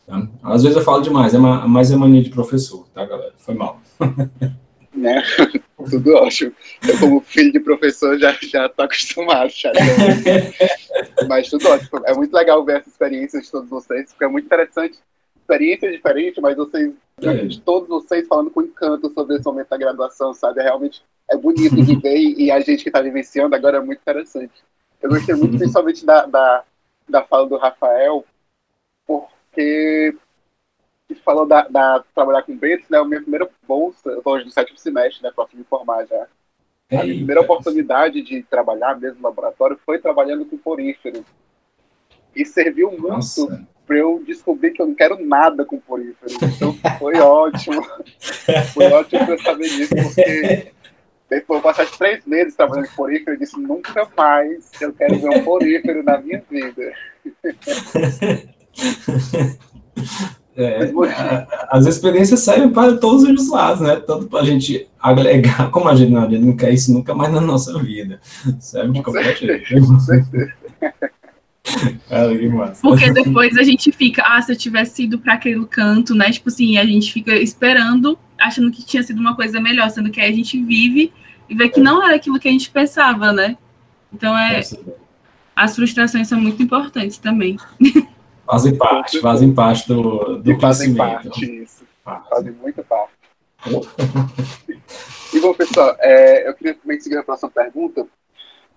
Tá? 0.07 0.27
Às 0.41 0.63
vezes 0.63 0.77
eu 0.77 0.83
falo 0.83 1.01
demais, 1.01 1.33
é 1.33 1.37
mais 1.37 1.91
é 1.91 1.97
mania 1.97 2.23
de 2.23 2.29
professor, 2.29 2.87
tá, 2.93 3.05
galera? 3.05 3.33
Foi 3.37 3.53
mal. 3.53 3.79
Né? 4.91 5.23
Tudo 5.89 6.13
ótimo. 6.15 6.51
Eu, 6.85 6.99
como 6.99 7.21
filho 7.21 7.53
de 7.53 7.59
professor, 7.61 8.19
já, 8.19 8.35
já 8.41 8.67
tô 8.67 8.81
acostumado. 8.81 9.49
Já, 9.49 9.71
mas 11.29 11.47
tudo 11.49 11.69
ótimo. 11.69 12.01
É 12.05 12.13
muito 12.13 12.33
legal 12.33 12.65
ver 12.65 12.79
essa 12.79 12.89
experiência 12.89 13.39
de 13.39 13.49
todos 13.49 13.69
vocês, 13.69 14.09
porque 14.09 14.25
é 14.25 14.27
muito 14.27 14.45
interessante. 14.45 14.99
Experiência 15.49 15.91
diferente, 15.91 16.39
mas 16.39 16.55
vocês, 16.55 16.93
é. 17.23 17.47
todos 17.65 17.89
vocês, 17.89 18.27
falando 18.27 18.51
com 18.51 18.61
encanto 18.61 19.11
sobre 19.11 19.35
esse 19.35 19.45
momento 19.45 19.67
da 19.67 19.77
graduação, 19.77 20.31
sabe? 20.31 20.59
É 20.59 20.63
realmente 20.63 21.03
é 21.27 21.35
bonito 21.35 21.75
de 21.75 21.95
ver 21.99 22.17
e 22.17 22.51
a 22.51 22.59
gente 22.59 22.83
que 22.83 22.89
está 22.89 23.01
vivenciando 23.01 23.55
agora 23.55 23.77
é 23.77 23.81
muito 23.81 23.99
interessante. 23.99 24.53
Eu 25.01 25.09
gostei 25.09 25.33
muito, 25.33 25.57
principalmente, 25.57 26.05
da, 26.05 26.27
da, 26.27 26.63
da 27.07 27.23
fala 27.23 27.49
do 27.49 27.57
Rafael, 27.57 28.23
porque 29.07 30.15
falou 31.25 31.47
da, 31.47 31.67
da 31.67 32.03
trabalhar 32.13 32.43
com 32.43 32.55
Betos, 32.55 32.87
né? 32.87 32.99
A 32.99 33.05
minha 33.05 33.21
primeira 33.21 33.49
bolsa, 33.67 34.09
eu 34.09 34.19
estou 34.19 34.33
hoje 34.33 34.45
no 34.45 34.51
sétimo 34.51 34.77
semestre, 34.77 35.23
né? 35.23 35.31
Próximo 35.33 35.63
de 35.63 35.67
formar 35.67 36.05
já. 36.05 36.27
A 36.91 37.03
minha 37.03 37.15
primeira 37.15 37.41
oportunidade 37.41 38.21
de 38.21 38.43
trabalhar 38.43 38.99
mesmo 38.99 39.17
no 39.17 39.27
laboratório 39.27 39.79
foi 39.83 39.97
trabalhando 39.97 40.45
com 40.45 40.57
porífero. 40.59 41.25
E 42.35 42.45
serviu 42.45 42.91
muito 42.91 43.65
para 43.89 43.97
eu 43.97 44.23
descobrir 44.23 44.69
que 44.69 44.79
eu 44.79 44.85
não 44.85 44.93
quero 44.93 45.25
nada 45.25 45.65
com 45.65 45.79
porífero. 45.79 46.31
Então 46.43 46.77
foi 46.99 47.17
ótimo. 47.17 47.83
foi 48.71 48.85
ótimo 48.85 49.31
eu 49.31 49.41
saber 49.41 49.67
disso, 49.67 49.95
porque 49.95 50.71
depois 51.27 51.57
eu 51.57 51.63
passar 51.63 51.89
três 51.97 52.23
meses 52.23 52.55
trabalhando 52.55 52.87
com 52.89 52.95
porífero, 52.95 53.31
eu 53.31 53.39
disse 53.39 53.59
nunca 53.59 54.07
mais 54.15 54.69
eu 54.79 54.93
quero 54.93 55.17
ver 55.17 55.39
um 55.39 55.43
porífero 55.43 56.03
na 56.03 56.21
minha 56.21 56.43
vida. 56.49 56.93
É, 60.57 60.91
as 61.69 61.85
experiências 61.85 62.41
servem 62.41 62.69
para 62.69 62.97
todos 62.97 63.23
os 63.23 63.49
lados, 63.49 63.79
né? 63.79 63.95
Tanto 63.95 64.27
para 64.27 64.41
a 64.41 64.43
gente 64.43 64.89
agregar, 64.99 65.71
como 65.71 65.87
a 65.87 65.95
gente 65.95 66.11
não, 66.11 66.23
a 66.23 66.29
gente 66.29 66.43
não 66.43 66.57
quer 66.57 66.73
isso 66.73 66.91
nunca 66.91 67.15
mais 67.15 67.31
na 67.31 67.39
nossa 67.39 67.81
vida. 67.81 68.19
Serve 68.59 68.91
de 68.91 69.01
qualquer 69.01 69.37
jeito. 69.37 69.63
Porque 72.81 73.11
depois 73.11 73.57
a 73.57 73.63
gente 73.63 73.91
fica, 73.91 74.23
ah, 74.25 74.41
se 74.41 74.51
eu 74.51 74.57
tivesse 74.57 75.03
ido 75.03 75.19
para 75.19 75.33
aquele 75.33 75.65
canto, 75.65 76.15
né? 76.15 76.31
Tipo 76.31 76.49
assim, 76.49 76.77
a 76.77 76.85
gente 76.85 77.11
fica 77.11 77.35
esperando, 77.35 78.17
achando 78.39 78.71
que 78.71 78.83
tinha 78.83 79.03
sido 79.03 79.19
uma 79.19 79.35
coisa 79.35 79.59
melhor, 79.59 79.89
sendo 79.89 80.09
que 80.09 80.19
aí 80.19 80.31
a 80.31 80.35
gente 80.35 80.61
vive 80.61 81.11
e 81.49 81.55
vê 81.55 81.69
que 81.69 81.79
não 81.79 82.03
era 82.03 82.15
aquilo 82.15 82.39
que 82.39 82.47
a 82.47 82.51
gente 82.51 82.69
pensava, 82.69 83.31
né? 83.31 83.57
Então 84.13 84.37
é. 84.37 84.61
As 85.55 85.75
frustrações 85.75 86.27
são 86.27 86.39
muito 86.39 86.63
importantes 86.63 87.17
também. 87.17 87.57
Fazem 88.45 88.77
parte, 88.77 89.19
fazem 89.19 89.53
parte 89.53 89.87
do, 89.87 90.37
do 90.37 90.59
fazem 90.59 90.95
parte, 90.95 91.45
isso. 91.63 91.83
Fazem 92.29 92.53
muita 92.53 92.81
parte. 92.81 93.13
e 95.33 95.39
bom, 95.39 95.53
pessoal, 95.53 95.95
é, 95.99 96.47
eu 96.47 96.53
queria 96.53 96.75
também 96.75 96.99
seguir 96.99 97.17
a 97.17 97.23
próxima 97.23 97.51
pergunta. 97.51 98.07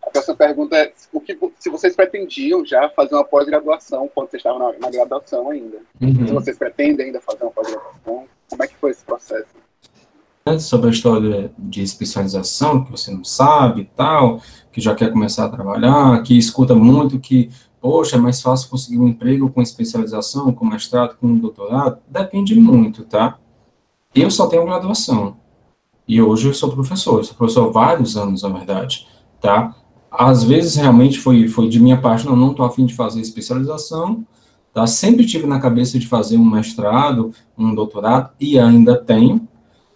A 0.03 0.11
próxima 0.11 0.37
pergunta 0.37 0.77
é 0.77 0.93
o 1.13 1.21
que, 1.21 1.39
se 1.59 1.71
vocês 1.71 1.95
pretendiam 1.95 2.65
já 2.65 2.89
fazer 2.91 3.15
uma 3.15 3.25
pós-graduação 3.25 4.11
quando 4.15 4.31
vocês 4.31 4.41
estavam 4.41 4.59
na, 4.59 4.79
na 4.79 4.91
graduação 4.91 5.51
ainda. 5.51 5.79
Uhum. 6.01 6.27
Se 6.27 6.33
vocês 6.33 6.59
pretendem 6.59 7.07
ainda 7.07 7.21
fazer 7.21 7.45
uma 7.45 7.53
pós-graduação, 7.53 8.25
como 8.51 8.63
é 8.63 8.67
que 8.67 8.75
foi 8.77 8.91
esse 8.91 9.05
processo? 9.05 9.63
Sobre 10.59 10.89
a 10.89 10.91
história 10.91 11.53
de 11.57 11.83
especialização, 11.83 12.85
que 12.85 12.91
você 12.91 13.13
não 13.13 13.23
sabe 13.23 13.83
e 13.83 13.85
tal, 13.85 14.41
que 14.73 14.81
já 14.81 14.93
quer 14.93 15.13
começar 15.13 15.45
a 15.45 15.49
trabalhar, 15.49 16.21
que 16.25 16.37
escuta 16.37 16.75
muito 16.75 17.21
que 17.21 17.49
poxa, 17.83 18.15
é 18.15 18.19
mais 18.19 18.41
fácil 18.41 18.71
conseguir 18.71 18.99
um 18.99 19.09
emprego 19.09 19.51
com 19.51 19.61
especialização, 19.61 20.53
com 20.53 20.65
mestrado, 20.65 21.17
com 21.17 21.37
doutorado? 21.37 21.99
Depende 22.09 22.55
muito, 22.55 23.05
tá? 23.05 23.39
Eu 24.15 24.31
só 24.31 24.47
tenho 24.47 24.65
graduação. 24.65 25.37
E 26.07 26.23
hoje 26.23 26.49
eu 26.49 26.55
sou 26.55 26.71
professor, 26.71 27.19
eu 27.19 27.25
sou 27.25 27.35
professor 27.35 27.69
há 27.69 27.73
vários 27.73 28.17
anos, 28.17 28.43
na 28.43 28.49
verdade, 28.51 29.09
tá? 29.41 29.75
Às 30.13 30.45
vezes, 30.45 30.77
realmente, 30.77 31.19
foi, 31.19 31.49
foi 31.49 31.69
de 31.69 31.81
minha 31.81 31.99
parte, 31.99 32.27
não, 32.27 32.37
não 32.37 32.51
estou 32.51 32.67
afim 32.67 32.85
de 32.85 32.95
fazer 32.95 33.21
especialização, 33.21 34.27
tá? 34.73 34.87
Sempre 34.87 35.25
tive 35.25 35.47
na 35.47 35.59
cabeça 35.59 35.99
de 35.99 36.07
fazer 36.07 36.37
um 36.37 36.45
mestrado, 36.45 37.33
um 37.57 37.75
doutorado, 37.75 38.31
e 38.39 38.59
ainda 38.59 38.97
tenho, 38.97 39.49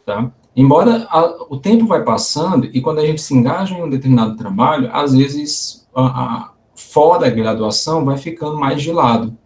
tá? 0.07 0.33
Embora 0.57 1.07
a, 1.11 1.47
o 1.51 1.59
tempo 1.59 1.87
vai 1.87 2.03
passando, 2.03 2.67
e 2.73 2.81
quando 2.81 2.99
a 2.99 3.07
gente 3.07 3.21
se 3.21 3.35
engaja 3.35 3.75
em 3.75 3.83
um 3.83 3.91
determinado 3.91 4.37
trabalho, 4.37 4.89
às 4.91 5.15
vezes 5.15 5.87
a, 5.95 6.03
a 6.05 6.53
fora 6.75 7.21
da 7.21 7.31
graduação 7.31 8.05
vai 8.05 8.17
ficando 8.17 8.59
mais 8.59 8.81
de 8.81 8.91
lado. 8.91 9.37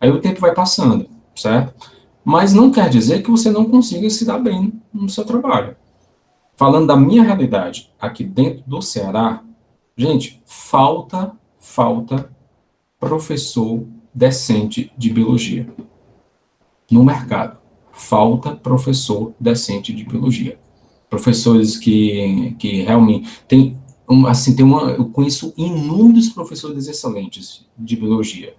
Aí 0.00 0.10
o 0.10 0.20
tempo 0.20 0.40
vai 0.40 0.54
passando, 0.54 1.06
certo? 1.36 1.74
Mas 2.24 2.54
não 2.54 2.70
quer 2.70 2.88
dizer 2.88 3.22
que 3.22 3.30
você 3.30 3.50
não 3.50 3.66
consiga 3.66 4.08
se 4.08 4.24
dar 4.24 4.38
bem 4.38 4.80
no 4.92 5.08
seu 5.10 5.24
trabalho. 5.24 5.76
Falando 6.56 6.86
da 6.86 6.96
minha 6.96 7.22
realidade 7.22 7.90
aqui 8.00 8.24
dentro 8.24 8.62
do 8.66 8.80
Ceará, 8.80 9.42
gente, 9.96 10.42
falta, 10.44 11.32
falta 11.58 12.30
professor 13.00 13.84
decente 14.14 14.92
de 14.96 15.10
biologia 15.10 15.66
no 16.90 17.04
mercado. 17.04 17.58
Falta 17.90 18.54
professor 18.54 19.34
decente 19.38 19.92
de 19.92 20.04
biologia. 20.04 20.58
Professores 21.10 21.76
que, 21.76 22.54
que 22.58 22.82
realmente 22.82 23.28
um, 24.08 24.26
assim, 24.26 24.54
tem 24.54 24.64
uma, 24.64 24.90
eu 24.90 25.06
conheço 25.06 25.54
inúmeros 25.56 26.28
professores 26.28 26.86
excelentes 26.86 27.66
de 27.78 27.96
biologia, 27.96 28.54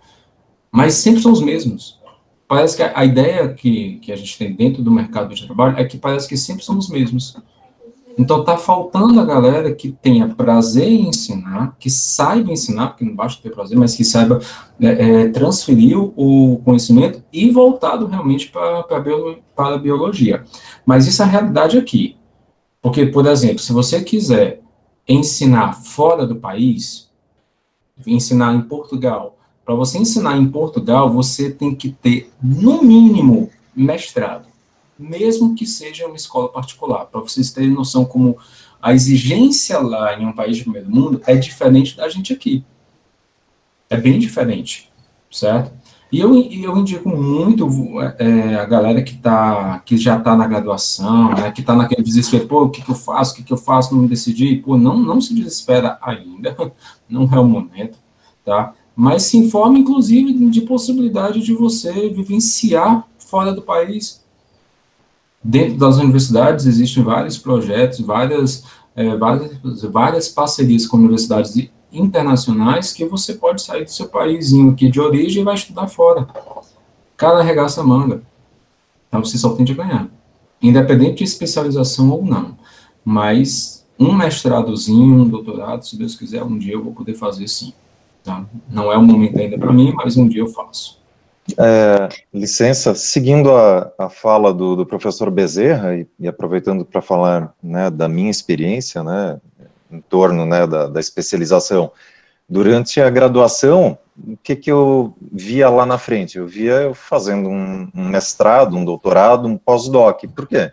mas 0.72 0.96
sempre 0.96 1.22
são 1.22 1.32
os 1.32 1.42
mesmos. 1.42 2.00
Parece 2.48 2.76
que 2.76 2.84
a, 2.84 3.00
a 3.00 3.06
ideia 3.06 3.54
que, 3.54 4.00
que 4.00 4.12
a 4.12 4.16
gente 4.16 4.38
tem 4.38 4.54
dentro 4.54 4.82
do 4.84 4.92
mercado 4.92 5.34
de 5.34 5.46
trabalho 5.46 5.78
é 5.78 5.84
que 5.84 5.98
parece 5.98 6.28
que 6.28 6.38
sempre 6.38 6.64
são 6.64 6.78
os 6.78 6.90
mesmos. 6.90 7.36
Então 8.18 8.42
está 8.42 8.58
faltando 8.58 9.20
a 9.20 9.26
galera 9.26 9.74
que 9.74 9.92
tenha 9.92 10.28
prazer 10.28 10.88
em 10.88 11.10
ensinar, 11.10 11.76
que 11.80 11.90
saiba 11.90 12.52
ensinar, 12.52 12.90
porque 12.90 13.06
não 13.06 13.16
basta 13.16 13.42
ter 13.42 13.50
prazer, 13.50 13.78
mas 13.78 13.96
que 13.96 14.04
saiba 14.04 14.40
é, 14.80 14.88
é, 14.88 15.30
transferir 15.30 15.98
o 15.98 16.62
conhecimento 16.64 17.24
e 17.34 17.50
voltado 17.50 18.06
realmente 18.06 18.52
para 18.52 18.86
a 19.58 19.78
biologia. 19.78 20.44
Mas 20.86 21.08
isso 21.08 21.22
é 21.22 21.26
a 21.26 21.30
realidade 21.30 21.78
aqui. 21.78 22.16
Porque, 22.82 23.06
por 23.06 23.26
exemplo, 23.26 23.60
se 23.60 23.74
você 23.74 24.04
quiser 24.04 24.62
ensinar 25.08 25.74
fora 25.74 26.28
do 26.28 26.36
país, 26.36 27.10
ensinar 28.06 28.54
em 28.54 28.62
Portugal, 28.62 29.38
para 29.66 29.76
você 29.76 29.98
ensinar 29.98 30.38
em 30.38 30.48
Portugal, 30.48 31.10
você 31.10 31.50
tem 31.50 31.74
que 31.74 31.90
ter, 31.90 32.30
no 32.42 32.84
mínimo, 32.84 33.50
mestrado, 33.76 34.53
mesmo 35.04 35.54
que 35.56 35.66
seja 35.66 36.08
uma 36.08 36.16
escola 36.16 36.50
particular, 36.50 37.06
para 37.06 37.22
vocês 37.22 37.52
terem 37.52 37.70
noção 37.70 38.06
como 38.06 38.38
a 38.82 38.94
exigência 38.94 39.80
lá 39.80 40.20
em 40.20 40.26
um 40.26 40.34
país 40.34 40.58
de 40.58 40.64
primeiro 40.64 40.90
mundo 40.90 41.22
é 41.26 41.36
diferente 41.36 41.96
da 41.96 42.08
gente 42.10 42.34
aqui. 42.34 42.64
É 43.90 43.98
bem 43.98 44.18
diferente, 44.18 44.92
certo? 45.32 45.72
E 46.12 46.20
eu, 46.20 46.36
eu 46.36 46.78
indico 46.78 47.10
muito 47.10 47.68
é, 48.20 48.56
a 48.56 48.66
galera 48.66 49.02
que, 49.02 49.18
tá, 49.18 49.80
que 49.80 49.98
já 49.98 50.18
está 50.18 50.36
na 50.36 50.48
graduação, 50.48 51.32
né, 51.32 51.52
que 51.52 51.62
está 51.62 51.76
naquele 51.76 52.04
desespero, 52.04 52.48
pô, 52.48 52.64
o 52.64 52.70
que, 52.70 52.84
que 52.84 52.92
eu 52.92 52.96
faço, 52.96 53.34
o 53.34 53.36
que, 53.38 53.44
que 53.44 53.52
eu 53.52 53.58
faço, 53.58 53.96
não 53.96 54.04
me 54.04 54.08
decidi, 54.08 54.58
pô, 54.58 54.78
não, 54.78 54.98
não 54.98 55.20
se 55.20 55.34
desespera 55.34 55.98
ainda, 56.02 56.56
não 57.10 57.28
é 57.32 57.40
o 57.40 57.46
momento, 57.46 57.98
tá? 58.46 58.74
Mas 58.96 59.24
se 59.24 59.38
informe, 59.38 59.80
inclusive, 59.80 60.34
de 60.52 60.62
possibilidade 60.62 61.40
de 61.40 61.54
você 61.54 62.10
vivenciar 62.10 63.08
fora 63.18 63.52
do 63.52 63.64
país. 63.64 64.23
Dentro 65.44 65.78
das 65.78 65.98
universidades 65.98 66.66
existem 66.66 67.04
vários 67.04 67.38
projetos, 67.38 68.00
várias, 68.00 68.64
é, 68.96 69.16
várias, 69.16 69.82
várias 69.84 70.30
parcerias 70.30 70.88
com 70.88 70.98
universidades 70.98 71.70
internacionais 71.92 72.94
que 72.94 73.06
você 73.06 73.34
pode 73.34 73.62
sair 73.62 73.84
do 73.84 73.92
seu 73.92 74.08
país 74.08 74.54
aqui 74.54 74.90
de 74.90 75.00
origem 75.02 75.42
e 75.42 75.46
vai 75.46 75.56
estudar 75.56 75.88
fora. 75.88 76.28
Cada 77.18 77.40
arregaça 77.40 77.82
a 77.82 77.84
manga. 77.84 78.22
Então 79.08 79.24
você 79.24 79.38
só 79.38 79.50
tende 79.50 79.74
a 79.74 79.76
ganhar. 79.76 80.08
Independente 80.62 81.18
de 81.18 81.24
especialização 81.26 82.10
ou 82.10 82.26
não. 82.26 82.58
Mas 83.04 83.86
um 84.00 84.14
mestradozinho, 84.14 85.22
um 85.22 85.28
doutorado, 85.28 85.86
se 85.86 85.98
Deus 85.98 86.16
quiser, 86.16 86.42
um 86.44 86.58
dia 86.58 86.74
eu 86.74 86.84
vou 86.84 86.94
poder 86.94 87.14
fazer 87.16 87.48
sim. 87.48 87.74
Tá? 88.24 88.46
Não 88.70 88.92
é 88.92 88.98
o 88.98 89.04
momento 89.04 89.38
ainda 89.38 89.58
para 89.58 89.74
mim, 89.74 89.94
mas 89.94 90.16
um 90.16 90.28
dia 90.28 90.42
eu 90.42 90.48
faço. 90.48 91.03
É, 91.58 92.08
licença, 92.34 92.96
seguindo 92.96 93.52
a, 93.54 93.92
a 93.98 94.10
fala 94.10 94.54
do, 94.54 94.78
do 94.78 94.86
professor 94.86 95.30
Bezerra 95.30 95.96
e, 95.96 96.08
e 96.18 96.28
aproveitando 96.28 96.86
para 96.86 97.02
falar 97.02 97.54
né, 97.62 97.90
da 97.90 98.08
minha 98.08 98.32
experiência, 98.32 99.04
né, 99.04 99.40
em 99.92 100.00
torno 100.00 100.46
né, 100.46 100.66
da, 100.66 100.88
da 100.88 101.00
especialização. 101.00 101.92
Durante 102.48 103.02
a 103.02 103.10
graduação, 103.10 103.98
o 104.18 104.38
que, 104.38 104.56
que 104.56 104.72
eu 104.72 105.14
via 105.32 105.70
lá 105.70 105.86
na 105.86 105.98
frente? 105.98 106.38
Eu 106.38 106.48
via 106.48 106.74
eu 106.74 106.94
fazendo 106.94 107.50
um, 107.50 107.90
um 107.94 108.08
mestrado, 108.08 108.78
um 108.78 108.86
doutorado, 108.86 109.48
um 109.48 109.58
pós-doc. 109.58 110.24
Por 110.34 110.48
quê? 110.48 110.72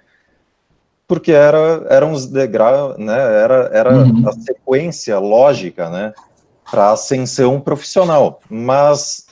Porque 1.07 1.33
era, 1.33 1.85
era 1.89 2.07
uns 2.07 2.27
degraus, 2.27 2.97
né, 2.97 3.19
era, 3.19 3.71
era 3.73 3.93
uhum. 3.93 4.29
a 4.29 4.33
sequência 4.33 5.19
lógica, 5.19 5.91
né, 5.91 6.15
para 6.71 6.93
ascensão 6.93 7.61
profissional. 7.61 8.41
Mas 8.49 9.30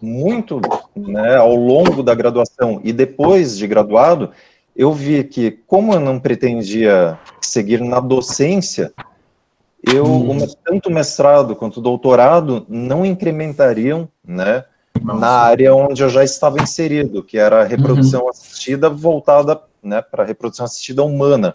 muito, 0.00 0.60
né, 0.94 1.36
ao 1.36 1.54
longo 1.54 2.02
da 2.02 2.14
graduação 2.14 2.80
e 2.84 2.92
depois 2.92 3.56
de 3.56 3.66
graduado, 3.66 4.30
eu 4.74 4.92
vi 4.92 5.24
que, 5.24 5.50
como 5.50 5.94
eu 5.94 6.00
não 6.00 6.20
pretendia 6.20 7.18
seguir 7.40 7.80
na 7.80 7.98
docência, 7.98 8.92
eu, 9.82 10.04
hum. 10.04 10.46
tanto 10.64 10.90
mestrado 10.90 11.54
quanto 11.56 11.80
doutorado 11.80 12.66
não 12.68 13.04
incrementariam, 13.04 14.08
né, 14.26 14.64
Nossa. 15.00 15.20
na 15.20 15.28
área 15.28 15.74
onde 15.74 16.02
eu 16.02 16.08
já 16.08 16.24
estava 16.24 16.60
inserido, 16.60 17.22
que 17.22 17.38
era 17.38 17.62
a 17.62 17.64
reprodução 17.64 18.22
uhum. 18.22 18.28
assistida 18.28 18.90
voltada, 18.90 19.60
né, 19.82 20.02
para 20.02 20.24
a 20.24 20.26
reprodução 20.26 20.66
assistida 20.66 21.04
humana, 21.04 21.54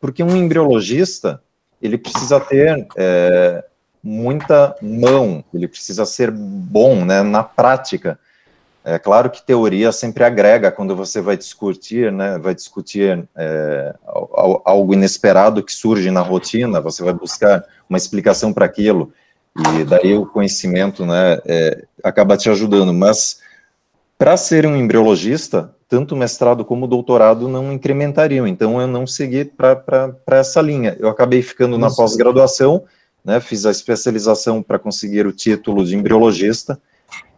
porque 0.00 0.22
um 0.22 0.36
embriologista, 0.36 1.42
ele 1.80 1.98
precisa 1.98 2.38
ter 2.40 2.86
é, 2.96 3.64
muita 4.02 4.74
mão, 4.82 5.44
ele 5.54 5.68
precisa 5.68 6.04
ser 6.04 6.30
bom, 6.30 7.04
né, 7.04 7.22
na 7.22 7.42
prática, 7.42 8.18
é 8.84 8.98
claro 8.98 9.30
que 9.30 9.46
teoria 9.46 9.92
sempre 9.92 10.24
agrega 10.24 10.72
quando 10.72 10.96
você 10.96 11.20
vai 11.20 11.36
discutir, 11.36 12.10
né, 12.10 12.36
vai 12.38 12.52
discutir 12.52 13.28
é, 13.36 13.94
algo 14.64 14.92
inesperado 14.92 15.62
que 15.62 15.72
surge 15.72 16.10
na 16.10 16.20
rotina, 16.20 16.80
você 16.80 17.02
vai 17.04 17.12
buscar 17.12 17.64
uma 17.88 17.96
explicação 17.96 18.52
para 18.52 18.66
aquilo, 18.66 19.12
e 19.76 19.84
daí 19.84 20.16
o 20.16 20.26
conhecimento, 20.26 21.06
né, 21.06 21.38
é, 21.46 21.84
acaba 22.02 22.36
te 22.36 22.50
ajudando, 22.50 22.92
mas 22.92 23.40
para 24.18 24.36
ser 24.36 24.66
um 24.66 24.76
embriologista, 24.76 25.72
tanto 25.88 26.16
mestrado 26.16 26.64
como 26.64 26.88
doutorado 26.88 27.48
não 27.48 27.72
incrementariam, 27.72 28.48
então 28.48 28.80
eu 28.80 28.88
não 28.88 29.06
segui 29.06 29.44
para 29.44 30.16
essa 30.28 30.60
linha, 30.60 30.96
eu 30.98 31.08
acabei 31.08 31.42
ficando 31.42 31.78
na 31.78 31.90
pós-graduação, 31.90 32.82
né, 33.24 33.40
fiz 33.40 33.64
a 33.66 33.70
especialização 33.70 34.62
para 34.62 34.78
conseguir 34.78 35.26
o 35.26 35.32
título 35.32 35.84
de 35.84 35.96
embriologista, 35.96 36.80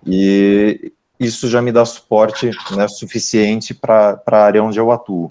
e 0.06 0.92
isso 1.18 1.48
já 1.48 1.62
me 1.62 1.72
dá 1.72 1.84
suporte 1.84 2.50
né, 2.72 2.88
suficiente 2.88 3.74
para 3.74 4.20
a 4.26 4.36
área 4.36 4.62
onde 4.62 4.78
eu 4.78 4.90
atuo. 4.90 5.28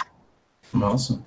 Nossa. 0.74 1.20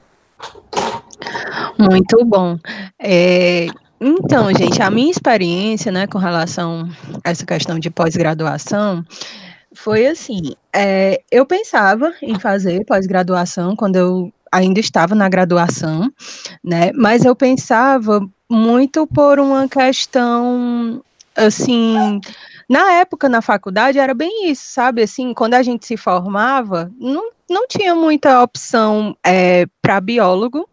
Muito 1.79 2.25
bom. 2.25 2.59
É, 2.99 3.67
então, 4.01 4.53
gente, 4.55 4.83
a 4.83 4.91
minha 4.91 5.11
experiência 5.11 5.91
né, 5.93 6.07
com 6.07 6.19
relação 6.19 6.89
a 7.25 7.31
essa 7.31 7.47
questão 7.47 7.79
de 7.79 7.91
pós-graduação 7.91 9.05
foi 9.75 10.07
assim: 10.07 10.55
é, 10.73 11.23
eu 11.31 11.47
pensava 11.47 12.13
em 12.23 12.39
fazer 12.39 12.85
pós-graduação 12.85 13.77
quando 13.77 13.97
eu 13.97 14.33
ainda 14.53 14.81
estava 14.81 15.15
na 15.15 15.29
graduação, 15.29 16.11
né? 16.63 16.91
Mas 16.95 17.25
eu 17.25 17.35
pensava 17.35 18.27
muito 18.49 19.07
por 19.07 19.39
uma 19.39 19.69
questão 19.69 21.03
assim 21.35 22.21
na 22.69 22.95
época, 22.95 23.29
na 23.29 23.41
faculdade, 23.41 23.99
era 23.99 24.13
bem 24.13 24.51
isso, 24.51 24.65
sabe? 24.67 25.03
Assim, 25.03 25.33
quando 25.33 25.55
a 25.55 25.63
gente 25.63 25.87
se 25.87 25.97
formava, 25.97 26.91
não, 26.99 27.31
não 27.49 27.67
tinha 27.69 27.95
muita 27.95 28.43
opção 28.43 29.17
é, 29.25 29.67
para 29.81 30.01
biólogo, 30.01 30.69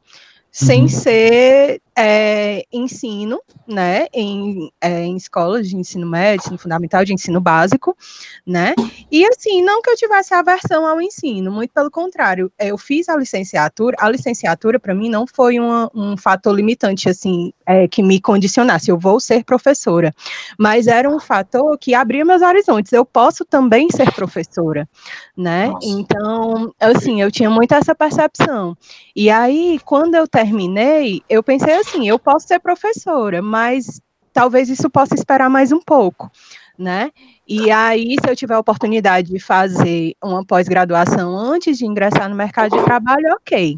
sem 0.51 0.83
uhum. 0.83 0.87
ser 0.87 1.81
é, 1.95 2.65
ensino, 2.71 3.39
né, 3.67 4.07
em, 4.13 4.71
é, 4.81 5.03
em 5.03 5.15
escolas 5.15 5.67
de 5.67 5.75
ensino 5.75 6.07
médio, 6.07 6.41
ensino 6.45 6.57
fundamental, 6.57 7.05
de 7.05 7.13
ensino 7.13 7.39
básico, 7.39 7.95
né, 8.45 8.73
e 9.11 9.25
assim, 9.25 9.61
não 9.61 9.81
que 9.81 9.89
eu 9.89 9.95
tivesse 9.95 10.33
aversão 10.33 10.87
ao 10.87 10.99
ensino, 10.99 11.51
muito 11.51 11.71
pelo 11.71 11.91
contrário, 11.91 12.51
eu 12.59 12.77
fiz 12.77 13.07
a 13.09 13.15
licenciatura, 13.15 13.95
a 13.99 14.09
licenciatura 14.09 14.79
para 14.79 14.95
mim 14.95 15.07
não 15.07 15.27
foi 15.27 15.59
uma, 15.59 15.89
um 15.93 16.17
fator 16.17 16.55
limitante, 16.55 17.09
assim, 17.09 17.53
é, 17.65 17.87
que 17.87 18.01
me 18.01 18.19
condicionasse, 18.19 18.89
eu 18.89 18.97
vou 18.97 19.19
ser 19.19 19.43
professora, 19.43 20.13
mas 20.57 20.87
era 20.87 21.09
um 21.09 21.19
fator 21.19 21.77
que 21.77 21.93
abria 21.93 22.25
meus 22.25 22.41
horizontes, 22.41 22.91
eu 22.91 23.05
posso 23.05 23.45
também 23.45 23.87
ser 23.91 24.11
professora, 24.13 24.89
né, 25.37 25.67
Nossa. 25.67 25.87
então, 25.87 26.73
assim, 26.79 27.21
eu 27.21 27.31
tinha 27.31 27.51
muito 27.51 27.73
essa 27.75 27.93
percepção, 27.93 28.75
e 29.15 29.29
aí, 29.29 29.79
quando 29.85 30.15
eu 30.15 30.27
terminei, 30.27 31.21
eu 31.29 31.43
pensei 31.43 31.82
assim, 31.83 32.07
eu 32.07 32.17
posso 32.17 32.47
ser 32.47 32.59
professora, 32.59 33.41
mas 33.41 34.01
talvez 34.31 34.69
isso 34.69 34.89
possa 34.89 35.13
esperar 35.13 35.49
mais 35.49 35.71
um 35.71 35.79
pouco, 35.79 36.31
né? 36.77 37.11
E 37.47 37.69
aí, 37.69 38.15
se 38.23 38.29
eu 38.29 38.35
tiver 38.35 38.55
a 38.55 38.59
oportunidade 38.59 39.31
de 39.31 39.39
fazer 39.39 40.15
uma 40.23 40.43
pós-graduação 40.45 41.37
antes 41.37 41.77
de 41.77 41.85
ingressar 41.85 42.29
no 42.29 42.35
mercado 42.35 42.75
de 42.75 42.83
trabalho, 42.83 43.33
ok. 43.33 43.77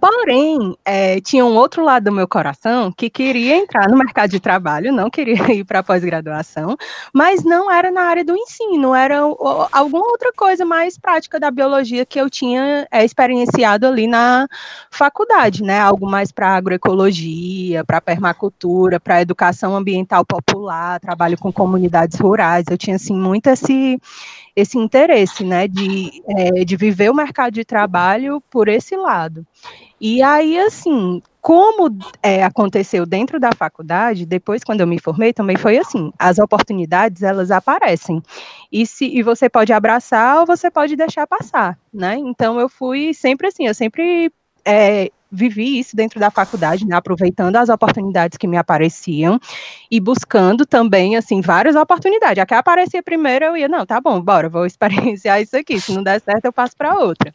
Porém, 0.00 0.76
é, 0.84 1.20
tinha 1.20 1.44
um 1.44 1.56
outro 1.56 1.84
lado 1.84 2.04
do 2.04 2.12
meu 2.12 2.28
coração 2.28 2.92
que 2.92 3.10
queria 3.10 3.56
entrar 3.56 3.88
no 3.88 3.98
mercado 3.98 4.30
de 4.30 4.38
trabalho, 4.38 4.92
não 4.92 5.10
queria 5.10 5.34
ir 5.52 5.64
para 5.64 5.82
pós-graduação, 5.82 6.76
mas 7.12 7.42
não 7.42 7.68
era 7.68 7.90
na 7.90 8.02
área 8.02 8.24
do 8.24 8.36
ensino, 8.36 8.94
era 8.94 9.18
alguma 9.18 10.06
outra 10.06 10.32
coisa 10.32 10.64
mais 10.64 10.96
prática 10.96 11.40
da 11.40 11.50
biologia 11.50 12.06
que 12.06 12.20
eu 12.20 12.30
tinha 12.30 12.86
é, 12.88 13.04
experienciado 13.04 13.84
ali 13.84 14.06
na 14.06 14.46
faculdade, 14.92 15.64
né? 15.64 15.80
Algo 15.80 16.08
mais 16.08 16.30
para 16.30 16.54
agroecologia, 16.54 17.84
para 17.84 18.00
permacultura, 18.00 19.00
para 19.00 19.22
educação 19.22 19.74
ambiental 19.74 20.24
popular, 20.24 21.00
trabalho 21.00 21.36
com 21.36 21.52
comunidades 21.52 22.16
rurais. 22.20 22.64
Eu 22.70 22.78
tinha 22.78 22.94
assim 22.94 23.14
muito 23.14 23.48
esse 23.48 24.00
esse 24.58 24.76
interesse, 24.76 25.44
né, 25.44 25.68
de, 25.68 26.20
é, 26.26 26.64
de 26.64 26.76
viver 26.76 27.08
o 27.10 27.14
mercado 27.14 27.54
de 27.54 27.64
trabalho 27.64 28.42
por 28.50 28.66
esse 28.66 28.96
lado. 28.96 29.46
E 30.00 30.20
aí, 30.20 30.58
assim, 30.58 31.22
como 31.40 31.96
é, 32.20 32.42
aconteceu 32.42 33.06
dentro 33.06 33.38
da 33.38 33.52
faculdade, 33.52 34.26
depois 34.26 34.64
quando 34.64 34.80
eu 34.80 34.86
me 34.86 35.00
formei, 35.00 35.32
também 35.32 35.56
foi 35.56 35.78
assim, 35.78 36.12
as 36.18 36.40
oportunidades, 36.40 37.22
elas 37.22 37.52
aparecem, 37.52 38.20
e, 38.72 38.84
se, 38.84 39.06
e 39.06 39.22
você 39.22 39.48
pode 39.48 39.72
abraçar 39.72 40.40
ou 40.40 40.46
você 40.46 40.68
pode 40.72 40.96
deixar 40.96 41.24
passar, 41.24 41.78
né, 41.94 42.16
então 42.16 42.58
eu 42.58 42.68
fui 42.68 43.14
sempre 43.14 43.46
assim, 43.46 43.68
eu 43.68 43.74
sempre 43.74 44.32
é, 44.64 45.08
vivi 45.30 45.78
isso 45.78 45.94
dentro 45.94 46.18
da 46.18 46.30
faculdade, 46.30 46.86
né, 46.86 46.96
aproveitando 46.96 47.56
as 47.56 47.68
oportunidades 47.68 48.38
que 48.38 48.46
me 48.46 48.56
apareciam 48.56 49.38
e 49.90 50.00
buscando 50.00 50.64
também, 50.66 51.16
assim, 51.16 51.40
várias 51.40 51.76
oportunidades. 51.76 52.42
A 52.42 52.46
que 52.46 52.54
aparecia 52.54 53.02
primeiro, 53.02 53.46
eu 53.46 53.56
ia, 53.56 53.68
não, 53.68 53.84
tá 53.86 54.00
bom, 54.00 54.20
bora, 54.20 54.48
vou 54.48 54.64
experienciar 54.66 55.40
isso 55.40 55.56
aqui. 55.56 55.80
Se 55.80 55.92
não 55.92 56.02
der 56.02 56.20
certo, 56.20 56.46
eu 56.46 56.52
passo 56.52 56.76
para 56.76 56.94
outra. 56.98 57.34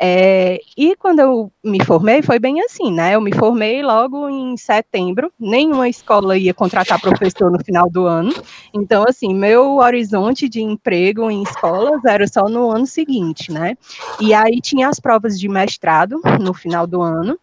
É, 0.00 0.58
e 0.76 0.96
quando 0.96 1.20
eu 1.20 1.52
me 1.62 1.82
formei, 1.84 2.20
foi 2.20 2.38
bem 2.38 2.60
assim, 2.62 2.92
né? 2.92 3.14
Eu 3.14 3.20
me 3.20 3.32
formei 3.32 3.82
logo 3.82 4.28
em 4.28 4.56
setembro, 4.56 5.32
nenhuma 5.38 5.88
escola 5.88 6.36
ia 6.36 6.52
contratar 6.52 7.00
professor 7.00 7.50
no 7.50 7.64
final 7.64 7.88
do 7.88 8.06
ano. 8.06 8.34
Então, 8.74 9.04
assim, 9.08 9.32
meu 9.32 9.76
horizonte 9.76 10.48
de 10.48 10.60
emprego 10.60 11.30
em 11.30 11.42
escolas 11.42 12.04
era 12.04 12.26
só 12.26 12.48
no 12.48 12.70
ano 12.70 12.86
seguinte, 12.86 13.52
né? 13.52 13.76
E 14.20 14.34
aí 14.34 14.60
tinha 14.60 14.88
as 14.88 14.98
provas 14.98 15.38
de 15.38 15.48
mestrado 15.48 16.20
no 16.40 16.52
final 16.52 16.86
do 16.86 17.00
ano. 17.00 17.38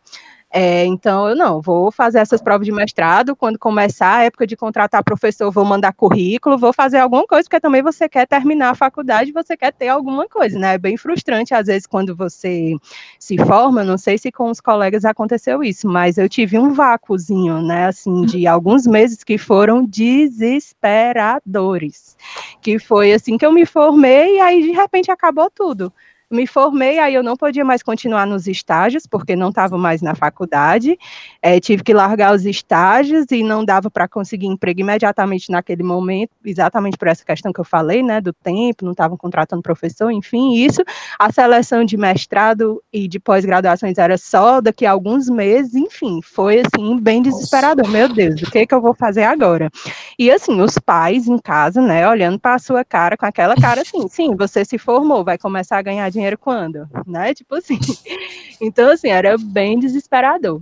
É, 0.54 0.86
então, 0.86 1.30
eu 1.30 1.36
não, 1.36 1.62
vou 1.62 1.94
fazer 1.94 2.20
essas 2.20 2.42
provas 2.42 2.66
de 2.66 2.74
mestrado, 2.74 3.38
quando 3.38 3.58
começar 3.58 4.18
a 4.18 4.24
época 4.24 4.46
de 4.46 4.58
contratar 4.58 5.02
professor, 5.02 5.50
vou 5.50 5.64
mandar 5.64 5.94
currículo, 5.94 6.58
vou 6.58 6.74
fazer 6.74 6.98
alguma 6.98 7.26
coisa, 7.26 7.46
porque 7.46 7.62
também 7.62 7.82
você 7.82 8.10
quer 8.10 8.28
terminar 8.28 8.72
a 8.72 8.76
faculdade, 8.76 9.32
você 9.32 9.56
quer 9.56 9.72
ter 9.72 9.88
alguma 9.88 10.28
coisa, 10.28 10.60
né? 10.60 10.74
É 10.74 10.78
bem 10.78 10.98
frustrante, 10.98 11.54
às 11.54 11.68
vezes, 11.68 11.88
quando 11.88 12.14
você 12.14 12.76
se 13.18 13.38
forma, 13.38 13.82
não 13.82 13.98
sei 13.98 14.18
se 14.18 14.30
com 14.30 14.50
os 14.50 14.60
colegas 14.60 15.06
aconteceu 15.06 15.64
isso, 15.64 15.88
mas 15.88 16.18
eu 16.18 16.28
tive 16.28 16.60
um 16.60 16.74
vácuozinho, 16.74 17.62
né, 17.62 17.88
assim, 17.88 18.26
de 18.26 18.46
alguns 18.46 18.86
meses 18.86 19.24
que 19.24 19.38
foram 19.38 19.86
desesperadores, 19.86 22.18
que 22.62 22.78
foi 22.78 23.14
assim 23.14 23.38
que 23.38 23.46
eu 23.46 23.54
me 23.54 23.66
formei 23.66 24.36
e 24.36 24.42
aí, 24.42 24.64
de 24.64 24.72
repente, 24.72 25.10
acabou 25.12 25.50
tudo 25.50 25.94
me 26.32 26.48
formei, 26.48 26.98
aí 26.98 27.14
eu 27.14 27.22
não 27.22 27.36
podia 27.36 27.66
mais 27.66 27.84
continuar 27.84 28.26
nos 28.26 28.48
estágios, 28.48 29.06
porque 29.06 29.36
não 29.36 29.50
estava 29.50 29.78
mais 29.78 30.02
na 30.02 30.16
faculdade, 30.16 30.98
é, 31.42 31.60
tive 31.60 31.84
que 31.84 31.94
largar 31.94 32.34
os 32.34 32.46
estágios 32.46 33.26
e 33.32 33.44
não 33.44 33.66
dava 33.66 33.92
para 33.92 34.08
conseguir 34.08 34.48
emprego 34.48 34.80
imediatamente 34.80 35.52
naquele 35.52 35.84
momento, 35.84 36.32
exatamente 36.46 36.98
por 36.98 37.10
essa 37.10 37.26
questão 37.26 37.52
que 37.52 37.60
eu 37.60 37.66
falei, 37.66 38.02
né, 38.02 38.22
do 38.22 38.32
tempo, 38.32 38.86
não 38.86 38.94
estavam 38.94 39.18
contratando 39.18 39.62
professor, 39.62 40.10
enfim, 40.10 40.54
isso. 40.56 40.82
A 41.20 41.32
seleção 41.32 41.84
de 41.84 41.98
mestrado 41.98 42.82
e 42.94 43.08
de 43.08 43.20
pós-graduações 43.20 43.98
era 43.98 44.18
só 44.18 44.62
daqui 44.62 44.86
a 44.86 44.92
alguns 44.92 45.30
meses, 45.30 45.76
enfim, 45.76 46.22
foi 46.22 46.62
assim, 46.62 46.98
bem 46.98 47.22
desesperador. 47.22 47.88
Meu 47.90 48.08
Deus, 48.08 48.42
o 48.42 48.50
que, 48.50 48.60
é 48.60 48.66
que 48.66 48.74
eu 48.74 48.82
vou 48.82 48.94
fazer 48.94 49.24
agora? 49.24 49.70
E 50.18 50.32
assim, 50.32 50.62
os 50.62 50.78
pais 50.78 51.28
em 51.28 51.38
casa, 51.38 51.82
né, 51.82 52.08
olhando 52.08 52.40
para 52.40 52.56
a 52.56 52.60
sua 52.60 52.86
cara, 52.86 53.18
com 53.18 53.26
aquela 53.26 53.56
cara 53.56 53.82
assim, 53.82 54.08
sim, 54.08 54.34
você 54.36 54.64
se 54.64 54.78
formou, 54.78 55.26
vai 55.26 55.38
começar 55.38 55.78
a 55.78 55.82
ganhar 55.82 56.10
dinheiro 56.10 56.21
dinheiro 56.22 56.38
quando? 56.38 56.88
Né? 57.06 57.34
Tipo 57.34 57.56
assim. 57.56 57.80
Então, 58.64 58.92
assim, 58.92 59.08
era 59.08 59.40
bem 59.40 59.80
desesperador. 59.80 60.62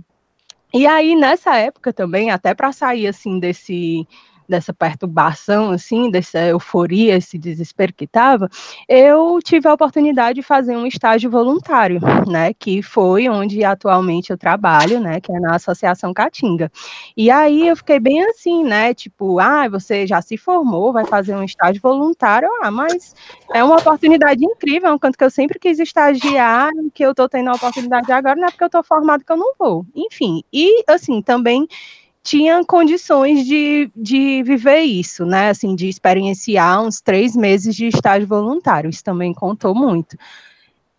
E 0.72 0.86
aí, 0.86 1.14
nessa 1.14 1.54
época 1.58 1.92
também, 1.92 2.30
até 2.30 2.54
para 2.54 2.72
sair 2.72 3.06
assim 3.06 3.38
desse 3.38 4.08
dessa 4.50 4.74
perturbação, 4.74 5.70
assim, 5.70 6.10
dessa 6.10 6.38
euforia, 6.40 7.16
esse 7.16 7.38
desespero 7.38 7.94
que 7.94 8.04
estava, 8.04 8.48
eu 8.88 9.38
tive 9.42 9.68
a 9.68 9.72
oportunidade 9.72 10.34
de 10.36 10.42
fazer 10.42 10.76
um 10.76 10.86
estágio 10.86 11.30
voluntário, 11.30 12.00
né, 12.28 12.52
que 12.52 12.82
foi 12.82 13.28
onde 13.28 13.64
atualmente 13.64 14.30
eu 14.30 14.36
trabalho, 14.38 15.00
né, 15.00 15.20
que 15.20 15.32
é 15.32 15.40
na 15.40 15.54
Associação 15.54 16.12
Caatinga. 16.12 16.70
E 17.16 17.30
aí 17.30 17.68
eu 17.68 17.76
fiquei 17.76 18.00
bem 18.00 18.22
assim, 18.24 18.64
né, 18.64 18.92
tipo, 18.92 19.38
ah, 19.38 19.68
você 19.68 20.06
já 20.06 20.20
se 20.20 20.36
formou, 20.36 20.92
vai 20.92 21.06
fazer 21.06 21.34
um 21.34 21.44
estágio 21.44 21.80
voluntário, 21.80 22.48
ah, 22.62 22.70
mas 22.70 23.14
é 23.54 23.62
uma 23.64 23.76
oportunidade 23.76 24.44
incrível, 24.44 24.90
é 24.90 24.92
um 24.92 24.98
canto 24.98 25.16
que 25.16 25.24
eu 25.24 25.30
sempre 25.30 25.58
quis 25.58 25.78
estagiar, 25.78 26.70
que 26.92 27.04
eu 27.04 27.14
tô 27.14 27.28
tendo 27.28 27.50
a 27.50 27.54
oportunidade 27.54 28.10
agora, 28.12 28.36
não 28.36 28.48
é 28.48 28.50
porque 28.50 28.64
eu 28.64 28.70
tô 28.70 28.82
formado 28.82 29.24
que 29.24 29.32
eu 29.32 29.36
não 29.36 29.54
vou. 29.58 29.86
Enfim, 29.94 30.42
e 30.52 30.82
assim, 30.88 31.22
também 31.22 31.66
tinha 32.22 32.64
condições 32.64 33.46
de, 33.46 33.90
de 33.96 34.42
viver 34.42 34.80
isso, 34.80 35.24
né? 35.24 35.50
Assim, 35.50 35.74
de 35.74 35.88
experienciar 35.88 36.82
uns 36.82 37.00
três 37.00 37.34
meses 37.34 37.74
de 37.74 37.86
estágio 37.86 38.28
voluntário. 38.28 38.90
Isso 38.90 39.02
também 39.04 39.32
contou 39.32 39.74
muito. 39.74 40.16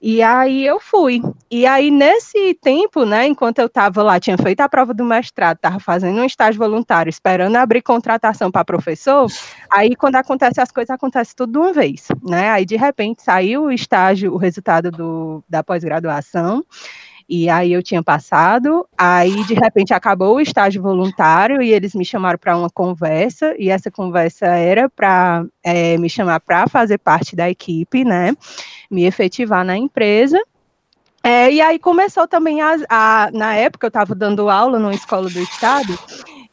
E 0.04 0.20
aí 0.24 0.66
eu 0.66 0.80
fui. 0.80 1.22
E 1.50 1.64
aí, 1.68 1.92
nesse 1.92 2.56
tempo, 2.56 3.06
né, 3.06 3.28
enquanto 3.28 3.60
eu 3.60 3.68
estava 3.68 4.02
lá, 4.02 4.20
tinha 4.20 4.36
feito 4.36 4.60
a 4.62 4.68
prova 4.68 4.96
do 4.96 5.06
mestrado, 5.06 5.58
estava 5.58 5.80
fazendo 5.80 6.20
um 6.20 6.26
estágio 6.26 6.60
voluntário, 6.60 7.10
esperando 7.10 7.56
abrir 7.56 7.84
contratação 7.84 8.50
para 8.50 8.66
professor, 8.66 9.28
aí 9.72 9.96
quando 9.96 10.16
acontece 10.16 10.60
as 10.60 10.72
coisas, 10.72 10.90
acontece 10.90 11.36
tudo 11.36 11.52
de 11.52 11.58
uma 11.60 11.72
vez, 11.72 12.08
né? 12.24 12.50
Aí, 12.50 12.66
de 12.66 12.76
repente, 12.76 13.22
saiu 13.22 13.66
o 13.66 13.72
estágio, 13.72 14.34
o 14.34 14.38
resultado 14.38 14.90
do, 14.90 15.44
da 15.48 15.64
pós-graduação, 15.64 16.66
e 17.34 17.50
aí 17.50 17.72
eu 17.72 17.82
tinha 17.82 18.04
passado, 18.04 18.86
aí 18.98 19.46
de 19.46 19.54
repente 19.54 19.94
acabou 19.94 20.36
o 20.36 20.42
estágio 20.42 20.82
voluntário 20.82 21.62
e 21.62 21.72
eles 21.72 21.96
me 21.96 22.04
chamaram 22.04 22.38
para 22.38 22.58
uma 22.58 22.70
conversa, 22.70 23.56
e 23.58 23.70
essa 23.70 23.90
conversa 23.90 24.48
era 24.48 24.90
para 24.90 25.46
é, 25.64 25.98
me 25.98 26.10
chamar 26.10 26.42
para 26.42 26.68
fazer 26.68 26.98
parte 26.98 27.34
da 27.34 27.50
equipe, 27.50 28.04
né? 28.04 28.36
Me 28.90 29.06
efetivar 29.06 29.64
na 29.64 29.78
empresa. 29.78 30.38
É, 31.24 31.50
e 31.50 31.62
aí 31.62 31.80
começou 31.80 32.28
também 32.28 32.62
a, 32.62 32.76
a 32.90 33.30
na 33.32 33.56
época 33.56 33.86
eu 33.86 33.90
estava 33.90 34.14
dando 34.14 34.50
aula 34.50 34.78
numa 34.78 34.94
escola 34.94 35.30
do 35.30 35.40
estado 35.40 35.98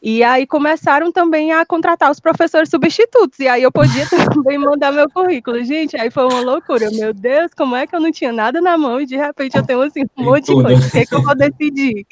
e 0.01 0.23
aí 0.23 0.47
começaram 0.47 1.11
também 1.11 1.51
a 1.51 1.65
contratar 1.65 2.09
os 2.09 2.19
professores 2.19 2.69
substitutos. 2.69 3.39
E 3.39 3.47
aí 3.47 3.63
eu 3.63 3.71
podia 3.71 4.05
também 4.33 4.57
mandar 4.57 4.91
meu 4.91 5.09
currículo. 5.09 5.63
Gente, 5.63 5.99
aí 5.99 6.09
foi 6.09 6.25
uma 6.25 6.39
loucura. 6.39 6.89
Meu 6.91 7.13
Deus, 7.13 7.53
como 7.53 7.75
é 7.75 7.85
que 7.85 7.95
eu 7.95 7.99
não 7.99 8.11
tinha 8.11 8.31
nada 8.31 8.61
na 8.61 8.77
mão 8.77 9.01
e 9.01 9.05
de 9.05 9.17
repente 9.17 9.57
eu 9.57 9.65
tenho 9.65 9.81
assim 9.81 10.05
um 10.17 10.23
monte 10.23 10.45
de 10.45 10.53
coisa. 10.53 10.87
O 10.87 10.91
que, 10.91 11.05
que 11.05 11.15
eu 11.15 11.21
vou 11.21 11.35
decidir? 11.35 12.05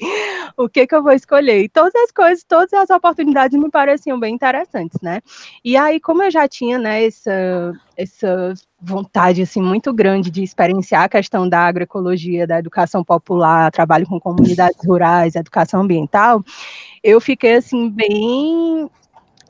O 0.57 0.69
que, 0.69 0.87
que 0.87 0.95
eu 0.95 1.03
vou 1.03 1.13
escolher? 1.13 1.63
E 1.63 1.69
todas 1.69 1.95
as 1.95 2.11
coisas, 2.11 2.43
todas 2.43 2.73
as 2.73 2.89
oportunidades 2.89 3.57
me 3.57 3.69
pareciam 3.69 4.19
bem 4.19 4.35
interessantes, 4.35 4.99
né? 5.01 5.21
E 5.63 5.77
aí, 5.77 5.99
como 5.99 6.23
eu 6.23 6.31
já 6.31 6.47
tinha, 6.47 6.77
né, 6.77 7.05
essa, 7.05 7.73
essa 7.95 8.53
vontade 8.79 9.41
assim 9.41 9.61
muito 9.61 9.91
grande 9.91 10.29
de 10.29 10.43
experienciar 10.43 11.03
a 11.03 11.09
questão 11.09 11.49
da 11.49 11.61
agroecologia, 11.61 12.45
da 12.45 12.59
educação 12.59 13.03
popular, 13.03 13.71
trabalho 13.71 14.05
com 14.05 14.19
comunidades 14.19 14.77
rurais, 14.85 15.35
educação 15.35 15.81
ambiental, 15.81 16.43
eu 17.07 17.21
fiquei 17.21 17.55
assim 17.55 17.89
bem 17.89 18.89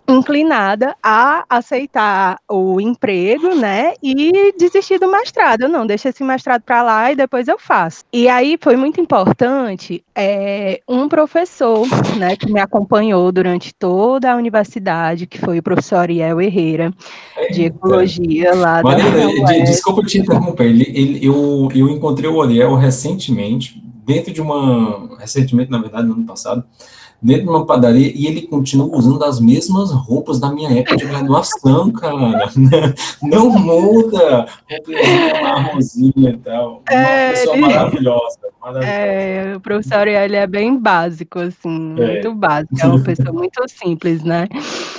inclinada 0.07 0.95
a 1.03 1.43
aceitar 1.49 2.39
o 2.47 2.79
emprego, 2.79 3.53
né, 3.55 3.93
e 4.01 4.53
desistir 4.57 4.99
do 4.99 5.11
mestrado. 5.11 5.67
Não, 5.67 5.85
deixa 5.85 6.09
esse 6.09 6.23
mestrado 6.23 6.61
para 6.61 6.81
lá 6.81 7.11
e 7.11 7.15
depois 7.15 7.47
eu 7.47 7.59
faço. 7.59 8.05
E 8.13 8.29
aí 8.29 8.57
foi 8.61 8.77
muito 8.77 9.01
importante 9.01 10.01
é, 10.15 10.79
um 10.87 11.09
professor, 11.09 11.85
né, 12.15 12.37
que 12.37 12.49
me 12.49 12.59
acompanhou 12.59 13.31
durante 13.33 13.73
toda 13.73 14.31
a 14.31 14.37
universidade, 14.37 15.27
que 15.27 15.39
foi 15.39 15.59
o 15.59 15.63
professor 15.63 15.97
Ariel 15.97 16.39
Herrera, 16.39 16.93
de 17.51 17.65
ecologia 17.65 18.55
lá 18.55 18.81
da 18.81 18.97
ele, 18.97 19.63
Desculpa 19.63 20.03
te 20.03 20.19
interromper, 20.19 20.67
ele, 20.67 20.89
ele, 20.95 21.25
eu, 21.25 21.67
eu 21.75 21.89
encontrei 21.89 22.29
o 22.29 22.41
Ariel 22.41 22.75
recentemente, 22.75 23.83
dentro 24.05 24.31
de 24.31 24.39
uma, 24.41 25.17
recentemente, 25.19 25.69
na 25.69 25.79
verdade, 25.79 26.07
no 26.07 26.13
ano 26.13 26.25
passado, 26.25 26.63
dentro 27.21 27.43
de 27.43 27.49
uma 27.49 27.65
padaria 27.65 28.11
e 28.13 28.27
ele 28.27 28.43
continua 28.43 28.95
usando 28.95 29.23
as 29.23 29.39
mesmas 29.39 29.91
roupas 29.91 30.39
da 30.39 30.51
minha 30.51 30.69
época 30.71 30.97
de 30.97 31.05
graduação, 31.07 31.91
cara. 31.91 32.15
Não 33.21 33.49
muda. 33.49 34.47
Marronzinha 35.41 36.29
e 36.31 36.37
tal. 36.37 36.83
Uma 36.89 36.99
é, 36.99 37.31
pessoa 37.31 37.57
maravilhosa, 37.57 38.37
maravilhosa. 38.61 38.93
É, 38.93 39.53
o 39.55 39.59
professor 39.59 40.07
ele 40.07 40.35
é 40.35 40.47
bem 40.47 40.77
básico, 40.77 41.39
assim, 41.39 41.95
é. 41.97 42.13
muito 42.13 42.33
básico. 42.33 42.75
É 42.79 42.85
uma 42.85 43.03
pessoa 43.03 43.31
muito 43.31 43.63
simples, 43.67 44.23
né? 44.23 44.47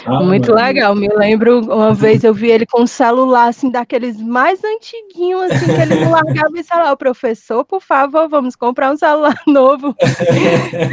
Ah, 0.06 0.22
muito 0.22 0.52
mano. 0.52 0.64
legal. 0.64 0.94
Me 0.94 1.08
lembro 1.08 1.60
uma 1.60 1.94
vez 1.94 2.24
eu 2.24 2.34
vi 2.34 2.50
ele 2.50 2.66
com 2.66 2.82
um 2.82 2.86
celular, 2.86 3.48
assim, 3.48 3.70
daqueles 3.70 4.20
mais 4.20 4.60
antiguinhos, 4.64 5.50
assim, 5.50 5.66
que 5.66 5.80
ele 5.80 6.04
não 6.04 6.10
largava 6.10 6.58
e 6.58 6.64
celular. 6.64 6.92
O 6.92 6.96
professor, 6.96 7.64
por 7.64 7.80
favor, 7.80 8.28
vamos 8.28 8.56
comprar 8.56 8.92
um 8.92 8.96
celular 8.96 9.38
novo. 9.46 9.94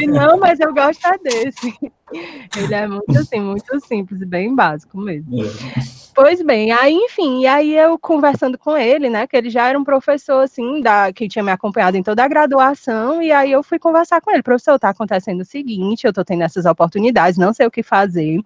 não, 0.08 0.38
mas 0.38 0.60
eu 0.60 0.74
gosto 0.74 1.06
desse. 1.18 1.74
Ele 2.55 2.74
é 2.74 2.88
muito 2.88 3.18
assim, 3.18 3.39
muito 3.39 3.80
simples 3.88 4.22
e 4.22 4.26
bem 4.26 4.53
básico 4.53 4.97
mesmo. 4.97 5.43
É. 5.43 6.05
Pois 6.16 6.41
bem, 6.41 6.72
aí, 6.72 6.93
enfim, 6.93 7.41
e 7.41 7.47
aí 7.47 7.76
eu 7.76 7.99
conversando 7.99 8.57
com 8.57 8.78
ele, 8.78 9.09
né, 9.09 9.28
que 9.28 9.36
ele 9.36 9.49
já 9.49 9.68
era 9.68 9.78
um 9.78 9.84
professor, 9.84 10.41
assim, 10.41 10.80
da, 10.80 11.11
que 11.11 11.28
tinha 11.28 11.43
me 11.43 11.51
acompanhado 11.51 11.97
em 11.97 12.03
toda 12.03 12.24
a 12.24 12.28
graduação, 12.28 13.22
e 13.22 13.34
aí 13.34 13.51
eu 13.51 13.61
fui 13.61 13.78
conversar 13.78 14.22
com 14.22 14.32
ele, 14.32 14.41
professor, 14.41 14.80
tá 14.80 14.88
acontecendo 14.88 15.41
o 15.41 15.45
seguinte, 15.45 16.07
eu 16.07 16.13
tô 16.13 16.24
tendo 16.24 16.43
essas 16.43 16.66
oportunidades, 16.66 17.38
não 17.38 17.51
sei 17.53 17.68
o 17.68 17.72
que 17.72 17.84
fazer, 17.84 18.39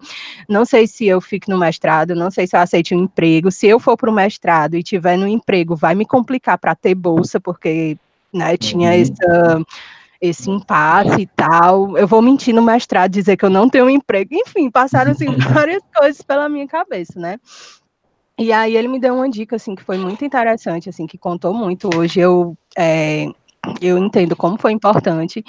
não 0.48 0.64
sei 0.64 0.88
se 0.88 1.06
eu 1.06 1.20
fico 1.20 1.48
no 1.48 1.58
mestrado, 1.58 2.12
não 2.12 2.28
sei 2.28 2.44
se 2.44 2.56
eu 2.56 2.60
aceito 2.60 2.92
um 2.92 3.04
emprego, 3.04 3.52
se 3.52 3.68
eu 3.68 3.78
for 3.78 3.96
para 3.96 4.10
o 4.10 4.12
mestrado 4.12 4.74
e 4.74 4.82
tiver 4.82 5.16
no 5.16 5.28
emprego, 5.28 5.76
vai 5.76 5.94
me 5.94 6.04
complicar 6.04 6.58
para 6.58 6.74
ter 6.74 6.96
bolsa, 6.96 7.38
porque, 7.38 7.96
né, 8.34 8.56
tinha 8.56 8.90
uhum. 8.90 8.96
essa 8.96 9.66
esse 10.20 10.50
impasse 10.50 11.22
e 11.22 11.26
tal. 11.26 11.96
Eu 11.96 12.06
vou 12.06 12.20
mentir 12.20 12.54
no 12.54 12.62
mestrado, 12.62 13.10
dizer 13.10 13.36
que 13.36 13.44
eu 13.44 13.50
não 13.50 13.68
tenho 13.68 13.86
um 13.86 13.90
emprego. 13.90 14.34
Enfim, 14.34 14.70
passaram 14.70 15.12
assim, 15.12 15.26
várias 15.52 15.82
coisas 15.94 16.20
pela 16.22 16.48
minha 16.48 16.68
cabeça, 16.68 17.18
né? 17.18 17.38
E 18.38 18.52
aí 18.52 18.76
ele 18.76 18.88
me 18.88 18.98
deu 18.98 19.14
uma 19.14 19.28
dica, 19.28 19.56
assim, 19.56 19.74
que 19.74 19.82
foi 19.82 19.98
muito 19.98 20.24
interessante, 20.24 20.88
assim, 20.88 21.06
que 21.06 21.18
contou 21.18 21.52
muito. 21.52 21.90
Hoje 21.94 22.20
eu, 22.20 22.56
é, 22.76 23.26
eu 23.80 23.98
entendo 23.98 24.34
como 24.34 24.58
foi 24.58 24.72
importante, 24.72 25.44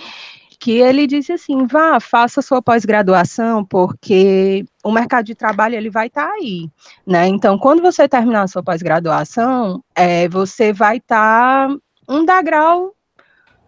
que 0.59 0.73
ele 0.73 1.07
disse 1.07 1.31
assim, 1.31 1.65
vá, 1.65 1.99
faça 1.99 2.41
sua 2.41 2.61
pós-graduação, 2.61 3.65
porque 3.65 4.65
o 4.83 4.91
mercado 4.91 5.25
de 5.25 5.35
trabalho, 5.35 5.75
ele 5.75 5.89
vai 5.89 6.07
estar 6.07 6.27
tá 6.27 6.33
aí, 6.33 6.69
né? 7.07 7.27
Então, 7.27 7.57
quando 7.57 7.81
você 7.81 8.07
terminar 8.07 8.43
a 8.43 8.47
sua 8.47 8.61
pós-graduação, 8.61 9.81
é, 9.95 10.27
você 10.27 10.71
vai 10.73 10.97
estar 10.97 11.67
tá 11.67 11.75
um 12.07 12.25
degrau 12.25 12.93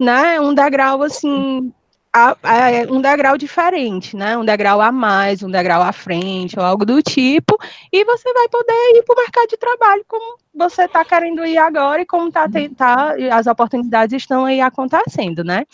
né, 0.03 0.39
um 0.39 0.53
degrau 0.53 1.01
assim, 1.01 1.71
a, 2.13 2.37
a, 2.43 2.91
um 2.91 3.01
degrau 3.01 3.37
diferente, 3.37 4.15
né? 4.15 4.37
Um 4.37 4.45
degrau 4.45 4.79
a 4.79 4.91
mais, 4.91 5.41
um 5.41 5.49
degrau 5.49 5.81
à 5.81 5.91
frente, 5.91 6.59
ou 6.59 6.63
algo 6.63 6.85
do 6.85 7.01
tipo, 7.01 7.57
e 7.91 8.05
você 8.05 8.31
vai 8.31 8.47
poder 8.49 8.73
ir 8.95 9.03
para 9.03 9.13
o 9.15 9.17
mercado 9.17 9.47
de 9.47 9.57
trabalho 9.57 10.05
como 10.07 10.37
você 10.53 10.83
está 10.83 11.03
querendo 11.03 11.43
ir 11.43 11.57
agora 11.57 12.03
e 12.03 12.05
como 12.05 12.31
tá, 12.31 12.47
tá, 12.77 13.15
as 13.31 13.47
oportunidades 13.47 14.21
estão 14.21 14.45
aí 14.45 14.61
acontecendo, 14.61 15.43
né? 15.43 15.65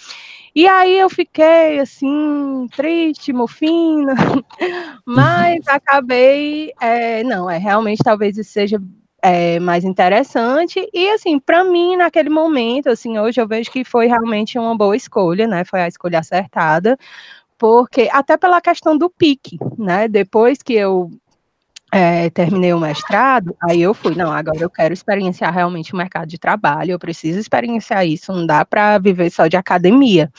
E 0.55 0.67
aí 0.67 0.97
eu 0.97 1.09
fiquei 1.09 1.79
assim, 1.79 2.67
triste, 2.75 3.33
mofina, 3.33 4.15
mas 5.05 5.67
acabei, 5.67 6.71
é, 6.79 7.23
não, 7.23 7.49
é 7.49 7.57
realmente 7.57 8.01
talvez 8.03 8.37
isso 8.37 8.51
seja 8.51 8.81
é, 9.21 9.59
mais 9.59 9.83
interessante. 9.83 10.87
E 10.93 11.09
assim, 11.11 11.39
para 11.39 11.63
mim, 11.63 11.95
naquele 11.97 12.29
momento, 12.29 12.89
assim, 12.89 13.17
hoje 13.19 13.39
eu 13.39 13.47
vejo 13.47 13.71
que 13.71 13.83
foi 13.83 14.07
realmente 14.07 14.57
uma 14.57 14.75
boa 14.75 14.95
escolha, 14.95 15.47
né? 15.47 15.63
Foi 15.63 15.81
a 15.81 15.87
escolha 15.87 16.19
acertada, 16.19 16.97
porque 17.57 18.09
até 18.11 18.37
pela 18.37 18.61
questão 18.61 18.97
do 18.97 19.09
pique, 19.09 19.57
né? 19.77 20.07
Depois 20.07 20.61
que 20.61 20.73
eu 20.73 21.11
é, 21.91 22.29
terminei 22.29 22.73
o 22.73 22.79
mestrado, 22.79 23.55
aí 23.61 23.81
eu 23.81 23.93
fui, 23.93 24.15
não, 24.15 24.31
agora 24.31 24.59
eu 24.59 24.69
quero 24.69 24.93
experienciar 24.93 25.53
realmente 25.53 25.93
o 25.93 25.97
mercado 25.97 26.27
de 26.27 26.37
trabalho, 26.37 26.91
eu 26.91 26.99
preciso 26.99 27.39
experienciar 27.39 28.05
isso, 28.05 28.31
não 28.31 28.45
dá 28.45 28.63
para 28.63 28.97
viver 28.99 29.31
só 29.31 29.47
de 29.47 29.57
academia, 29.57 30.31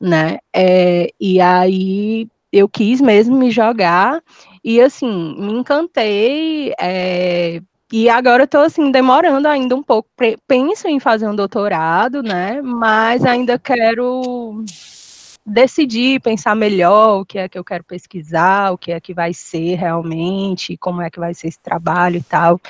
né? 0.00 0.38
É, 0.52 1.10
e 1.20 1.40
aí 1.40 2.28
eu 2.52 2.68
quis 2.68 3.00
mesmo 3.00 3.36
me 3.36 3.50
jogar 3.50 4.22
e 4.64 4.80
assim 4.80 5.36
me 5.38 5.52
encantei 5.52 6.72
é, 6.80 7.60
e 7.90 8.08
agora 8.08 8.42
eu 8.42 8.48
tô 8.48 8.58
assim, 8.58 8.90
demorando 8.90 9.48
ainda 9.48 9.74
um 9.74 9.82
pouco. 9.82 10.08
Penso 10.46 10.88
em 10.88 11.00
fazer 11.00 11.26
um 11.26 11.34
doutorado, 11.34 12.22
né? 12.22 12.60
Mas 12.62 13.24
ainda 13.24 13.58
quero 13.58 14.64
decidir, 15.48 16.20
pensar 16.20 16.54
melhor 16.54 17.20
o 17.20 17.24
que 17.24 17.38
é 17.38 17.48
que 17.48 17.58
eu 17.58 17.64
quero 17.64 17.82
pesquisar, 17.82 18.70
o 18.72 18.78
que 18.78 18.92
é 18.92 19.00
que 19.00 19.14
vai 19.14 19.32
ser 19.32 19.76
realmente, 19.76 20.76
como 20.76 21.00
é 21.00 21.10
que 21.10 21.18
vai 21.18 21.32
ser 21.32 21.48
esse 21.48 21.58
trabalho 21.58 22.16
e 22.16 22.22
tal. 22.22 22.60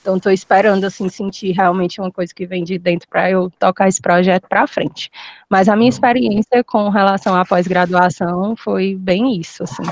Então, 0.00 0.16
estou 0.16 0.32
esperando, 0.32 0.84
assim, 0.84 1.08
sentir 1.08 1.52
realmente 1.52 2.00
uma 2.00 2.10
coisa 2.10 2.34
que 2.34 2.44
vem 2.44 2.64
de 2.64 2.76
dentro 2.76 3.08
para 3.08 3.30
eu 3.30 3.50
tocar 3.58 3.88
esse 3.88 4.02
projeto 4.02 4.46
para 4.48 4.66
frente. 4.66 5.10
Mas 5.48 5.68
a 5.68 5.76
minha 5.76 5.88
experiência 5.88 6.62
com 6.64 6.88
relação 6.88 7.34
à 7.34 7.44
pós-graduação 7.44 8.54
foi 8.56 8.96
bem 8.96 9.38
isso, 9.40 9.62
assim. 9.62 9.84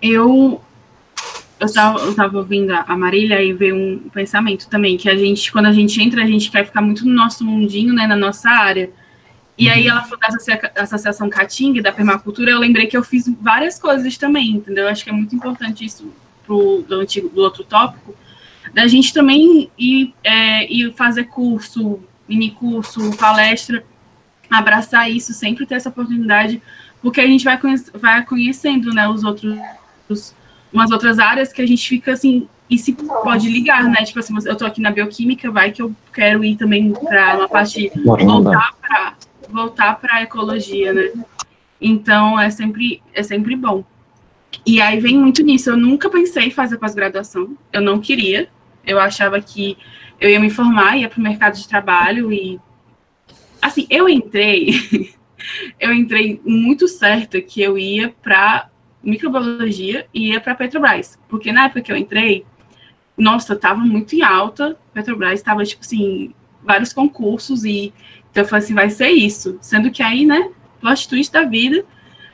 Eu 0.00 0.60
eu 1.60 1.66
estava 1.66 2.38
ouvindo 2.38 2.70
a 2.70 2.96
Marília 2.96 3.42
e 3.42 3.52
veio 3.52 3.74
um 3.76 4.08
pensamento 4.10 4.68
também, 4.68 4.96
que 4.96 5.08
a 5.08 5.16
gente, 5.16 5.50
quando 5.50 5.66
a 5.66 5.72
gente 5.72 6.00
entra, 6.00 6.22
a 6.22 6.26
gente 6.26 6.50
quer 6.50 6.64
ficar 6.64 6.80
muito 6.80 7.04
no 7.04 7.12
nosso 7.12 7.44
mundinho, 7.44 7.92
né, 7.92 8.06
na 8.06 8.16
nossa 8.16 8.48
área. 8.48 8.90
E 9.56 9.68
aí 9.68 9.88
ela 9.88 10.02
falou 10.02 10.18
da 10.20 10.82
associação 10.82 11.28
Caatinga, 11.28 11.82
da 11.82 11.90
permacultura, 11.90 12.52
eu 12.52 12.60
lembrei 12.60 12.86
que 12.86 12.96
eu 12.96 13.02
fiz 13.02 13.28
várias 13.40 13.76
coisas 13.76 14.16
também, 14.16 14.52
entendeu? 14.52 14.84
Eu 14.84 14.90
acho 14.90 15.02
que 15.02 15.10
é 15.10 15.12
muito 15.12 15.34
importante 15.34 15.84
isso 15.84 16.12
pro, 16.46 16.84
do, 16.86 17.00
antigo, 17.00 17.28
do 17.28 17.42
outro 17.42 17.64
tópico, 17.64 18.14
da 18.72 18.86
gente 18.86 19.12
também 19.12 19.68
ir, 19.76 20.14
é, 20.22 20.72
ir 20.72 20.92
fazer 20.94 21.24
curso, 21.24 21.98
mini 22.28 22.52
curso, 22.52 23.16
palestra, 23.16 23.84
abraçar 24.48 25.10
isso, 25.10 25.34
sempre 25.34 25.66
ter 25.66 25.74
essa 25.74 25.88
oportunidade, 25.88 26.62
porque 27.02 27.20
a 27.20 27.26
gente 27.26 27.44
vai, 27.44 27.58
conhece, 27.58 27.90
vai 27.94 28.24
conhecendo, 28.24 28.94
né, 28.94 29.08
os 29.08 29.24
outros 29.24 29.58
umas 30.72 30.90
outras 30.90 31.18
áreas 31.18 31.52
que 31.52 31.62
a 31.62 31.66
gente 31.66 31.88
fica 31.88 32.12
assim, 32.12 32.48
e 32.70 32.78
se 32.78 32.92
pode 32.92 33.48
ligar, 33.48 33.84
né? 33.84 34.04
Tipo 34.04 34.18
assim, 34.18 34.34
eu 34.44 34.56
tô 34.56 34.66
aqui 34.66 34.80
na 34.80 34.90
bioquímica, 34.90 35.50
vai 35.50 35.70
que 35.70 35.80
eu 35.80 35.94
quero 36.12 36.44
ir 36.44 36.56
também 36.56 36.92
para 36.92 37.36
uma 37.36 37.48
parte 37.48 37.90
voltar 38.04 38.74
para 38.80 39.14
voltar 39.48 39.98
para 39.98 40.16
a 40.16 40.22
ecologia, 40.22 40.92
né? 40.92 41.12
Então 41.80 42.38
é 42.38 42.50
sempre 42.50 43.02
é 43.14 43.22
sempre 43.22 43.56
bom. 43.56 43.84
E 44.66 44.80
aí 44.80 45.00
vem 45.00 45.18
muito 45.18 45.42
nisso. 45.42 45.70
Eu 45.70 45.76
nunca 45.76 46.10
pensei 46.10 46.44
em 46.44 46.50
fazer 46.50 46.76
pós-graduação. 46.78 47.56
Eu 47.72 47.80
não 47.80 48.00
queria. 48.00 48.48
Eu 48.86 48.98
achava 48.98 49.40
que 49.40 49.76
eu 50.20 50.28
ia 50.28 50.40
me 50.40 50.50
formar, 50.50 50.96
ia 50.96 51.08
para 51.08 51.20
o 51.20 51.22
mercado 51.22 51.56
de 51.56 51.66
trabalho 51.66 52.32
e 52.32 52.60
assim, 53.62 53.86
eu 53.88 54.08
entrei 54.08 55.14
eu 55.80 55.92
entrei 55.92 56.40
muito 56.44 56.88
certa 56.88 57.40
que 57.40 57.62
eu 57.62 57.78
ia 57.78 58.14
para 58.22 58.68
microbiologia 59.08 60.06
e 60.12 60.32
ia 60.32 60.40
para 60.40 60.54
Petrobras, 60.54 61.18
porque 61.28 61.52
na 61.52 61.64
época 61.64 61.82
que 61.82 61.92
eu 61.92 61.96
entrei, 61.96 62.44
nossa, 63.16 63.54
estava 63.54 63.80
muito 63.80 64.14
em 64.14 64.22
alta, 64.22 64.78
Petrobras 64.92 65.34
estava 65.34 65.64
tipo 65.64 65.82
assim, 65.82 66.34
vários 66.62 66.92
concursos 66.92 67.64
e 67.64 67.92
então 68.30 68.42
eu 68.42 68.48
falei 68.48 68.64
assim, 68.64 68.74
vai 68.74 68.90
ser 68.90 69.08
isso, 69.08 69.58
sendo 69.60 69.90
que 69.90 70.02
aí, 70.02 70.26
né, 70.26 70.50
plot 70.80 71.08
twist 71.08 71.32
da 71.32 71.44
vida, 71.44 71.84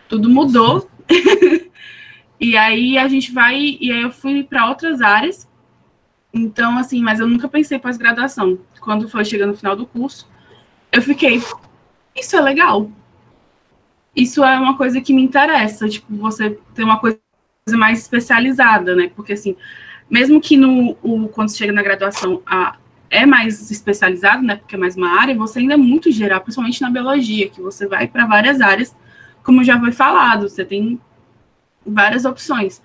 tudo 0.08 0.28
mudou. 0.28 0.90
e 2.40 2.56
aí 2.56 2.98
a 2.98 3.08
gente 3.08 3.32
vai 3.32 3.78
e 3.80 3.92
aí 3.92 4.02
eu 4.02 4.10
fui 4.10 4.42
para 4.42 4.68
outras 4.68 5.00
áreas. 5.00 5.48
Então 6.32 6.76
assim, 6.76 7.00
mas 7.00 7.20
eu 7.20 7.28
nunca 7.28 7.48
pensei 7.48 7.78
pós-graduação. 7.78 8.58
Quando 8.80 9.08
foi 9.08 9.24
chegando 9.24 9.50
no 9.50 9.56
final 9.56 9.76
do 9.76 9.86
curso, 9.86 10.28
eu 10.92 11.00
fiquei, 11.00 11.40
isso 12.14 12.36
é 12.36 12.40
legal, 12.40 12.90
isso 14.14 14.44
é 14.44 14.58
uma 14.58 14.76
coisa 14.76 15.00
que 15.00 15.12
me 15.12 15.22
interessa, 15.22 15.88
tipo, 15.88 16.14
você 16.16 16.58
ter 16.74 16.84
uma 16.84 16.98
coisa 16.98 17.18
mais 17.72 18.00
especializada, 18.00 18.94
né? 18.94 19.10
Porque 19.14 19.32
assim, 19.32 19.56
mesmo 20.08 20.40
que 20.40 20.56
no 20.56 20.96
o, 21.02 21.28
quando 21.28 21.54
chega 21.54 21.72
na 21.72 21.82
graduação 21.82 22.42
a, 22.46 22.76
é 23.10 23.26
mais 23.26 23.70
especializado, 23.70 24.42
né? 24.42 24.56
Porque 24.56 24.74
é 24.74 24.78
mais 24.78 24.96
uma 24.96 25.20
área, 25.20 25.34
você 25.34 25.60
ainda 25.60 25.74
é 25.74 25.76
muito 25.76 26.10
geral, 26.10 26.40
principalmente 26.40 26.82
na 26.82 26.90
biologia, 26.90 27.48
que 27.48 27.60
você 27.60 27.86
vai 27.86 28.06
para 28.06 28.26
várias 28.26 28.60
áreas, 28.60 28.94
como 29.42 29.64
já 29.64 29.78
foi 29.78 29.92
falado, 29.92 30.48
você 30.48 30.64
tem 30.64 31.00
várias 31.86 32.24
opções. 32.24 32.82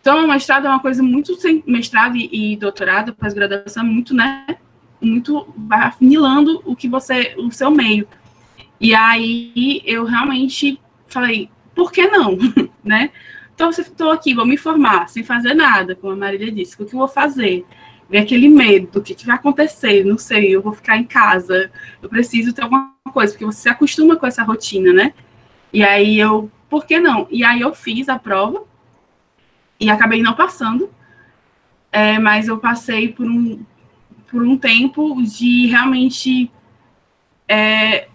Então, 0.00 0.24
o 0.24 0.28
mestrado 0.28 0.66
é 0.66 0.68
uma 0.68 0.80
coisa 0.80 1.02
muito 1.02 1.32
mestrado 1.66 2.16
e, 2.16 2.52
e 2.52 2.56
doutorado, 2.56 3.14
pós-graduação, 3.14 3.84
é 3.84 3.86
muito, 3.86 4.14
né? 4.14 4.46
Muito 5.00 5.52
vai 5.56 5.80
afinilando 5.80 6.62
o 6.64 6.74
que 6.74 6.88
você, 6.88 7.34
o 7.38 7.50
seu 7.50 7.70
meio. 7.70 8.06
E 8.82 8.96
aí 8.96 9.80
eu 9.86 10.04
realmente 10.04 10.80
falei, 11.06 11.48
por 11.72 11.92
que 11.92 12.04
não, 12.08 12.36
né? 12.82 13.10
Então, 13.54 13.70
se 13.70 13.82
estou 13.82 14.10
aqui, 14.10 14.34
vou 14.34 14.44
me 14.44 14.56
formar, 14.56 15.08
sem 15.08 15.22
fazer 15.22 15.54
nada, 15.54 15.94
como 15.94 16.12
a 16.12 16.16
Marília 16.16 16.50
disse, 16.50 16.74
o 16.74 16.78
que 16.78 16.92
eu 16.92 16.98
vou 16.98 17.06
fazer? 17.06 17.64
Ver 18.10 18.18
aquele 18.18 18.48
medo, 18.48 18.98
o 18.98 19.02
que, 19.02 19.14
que 19.14 19.24
vai 19.24 19.36
acontecer? 19.36 20.04
Não 20.04 20.18
sei, 20.18 20.52
eu 20.56 20.60
vou 20.60 20.72
ficar 20.72 20.96
em 20.96 21.04
casa, 21.04 21.70
eu 22.02 22.08
preciso 22.08 22.52
ter 22.52 22.62
alguma 22.62 22.92
coisa, 23.12 23.32
porque 23.32 23.44
você 23.44 23.60
se 23.60 23.68
acostuma 23.68 24.16
com 24.16 24.26
essa 24.26 24.42
rotina, 24.42 24.92
né? 24.92 25.14
E 25.72 25.84
aí 25.84 26.18
eu, 26.18 26.50
por 26.68 26.84
que 26.84 26.98
não? 26.98 27.28
E 27.30 27.44
aí 27.44 27.60
eu 27.60 27.72
fiz 27.72 28.08
a 28.08 28.18
prova 28.18 28.64
e 29.78 29.88
acabei 29.90 30.20
não 30.20 30.34
passando, 30.34 30.90
é, 31.92 32.18
mas 32.18 32.48
eu 32.48 32.58
passei 32.58 33.12
por 33.12 33.26
um, 33.26 33.64
por 34.28 34.42
um 34.42 34.56
tempo 34.56 35.22
de 35.22 35.66
realmente 35.66 36.50
é, 37.46 38.08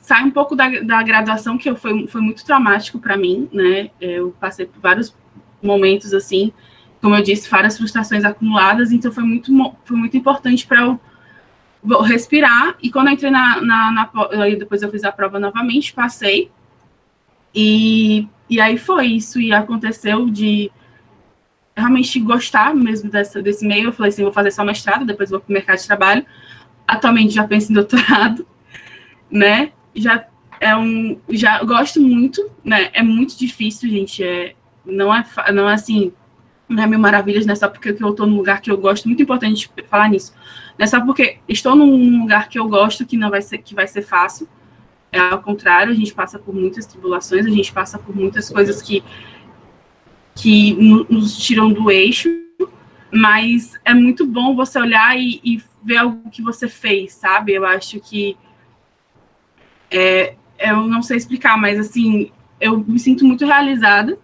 sai 0.00 0.24
um 0.24 0.30
pouco 0.30 0.56
da, 0.56 0.68
da 0.80 1.02
graduação, 1.02 1.58
que 1.58 1.72
foi, 1.74 2.06
foi 2.06 2.20
muito 2.20 2.44
traumático 2.44 2.98
para 2.98 3.16
mim, 3.16 3.48
né? 3.52 3.90
Eu 4.00 4.34
passei 4.40 4.66
por 4.66 4.80
vários 4.80 5.14
momentos 5.62 6.14
assim, 6.14 6.52
como 7.00 7.14
eu 7.14 7.22
disse, 7.22 7.48
várias 7.48 7.76
frustrações 7.76 8.24
acumuladas, 8.24 8.92
então 8.92 9.12
foi 9.12 9.24
muito, 9.24 9.52
foi 9.84 9.96
muito 9.96 10.16
importante 10.16 10.66
para 10.66 10.82
eu 10.82 11.00
respirar. 12.02 12.76
E 12.82 12.90
quando 12.90 13.08
eu 13.08 13.14
entrei 13.14 13.30
na, 13.30 13.60
na, 13.60 13.92
na, 13.92 14.10
Depois 14.58 14.82
eu 14.82 14.90
fiz 14.90 15.04
a 15.04 15.12
prova 15.12 15.38
novamente, 15.38 15.92
passei. 15.92 16.50
E, 17.54 18.28
e 18.48 18.60
aí 18.60 18.78
foi 18.78 19.06
isso, 19.06 19.40
e 19.40 19.52
aconteceu 19.52 20.28
de 20.28 20.70
realmente 21.76 22.20
gostar 22.20 22.74
mesmo 22.74 23.10
dessa, 23.10 23.42
desse 23.42 23.66
meio. 23.66 23.88
Eu 23.88 23.92
falei 23.92 24.10
assim: 24.10 24.22
vou 24.22 24.32
fazer 24.32 24.50
só 24.50 24.64
mestrado, 24.64 25.04
depois 25.04 25.30
vou 25.30 25.40
para 25.40 25.50
o 25.50 25.52
mercado 25.52 25.78
de 25.78 25.86
trabalho. 25.86 26.24
Atualmente 26.86 27.34
já 27.34 27.46
penso 27.46 27.70
em 27.70 27.74
doutorado 27.74 28.46
né? 29.30 29.72
Já 29.94 30.26
é 30.60 30.76
um, 30.76 31.18
já 31.30 31.62
gosto 31.64 32.00
muito, 32.00 32.50
né? 32.64 32.90
É 32.92 33.02
muito 33.02 33.38
difícil, 33.38 33.88
gente. 33.88 34.22
É, 34.22 34.54
não 34.84 35.14
é, 35.14 35.24
não 35.52 35.68
é 35.68 35.74
assim, 35.74 36.12
não 36.68 36.82
é 36.82 36.86
mil 36.86 36.98
maravilhas, 36.98 37.46
não 37.46 37.52
é 37.52 37.56
só 37.56 37.68
porque 37.68 37.90
eu 37.90 38.10
estou 38.10 38.26
num 38.26 38.36
lugar 38.36 38.60
que 38.60 38.70
eu 38.70 38.76
gosto. 38.76 39.06
Muito 39.06 39.22
importante 39.22 39.70
falar 39.88 40.08
nisso. 40.08 40.34
Não 40.78 40.84
é 40.84 40.86
só 40.86 41.00
porque 41.00 41.38
estou 41.48 41.74
num 41.74 42.20
lugar 42.20 42.48
que 42.48 42.58
eu 42.58 42.68
gosto 42.68 43.06
que 43.06 43.16
não 43.16 43.30
vai 43.30 43.42
ser, 43.42 43.58
que 43.58 43.74
vai 43.74 43.86
ser 43.86 44.02
fácil. 44.02 44.48
É 45.12 45.18
ao 45.18 45.42
contrário, 45.42 45.92
a 45.92 45.96
gente 45.96 46.14
passa 46.14 46.38
por 46.38 46.54
muitas 46.54 46.86
tribulações, 46.86 47.44
a 47.44 47.50
gente 47.50 47.72
passa 47.72 47.98
por 47.98 48.14
muitas 48.14 48.48
coisas 48.48 48.80
que 48.80 49.02
que 50.34 50.74
nos 51.10 51.36
tiram 51.36 51.70
do 51.70 51.90
eixo, 51.90 52.28
mas 53.12 53.78
é 53.84 53.92
muito 53.92 54.24
bom 54.24 54.54
você 54.54 54.78
olhar 54.78 55.18
e, 55.18 55.40
e 55.44 55.62
ver 55.82 55.98
algo 55.98 56.30
que 56.30 56.40
você 56.40 56.68
fez, 56.68 57.12
sabe? 57.12 57.52
Eu 57.52 57.66
acho 57.66 58.00
que 58.00 58.36
é, 59.90 60.34
eu 60.58 60.86
não 60.86 61.02
sei 61.02 61.16
explicar, 61.16 61.56
mas 61.56 61.78
assim, 61.78 62.30
eu 62.60 62.78
me 62.78 62.98
sinto 62.98 63.24
muito 63.24 63.44
realizada, 63.44 64.18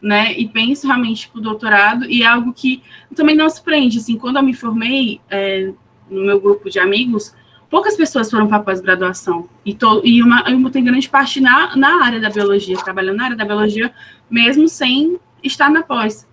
né? 0.00 0.32
E 0.38 0.48
penso 0.48 0.86
realmente 0.86 1.28
para 1.28 1.38
o 1.38 1.42
doutorado, 1.42 2.04
e 2.04 2.22
é 2.22 2.26
algo 2.26 2.52
que 2.52 2.82
também 3.14 3.36
não 3.36 3.48
surpreende. 3.48 3.98
Assim, 3.98 4.18
quando 4.18 4.36
eu 4.36 4.42
me 4.42 4.52
formei 4.52 5.20
é, 5.30 5.72
no 6.10 6.24
meu 6.24 6.40
grupo 6.40 6.68
de 6.68 6.78
amigos, 6.78 7.34
poucas 7.70 7.96
pessoas 7.96 8.30
foram 8.30 8.46
para 8.46 8.60
pós-graduação. 8.60 9.48
E, 9.64 9.74
to, 9.74 10.02
e 10.04 10.22
uma, 10.22 10.44
eu 10.48 10.70
tenho 10.70 10.84
grande 10.84 11.08
parte 11.08 11.40
na, 11.40 11.74
na 11.76 12.04
área 12.04 12.20
da 12.20 12.30
biologia, 12.30 12.76
trabalhando 12.76 13.16
na 13.16 13.24
área 13.24 13.36
da 13.36 13.44
biologia, 13.44 13.92
mesmo 14.30 14.68
sem 14.68 15.18
estar 15.42 15.70
na 15.70 15.82
pós. 15.82 16.26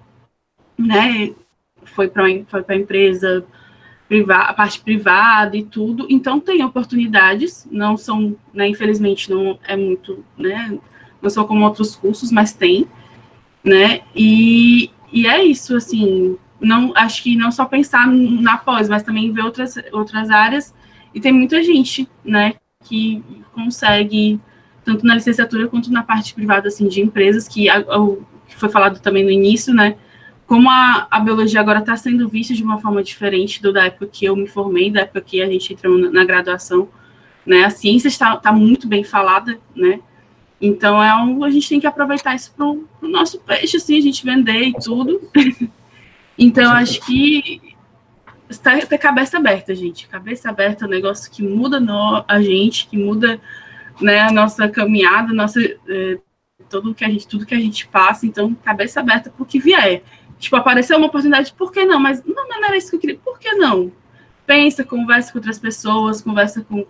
Né? 0.78 1.34
Foi 1.84 2.08
para 2.08 2.26
foi 2.48 2.64
a 2.68 2.76
empresa 2.76 3.46
a 4.30 4.54
parte 4.54 4.80
privada 4.80 5.58
e 5.58 5.64
tudo. 5.64 6.06
Então 6.10 6.39
tem 6.39 6.64
oportunidades, 6.64 7.68
não 7.72 7.97
são, 7.97 8.36
né, 8.54 8.68
infelizmente 8.68 9.30
não 9.30 9.58
é 9.68 9.76
muito, 9.76 10.24
né, 10.38 10.78
não 11.22 11.30
são 11.30 11.45
como 11.45 11.66
outros 11.66 11.95
cursos, 11.95 12.32
mas 12.32 12.54
tem, 12.54 12.88
né? 13.64 14.01
E, 14.16 14.91
e 15.12 15.26
é 15.28 15.43
isso, 15.43 15.76
assim, 15.76 16.38
não 16.60 16.93
acho 16.95 17.24
que 17.24 17.36
não 17.36 17.51
só 17.51 17.66
pensar 17.66 18.08
na 18.08 18.58
pós, 18.58 18.89
mas 18.89 19.04
também 19.04 19.32
ver 19.32 19.43
outras 19.43 19.76
outras 19.91 20.30
áreas 20.30 20.74
e 21.14 21.20
tem 21.20 21.32
muita 21.32 21.62
gente, 21.64 22.10
né, 22.24 22.54
que 22.84 23.24
consegue 23.54 24.39
tanto 24.84 25.06
na 25.06 25.16
licenciatura 25.16 25.68
quanto 25.68 25.91
na 25.91 26.04
parte 26.04 26.34
privada 26.34 26.68
assim 26.68 26.88
de 26.88 27.01
empresas 27.01 27.47
que, 27.47 27.70
a, 27.70 27.78
a, 27.78 28.16
que 28.47 28.56
foi 28.56 28.70
falado 28.70 28.99
também 28.99 29.24
no 29.24 29.32
início, 29.32 29.74
né? 29.74 29.95
Como 30.46 30.70
a, 30.70 31.08
a 31.10 31.20
biologia 31.20 31.60
agora 31.60 31.80
está 31.80 31.96
sendo 31.96 32.28
vista 32.28 32.54
de 32.54 32.64
uma 32.64 32.80
forma 32.80 33.04
diferente 33.04 33.62
do 33.62 33.72
da 33.72 33.86
época 33.86 34.08
que 34.08 34.26
eu 34.26 34.36
me 34.36 34.48
formei, 34.48 34.91
da 34.91 35.02
época 35.02 35.22
que 35.22 35.41
a 35.41 35.48
gente 35.48 35.74
entrou 35.74 35.98
na, 35.98 36.12
na 36.12 36.26
graduação, 36.26 36.89
né? 37.46 37.64
A 37.64 37.70
ciência 37.70 38.08
está, 38.08 38.36
está 38.36 38.52
muito 38.52 38.88
bem 38.88 39.04
falada, 39.04 39.60
né? 39.76 40.00
Então 40.62 41.04
é 41.04 41.14
um, 41.16 41.44
a 41.44 41.50
gente 41.50 41.68
tem 41.68 41.80
que 41.80 41.88
aproveitar 41.88 42.36
isso 42.36 42.54
para 42.56 42.66
o 42.66 42.88
nosso 43.02 43.39
peixe, 43.41 43.78
assim, 43.78 43.98
a 43.98 44.02
gente 44.02 44.24
vender 44.24 44.64
e 44.64 44.74
tudo. 44.74 45.22
então 46.38 46.72
acho 46.72 47.02
que 47.06 47.62
está 48.50 48.78
ter 48.78 48.98
cabeça 48.98 49.38
aberta, 49.38 49.76
gente. 49.76 50.08
Cabeça 50.08 50.50
aberta 50.50 50.86
é 50.86 50.88
um 50.88 50.91
negócio 50.91 51.30
que 51.32 51.44
muda 51.44 51.80
no, 51.80 52.24
a 52.28 52.41
gente, 52.41 52.88
que 52.88 52.98
muda 52.98 53.41
né, 54.00 54.22
a 54.22 54.32
nossa 54.32 54.70
caminhada, 54.70 55.34
nossa, 55.34 55.60
é, 55.62 56.18
tudo 56.70 56.94
que 56.94 57.04
a 57.04 57.10
gente, 57.10 57.28
tudo 57.28 57.46
que 57.46 57.56
a 57.56 57.60
gente 57.60 57.88
passa, 57.88 58.26
então 58.26 58.54
cabeça 58.56 59.00
aberta 59.00 59.30
para 59.30 59.44
o 59.44 59.46
que 59.46 59.60
vier. 59.60 60.04
Tipo, 60.44 60.58
apareceu 60.58 60.98
uma 60.98 61.08
oportunidade, 61.08 61.54
por 61.54 61.72
que 61.72 61.86
não? 61.86 62.02
Mas 62.02 62.22
não, 62.26 62.50
não 62.50 62.66
era 62.66 62.76
isso 62.76 62.89
que 62.89 62.98
eu 62.98 63.00
queria, 63.00 63.18
por 63.18 63.39
que 63.39 63.54
não? 63.54 63.89
Pensa, 64.46 64.84
conversa 64.84 65.32
com 65.32 65.38
outras 65.38 65.58
pessoas, 65.58 66.22
conversa 66.22 66.62
com, 66.62 66.86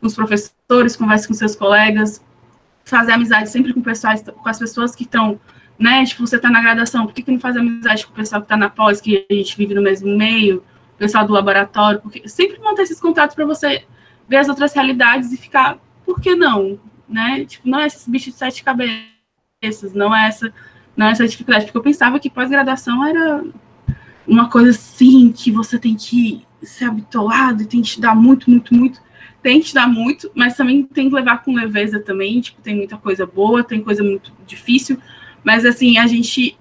os 0.00 0.14
professores, 0.14 0.96
conversa 0.96 1.28
com 1.28 1.34
seus 1.34 1.54
colegas, 1.54 2.24
fazer 2.82 3.12
amizade 3.12 3.50
sempre 3.50 3.74
com, 3.74 3.82
pessoas, 3.82 4.22
com 4.22 4.48
as 4.48 4.58
pessoas 4.58 4.96
que 4.96 5.02
estão, 5.02 5.38
né? 5.78 6.02
Tipo, 6.06 6.26
você 6.26 6.36
está 6.36 6.48
na 6.48 6.62
graduação, 6.62 7.04
por 7.04 7.14
que, 7.14 7.22
que 7.22 7.30
não 7.30 7.38
faz 7.38 7.58
amizade 7.58 8.06
com 8.06 8.12
o 8.12 8.16
pessoal 8.16 8.40
que 8.40 8.46
está 8.46 8.56
na 8.56 8.70
pós, 8.70 9.02
que 9.02 9.26
a 9.30 9.34
gente 9.34 9.54
vive 9.54 9.74
no 9.74 9.82
mesmo 9.82 10.16
meio, 10.16 10.64
o 10.94 10.96
pessoal 10.96 11.26
do 11.26 11.34
laboratório? 11.34 12.00
Porque 12.00 12.26
sempre 12.26 12.58
manter 12.58 12.84
esses 12.84 12.98
contatos 12.98 13.36
para 13.36 13.44
você 13.44 13.84
ver 14.26 14.38
as 14.38 14.48
outras 14.48 14.72
realidades 14.72 15.30
e 15.30 15.36
ficar, 15.36 15.78
por 16.06 16.22
que 16.22 16.34
não? 16.34 16.80
Né? 17.06 17.44
Tipo, 17.44 17.68
não 17.68 17.80
é 17.80 17.86
esse 17.86 18.10
bicho 18.10 18.30
de 18.30 18.36
sete 18.36 18.64
cabeças, 18.64 19.92
não 19.92 20.16
é 20.16 20.28
essa, 20.28 20.50
não 20.96 21.08
essa 21.08 21.26
dificuldade, 21.26 21.66
porque 21.66 21.78
eu 21.78 21.82
pensava 21.82 22.18
que 22.18 22.30
pós-graduação 22.30 23.06
era 23.06 23.44
uma 24.26 24.48
coisa 24.48 24.70
assim, 24.70 25.32
que 25.32 25.50
você 25.50 25.78
tem 25.78 25.94
que 25.94 26.46
ser 26.62 26.86
habituado 26.86 27.62
e 27.62 27.66
tem 27.66 27.82
que 27.82 27.88
estudar 27.88 28.14
muito, 28.14 28.50
muito, 28.50 28.74
muito. 28.74 29.00
Tem 29.42 29.58
que 29.58 29.66
estudar 29.66 29.86
muito, 29.86 30.30
mas 30.34 30.56
também 30.56 30.82
tem 30.82 31.08
que 31.08 31.14
levar 31.14 31.42
com 31.42 31.54
leveza 31.54 32.00
também, 32.00 32.40
tipo, 32.40 32.62
tem 32.62 32.76
muita 32.76 32.96
coisa 32.96 33.26
boa, 33.26 33.62
tem 33.62 33.82
coisa 33.82 34.02
muito 34.02 34.32
difícil, 34.46 34.98
mas 35.42 35.66
assim, 35.66 35.98
a 35.98 36.06
gente 36.06 36.56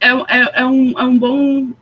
é, 0.00 0.08
é, 0.10 0.60
é 0.62 0.66
um, 0.66 0.98
é 0.98 1.04
um 1.04 1.16
bom 1.16 1.72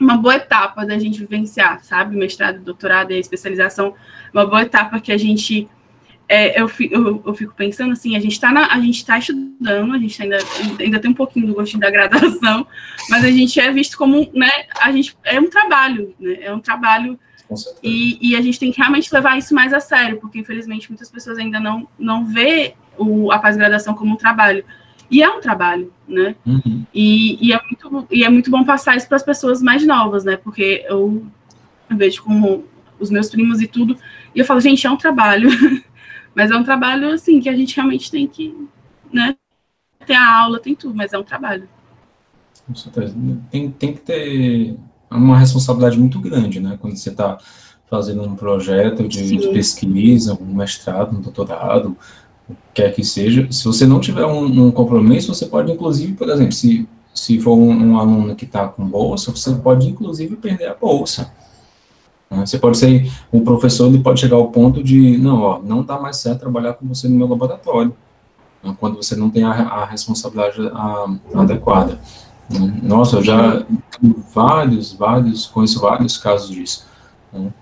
uma 0.00 0.16
boa 0.16 0.34
etapa 0.34 0.84
da 0.84 0.98
gente 0.98 1.20
vivenciar, 1.20 1.84
sabe? 1.84 2.16
Mestrado, 2.16 2.58
doutorado 2.58 3.12
e 3.12 3.18
especialização, 3.18 3.94
uma 4.34 4.44
boa 4.44 4.62
etapa 4.62 4.98
que 4.98 5.12
a 5.12 5.18
gente 5.18 5.68
é, 6.32 6.58
eu, 6.58 6.70
eu, 6.90 7.22
eu, 7.26 7.34
fico 7.34 7.52
pensando 7.54 7.92
assim, 7.92 8.16
a 8.16 8.18
gente 8.18 8.32
está 8.32 8.48
a 8.48 8.80
gente 8.80 8.96
está 8.96 9.18
estudando, 9.18 9.92
a 9.92 9.98
gente 9.98 10.22
ainda, 10.22 10.38
ainda 10.80 10.98
tem 10.98 11.10
um 11.10 11.14
pouquinho 11.14 11.46
do 11.46 11.52
gostinho 11.52 11.80
da 11.80 11.90
graduação, 11.90 12.66
mas 13.10 13.22
a 13.22 13.30
gente 13.30 13.60
é 13.60 13.70
visto 13.70 13.98
como, 13.98 14.26
né, 14.32 14.50
a 14.80 14.90
gente 14.90 15.14
é 15.24 15.38
um 15.38 15.50
trabalho, 15.50 16.14
né, 16.18 16.38
é 16.40 16.54
um 16.54 16.58
trabalho 16.58 17.20
e, 17.82 18.30
e, 18.30 18.34
a 18.34 18.40
gente 18.40 18.58
tem 18.58 18.72
que 18.72 18.78
realmente 18.78 19.12
levar 19.12 19.36
isso 19.36 19.54
mais 19.54 19.74
a 19.74 19.80
sério, 19.80 20.16
porque 20.22 20.38
infelizmente 20.38 20.88
muitas 20.88 21.10
pessoas 21.10 21.36
ainda 21.36 21.60
não 21.60 21.86
não 21.98 22.24
vê 22.24 22.76
o, 22.96 23.30
a 23.30 23.38
pós-graduação 23.38 23.94
como 23.94 24.14
um 24.14 24.16
trabalho. 24.16 24.64
E 25.10 25.22
é 25.22 25.28
um 25.28 25.38
trabalho, 25.38 25.92
né? 26.08 26.34
Uhum. 26.46 26.86
E, 26.94 27.46
e, 27.46 27.52
é 27.52 27.60
muito, 27.62 28.06
e 28.10 28.24
é 28.24 28.30
muito 28.30 28.50
bom 28.50 28.64
passar 28.64 28.96
isso 28.96 29.06
para 29.06 29.18
as 29.18 29.22
pessoas 29.22 29.60
mais 29.60 29.86
novas, 29.86 30.24
né? 30.24 30.38
Porque 30.38 30.86
eu 30.88 31.26
vejo 31.90 32.22
como 32.22 32.64
os 32.98 33.10
meus 33.10 33.28
primos 33.28 33.60
e 33.60 33.66
tudo, 33.66 33.98
e 34.34 34.38
eu 34.38 34.46
falo, 34.46 34.62
gente, 34.62 34.86
é 34.86 34.90
um 34.90 34.96
trabalho. 34.96 35.50
mas 36.34 36.50
é 36.50 36.56
um 36.56 36.64
trabalho, 36.64 37.10
assim, 37.10 37.40
que 37.40 37.48
a 37.48 37.56
gente 37.56 37.76
realmente 37.76 38.10
tem 38.10 38.26
que, 38.26 38.54
né? 39.12 39.36
Tem 40.06 40.16
a 40.16 40.40
aula, 40.40 40.58
tem 40.58 40.74
tudo, 40.74 40.94
mas 40.94 41.12
é 41.12 41.18
um 41.18 41.22
trabalho. 41.22 41.68
Com 42.66 42.74
certeza. 42.74 43.14
Tem, 43.50 43.70
tem 43.70 43.92
que 43.94 44.00
ter 44.00 44.76
uma 45.10 45.38
responsabilidade 45.38 45.98
muito 45.98 46.18
grande, 46.18 46.60
né? 46.60 46.78
Quando 46.80 46.96
você 46.96 47.10
está 47.10 47.38
fazendo 47.90 48.22
um 48.22 48.34
projeto 48.34 49.06
de, 49.06 49.36
de, 49.36 49.48
pesquisa, 49.48 50.36
um 50.40 50.54
mestrado, 50.54 51.14
um 51.14 51.20
doutorado, 51.20 51.96
quer 52.72 52.94
que 52.94 53.04
seja, 53.04 53.46
se 53.50 53.64
você 53.64 53.86
não 53.86 54.00
tiver 54.00 54.24
um, 54.24 54.66
um 54.66 54.70
compromisso, 54.70 55.34
você 55.34 55.44
pode, 55.46 55.70
inclusive, 55.70 56.14
por 56.14 56.30
exemplo, 56.30 56.52
se, 56.52 56.88
se 57.14 57.38
for 57.38 57.54
um, 57.54 57.70
um 57.70 57.98
aluno 57.98 58.34
que 58.34 58.46
está 58.46 58.66
com 58.66 58.84
bolsa, 58.86 59.30
você 59.30 59.54
pode, 59.56 59.88
inclusive, 59.88 60.36
perder 60.36 60.68
a 60.68 60.74
bolsa. 60.74 61.30
Né? 62.32 62.46
Você 62.46 62.58
pode 62.58 62.78
ser, 62.78 63.12
o 63.30 63.42
professor 63.42 63.86
ele 63.86 63.98
pode 63.98 64.20
chegar 64.20 64.36
ao 64.36 64.48
ponto 64.48 64.82
de, 64.82 65.18
não, 65.18 65.40
ó, 65.40 65.60
não 65.62 65.82
dá 65.82 66.00
mais 66.00 66.16
certo 66.16 66.40
trabalhar 66.40 66.72
com 66.74 66.86
você 66.86 67.08
no 67.08 67.14
meu 67.14 67.28
laboratório, 67.28 67.94
né? 68.64 68.74
quando 68.80 68.96
você 68.96 69.14
não 69.14 69.30
tem 69.30 69.44
a, 69.44 69.50
a 69.50 69.84
responsabilidade 69.84 70.66
a, 70.72 71.06
adequada. 71.34 72.00
Né? 72.50 72.80
Nossa, 72.82 73.16
eu 73.16 73.22
já 73.22 73.64
vários, 74.34 74.92
vários, 74.92 75.46
conheço 75.46 75.80
vários 75.80 76.16
casos 76.16 76.50
disso. 76.50 76.86
Né? 77.32 77.52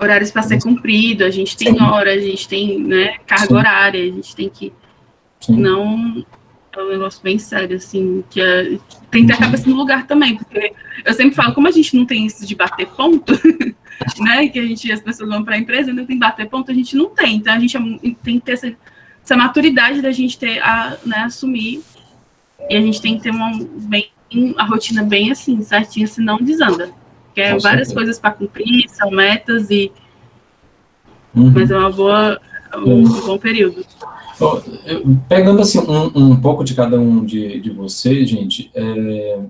horários 0.00 0.32
para 0.32 0.42
ser 0.42 0.60
cumprido, 0.60 1.24
a 1.24 1.30
gente 1.30 1.56
tem 1.56 1.80
hora, 1.80 2.12
a 2.12 2.18
gente 2.18 2.48
tem 2.48 2.82
né, 2.82 3.18
carga 3.24 3.46
Sim. 3.46 3.54
horária, 3.54 4.02
a 4.02 4.12
gente 4.12 4.34
tem 4.34 4.48
que 4.48 4.72
Sim. 5.40 5.56
não 5.56 6.24
é 6.74 6.82
um 6.82 6.88
negócio 6.88 7.22
bem 7.22 7.38
sério, 7.38 7.76
assim, 7.76 8.24
que 8.30 8.40
é, 8.40 8.78
tem 9.10 9.22
que 9.22 9.26
ter 9.26 9.32
a 9.34 9.38
cabeça 9.38 9.68
no 9.68 9.76
lugar 9.76 10.06
também, 10.06 10.36
porque 10.36 10.72
eu 11.04 11.14
sempre 11.14 11.34
falo, 11.34 11.54
como 11.54 11.68
a 11.68 11.70
gente 11.70 11.96
não 11.96 12.06
tem 12.06 12.26
isso 12.26 12.46
de 12.46 12.54
bater 12.54 12.86
ponto, 12.86 13.32
né, 14.18 14.48
que 14.48 14.58
a 14.58 14.66
gente, 14.66 14.90
as 14.90 15.00
pessoas 15.00 15.28
vão 15.28 15.44
para 15.44 15.54
a 15.54 15.58
empresa, 15.58 15.90
ainda 15.90 16.04
tem 16.04 16.16
que 16.16 16.20
bater 16.20 16.48
ponto, 16.48 16.70
a 16.70 16.74
gente 16.74 16.96
não 16.96 17.10
tem, 17.10 17.36
então 17.36 17.52
a 17.52 17.58
gente 17.58 17.76
é 17.76 17.80
tem 18.22 18.38
que 18.38 18.46
ter 18.46 18.52
essa, 18.52 18.74
essa 19.22 19.36
maturidade 19.36 20.00
da 20.00 20.10
gente 20.10 20.38
ter, 20.38 20.62
a, 20.62 20.96
né, 21.04 21.18
assumir, 21.24 21.82
e 22.68 22.76
a 22.76 22.80
gente 22.80 23.00
tem 23.00 23.16
que 23.16 23.22
ter 23.22 23.30
uma, 23.30 23.50
bem, 23.88 24.10
a 24.56 24.64
rotina 24.64 25.02
bem 25.02 25.30
assim, 25.30 25.60
certinha, 25.62 26.06
senão 26.06 26.38
desanda. 26.38 26.90
Que 27.34 27.40
é 27.40 27.58
várias 27.58 27.92
coisas 27.92 28.18
para 28.18 28.32
cumprir, 28.32 28.88
são 28.88 29.10
metas 29.10 29.70
e. 29.70 29.90
Uhum. 31.34 31.50
Mas 31.50 31.70
é 31.70 31.78
uma 31.78 31.90
boa. 31.90 32.40
Um, 32.76 33.00
um 33.00 33.26
bom 33.26 33.38
período. 33.38 33.84
Pegando 35.28 35.62
assim 35.62 35.78
um, 35.78 36.10
um, 36.14 36.40
pouco 36.40 36.64
de 36.64 36.74
cada 36.74 36.98
um 36.98 37.24
de, 37.24 37.60
de 37.60 37.70
vocês, 37.70 38.28
gente, 38.28 38.70
é 38.74 39.40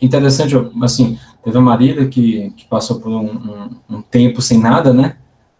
interessante, 0.00 0.54
assim, 0.82 1.18
teve 1.42 1.58
a 1.58 1.60
Marília 1.60 2.08
que, 2.08 2.50
que 2.56 2.64
passou 2.66 3.00
por 3.00 3.10
um, 3.10 3.26
um, 3.26 3.96
um 3.96 4.02
tempo 4.02 4.40
sem 4.40 4.58
nada, 4.58 4.92
né? 4.92 5.16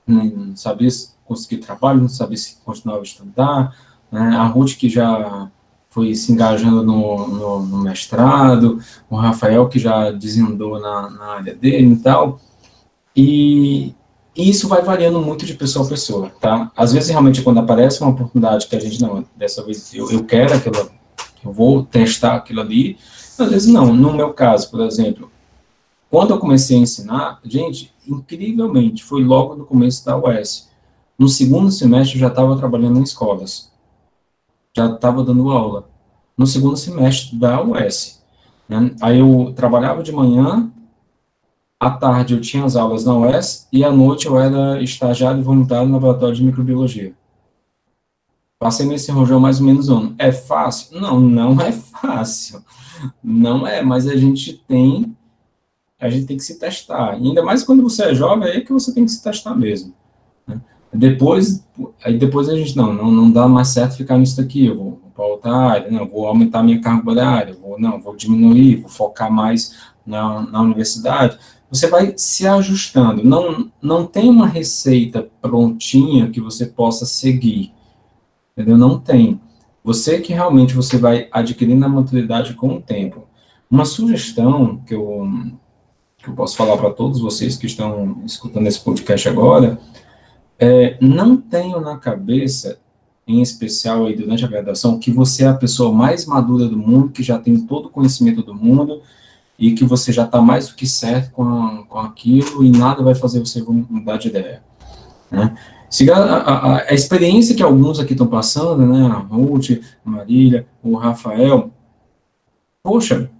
Não 0.06 0.56
sabia 0.56 0.90
se 0.90 1.10
conseguir 1.24 1.58
trabalho, 1.58 2.00
não 2.00 2.08
sabia 2.08 2.36
se 2.36 2.56
continuava 2.64 3.02
a 3.02 3.04
estudar, 3.04 3.76
né? 4.10 4.36
A 4.36 4.44
Ruth 4.46 4.76
que 4.76 4.88
já 4.88 5.50
foi 5.90 6.14
se 6.14 6.32
engajando 6.32 6.82
no, 6.82 7.28
no, 7.28 7.66
no, 7.66 7.78
mestrado, 7.78 8.78
o 9.10 9.16
Rafael 9.16 9.68
que 9.68 9.78
já 9.78 10.10
desandou 10.10 10.78
na, 10.78 11.10
na 11.10 11.24
área 11.34 11.54
dele 11.54 11.94
e 11.94 11.96
tal, 11.96 12.40
e, 13.16 13.94
e, 14.39 14.49
isso 14.49 14.68
vai 14.68 14.82
variando 14.82 15.20
muito 15.20 15.45
de 15.45 15.55
pessoa 15.55 15.84
a 15.84 15.89
pessoa, 15.89 16.30
tá? 16.41 16.70
Às 16.76 16.93
vezes, 16.93 17.11
realmente, 17.11 17.43
quando 17.43 17.59
aparece 17.59 18.01
uma 18.01 18.11
oportunidade 18.11 18.66
que 18.66 18.76
a 18.76 18.80
gente, 18.80 19.01
não, 19.01 19.24
dessa 19.36 19.62
vez 19.64 19.93
eu, 19.93 20.11
eu 20.11 20.24
quero 20.24 20.55
aquilo, 20.55 20.91
eu 21.45 21.53
vou 21.53 21.84
testar 21.84 22.36
aquilo 22.36 22.61
ali, 22.61 22.97
às 23.39 23.51
vezes 23.51 23.68
não. 23.68 23.93
No 23.93 24.14
meu 24.14 24.32
caso, 24.32 24.70
por 24.70 24.80
exemplo, 24.80 25.30
quando 26.11 26.30
eu 26.30 26.39
comecei 26.39 26.76
a 26.76 26.80
ensinar, 26.80 27.41
gente, 27.45 27.93
incrivelmente, 28.07 29.05
foi 29.05 29.22
logo 29.22 29.57
no 29.57 29.66
começo 29.66 30.05
da 30.07 30.16
UES. 30.16 30.68
No 31.18 31.28
segundo 31.28 31.70
semestre, 31.70 32.16
eu 32.16 32.20
já 32.20 32.28
estava 32.28 32.57
trabalhando 32.57 32.99
em 32.99 33.03
escolas 33.03 33.68
já 34.78 34.86
estava 34.86 35.24
dando 35.24 35.51
aula 35.51 35.89
no 36.36 36.47
segundo 36.47 36.76
semestre 36.76 37.36
da 37.36 37.61
UES. 37.62 38.22
Né? 38.68 38.95
Aí 39.01 39.18
eu 39.18 39.53
trabalhava 39.57 40.03
de 40.03 40.12
manhã, 40.12 40.70
à 41.79 41.91
tarde 41.91 42.35
eu 42.35 42.41
tinha 42.41 42.64
as 42.64 42.76
aulas 42.76 43.05
na 43.05 43.14
UES 43.16 43.68
e 43.72 43.85
à 43.85 43.91
noite 43.91 44.26
eu 44.26 44.39
era 44.39 44.83
estagiário 44.83 45.43
voluntário 45.43 45.87
no 45.87 45.95
laboratório 45.95 46.35
de 46.35 46.45
microbiologia. 46.45 47.14
Passei 48.59 48.87
nesse 48.87 49.12
rojão 49.12 49.39
mais 49.39 49.61
ou 49.61 49.66
menos 49.66 49.89
um 49.89 49.99
ano. 49.99 50.14
É 50.18 50.33
fácil? 50.33 51.01
Não, 51.01 51.20
não 51.20 51.61
é 51.61 51.70
fácil. 51.70 52.62
Não 53.22 53.66
é, 53.66 53.83
mas 53.83 54.09
a 54.09 54.16
gente 54.16 54.55
tem 54.66 55.16
a 56.01 56.09
gente 56.09 56.26
tem 56.26 56.37
que 56.37 56.45
se 56.45 56.59
testar. 56.59 57.18
E 57.20 57.26
ainda 57.26 57.43
mais 57.43 57.64
quando 57.64 57.83
você 57.83 58.05
é 58.05 58.14
jovem, 58.14 58.49
é 58.49 58.61
que 58.61 58.72
você 58.72 58.95
tem 58.95 59.05
que 59.05 59.11
se 59.11 59.22
testar 59.22 59.55
mesmo. 59.55 59.93
Depois, 60.93 61.66
aí 62.03 62.16
depois 62.16 62.49
a 62.49 62.57
gente, 62.57 62.76
não, 62.76 62.93
não, 62.93 63.11
não 63.11 63.31
dá 63.31 63.47
mais 63.47 63.68
certo 63.68 63.97
ficar 63.97 64.16
nisso 64.16 64.37
daqui, 64.37 64.66
eu 64.66 64.76
vou, 64.76 65.01
vou 65.03 65.11
para 65.14 65.26
outra 65.26 65.55
área, 65.55 65.91
não, 65.91 66.09
vou 66.09 66.26
aumentar 66.26 66.62
minha 66.62 66.81
carga 66.81 67.11
horária, 67.11 67.55
vou, 67.61 67.79
não, 67.79 68.01
vou 68.01 68.16
diminuir, 68.16 68.76
vou 68.76 68.89
focar 68.89 69.31
mais 69.31 69.76
na, 70.07 70.43
na 70.43 70.62
universidade. 70.62 71.39
Você 71.70 71.86
vai 71.86 72.14
se 72.16 72.46
ajustando, 72.46 73.22
não, 73.22 73.70
não 73.80 74.06
tem 74.06 74.30
uma 74.30 74.46
receita 74.46 75.28
prontinha 75.42 76.30
que 76.30 76.40
você 76.40 76.64
possa 76.64 77.04
seguir, 77.04 77.72
entendeu? 78.52 78.78
Não 78.78 78.98
tem. 78.98 79.38
Você 79.84 80.20
que 80.20 80.32
realmente 80.32 80.74
você 80.74 80.96
vai 80.96 81.28
adquirindo 81.30 81.84
a 81.84 81.88
maturidade 81.88 82.54
com 82.54 82.76
o 82.76 82.80
tempo. 82.80 83.26
Uma 83.70 83.84
sugestão 83.84 84.78
que 84.86 84.94
eu, 84.94 85.26
que 86.16 86.28
eu 86.28 86.34
posso 86.34 86.56
falar 86.56 86.78
para 86.78 86.90
todos 86.90 87.20
vocês 87.20 87.56
que 87.56 87.66
estão 87.66 88.22
escutando 88.24 88.66
esse 88.66 88.80
podcast 88.80 89.28
agora, 89.28 89.78
é, 90.58 90.96
não 91.00 91.36
tenho 91.36 91.80
na 91.80 91.98
cabeça, 91.98 92.80
em 93.26 93.42
especial 93.42 94.06
aí 94.06 94.16
durante 94.16 94.42
a 94.42 94.48
graduação, 94.48 94.98
que 94.98 95.10
você 95.10 95.44
é 95.44 95.48
a 95.48 95.54
pessoa 95.54 95.92
mais 95.92 96.24
madura 96.24 96.66
do 96.66 96.78
mundo, 96.78 97.10
que 97.10 97.22
já 97.22 97.38
tem 97.38 97.60
todo 97.60 97.86
o 97.86 97.90
conhecimento 97.90 98.42
do 98.42 98.54
mundo 98.54 99.02
e 99.59 99.72
que 99.72 99.84
você 99.84 100.12
já 100.12 100.24
está 100.24 100.40
mais 100.40 100.68
do 100.68 100.74
que 100.74 100.86
certo 100.86 101.32
com, 101.32 101.84
com 101.88 101.98
aquilo 101.98 102.62
e 102.64 102.70
nada 102.70 103.02
vai 103.02 103.14
fazer 103.14 103.40
você 103.40 103.62
mudar 103.62 104.16
de 104.16 104.28
ideia. 104.28 104.62
Né? 105.30 105.56
A, 106.12 106.14
a, 106.14 106.76
a, 106.90 106.94
experiência 106.94 107.56
que 107.56 107.62
alguns 107.62 107.98
aqui 107.98 108.12
estão 108.12 108.26
passando, 108.26 108.86
né, 108.86 109.06
a 109.06 109.18
Ruth, 109.18 109.80
a 110.04 110.11
Marília, 110.11 110.66
o 110.82 110.96
Rafael, 110.96 111.70
poxa, 112.82 113.30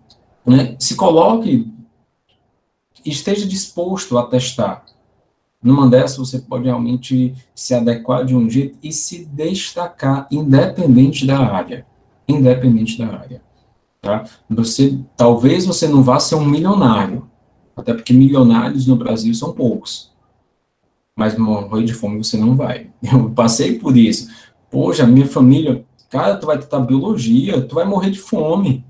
né, 0.47 0.75
se 0.79 0.97
coloque, 0.97 1.71
esteja 3.05 3.47
disposto 3.47 4.17
a 4.17 4.27
testar, 4.27 4.85
Numa 5.61 5.89
dessas, 5.89 6.17
você 6.19 6.39
pode 6.39 6.65
realmente 6.65 7.35
se 7.53 7.75
adequar 7.75 8.25
de 8.25 8.35
um 8.35 8.49
jeito 8.49 8.79
e 8.81 8.93
se 8.93 9.25
destacar, 9.25 10.29
independente 10.31 11.27
da 11.27 11.39
área. 11.41 11.85
Independente 12.29 12.97
da 12.97 13.07
área. 13.07 13.43
Tá? 14.01 14.25
Você, 14.49 14.99
talvez 15.17 15.67
você 15.67 15.89
não 15.89 16.03
vá 16.03 16.21
ser 16.21 16.37
um 16.37 16.45
milionário, 16.45 17.29
até 17.77 17.93
porque 17.93 18.13
milionários 18.13 18.87
no 18.87 18.97
Brasil 18.97 19.35
são 19.35 19.53
poucos. 19.53 20.13
Mas 21.17 21.37
morrer 21.37 21.85
de 21.85 21.93
fome 21.93 22.19
você 22.19 22.37
não 22.37 22.55
vai. 22.55 22.91
Eu 23.03 23.31
passei 23.31 23.79
por 23.79 23.97
isso. 23.97 24.31
Poxa, 24.71 25.07
minha 25.07 25.27
família, 25.27 25.85
cara, 26.09 26.37
tu 26.37 26.47
vai 26.47 26.59
tentar 26.59 26.81
biologia, 26.81 27.61
tu 27.61 27.75
vai 27.75 27.85
morrer 27.85 28.11
de 28.11 28.21
fome. 28.21 28.85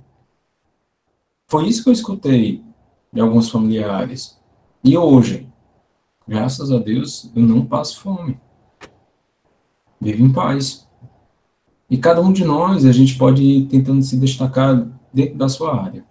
Foi 1.46 1.66
isso 1.66 1.82
que 1.82 1.88
eu 1.88 1.94
escutei 1.94 2.62
de 3.10 3.20
alguns 3.20 3.48
familiares. 3.48 4.38
E 4.84 4.96
hoje, 4.96 5.48
graças 6.26 6.70
a 6.70 6.78
Deus, 6.78 7.30
eu 7.34 7.42
não 7.42 7.64
passo 7.64 8.00
fome. 8.00 8.38
Vivo 9.98 10.24
em 10.24 10.32
paz. 10.32 10.86
E 11.90 11.96
cada 11.96 12.20
um 12.20 12.32
de 12.32 12.44
nós, 12.44 12.84
a 12.84 12.92
gente 12.92 13.16
pode 13.16 13.42
ir 13.42 13.66
tentando 13.66 14.02
se 14.02 14.18
destacar 14.18 14.86
dentro 15.12 15.36
da 15.36 15.48
sua 15.48 15.84
área. 15.84 16.04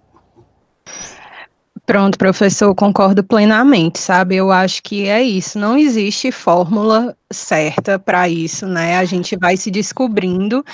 Pronto, 1.87 2.17
professor, 2.17 2.75
concordo 2.75 3.23
plenamente, 3.23 3.97
sabe? 3.97 4.35
Eu 4.35 4.51
acho 4.51 4.83
que 4.83 5.07
é 5.07 5.23
isso. 5.23 5.57
Não 5.57 5.77
existe 5.77 6.33
fórmula 6.33 7.15
certa 7.31 7.97
para 7.97 8.27
isso, 8.27 8.67
né? 8.67 8.97
A 8.97 9.05
gente 9.05 9.37
vai 9.37 9.55
se 9.55 9.71
descobrindo 9.71 10.65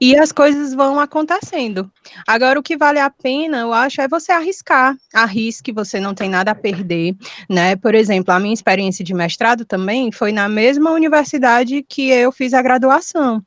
e 0.00 0.16
as 0.16 0.30
coisas 0.30 0.72
vão 0.72 1.00
acontecendo. 1.00 1.90
Agora, 2.24 2.60
o 2.60 2.62
que 2.62 2.76
vale 2.76 3.00
a 3.00 3.10
pena, 3.10 3.58
eu 3.58 3.72
acho, 3.72 4.00
é 4.00 4.06
você 4.06 4.30
arriscar. 4.30 4.96
Arrisque, 5.12 5.72
você 5.72 5.98
não 5.98 6.14
tem 6.14 6.30
nada 6.30 6.52
a 6.52 6.54
perder, 6.54 7.16
né? 7.48 7.74
Por 7.74 7.96
exemplo, 7.96 8.32
a 8.32 8.38
minha 8.38 8.54
experiência 8.54 9.04
de 9.04 9.12
mestrado 9.12 9.64
também 9.64 10.12
foi 10.12 10.30
na 10.30 10.48
mesma 10.48 10.92
universidade 10.92 11.82
que 11.82 12.10
eu 12.10 12.30
fiz 12.30 12.54
a 12.54 12.62
graduação. 12.62 13.42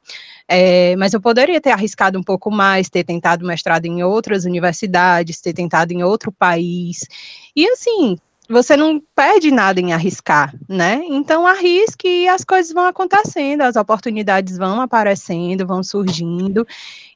É, 0.48 0.96
mas 0.98 1.14
eu 1.14 1.22
poderia 1.22 1.60
ter 1.62 1.72
arriscado 1.72 2.20
um 2.20 2.24
pouco 2.24 2.52
mais, 2.52 2.89
ter 2.89 3.04
tentado 3.04 3.46
mestrado 3.46 3.86
em 3.86 4.04
outras 4.04 4.46
universidades, 4.46 5.41
ter 5.41 5.54
tentado 5.54 5.94
em 5.94 6.04
outro 6.04 6.32
país. 6.32 7.08
E 7.56 7.68
assim, 7.70 8.18
você 8.50 8.76
não 8.76 9.02
perde 9.16 9.52
nada 9.52 9.80
em 9.80 9.94
arriscar, 9.94 10.54
né? 10.68 11.02
Então 11.08 11.48
arrisque 11.48 12.08
e 12.08 12.28
as 12.28 12.44
coisas 12.44 12.74
vão 12.74 12.86
acontecendo, 12.86 13.62
as 13.62 13.76
oportunidades 13.76 14.58
vão 14.58 14.82
aparecendo, 14.82 15.66
vão 15.66 15.82
surgindo, 15.82 16.68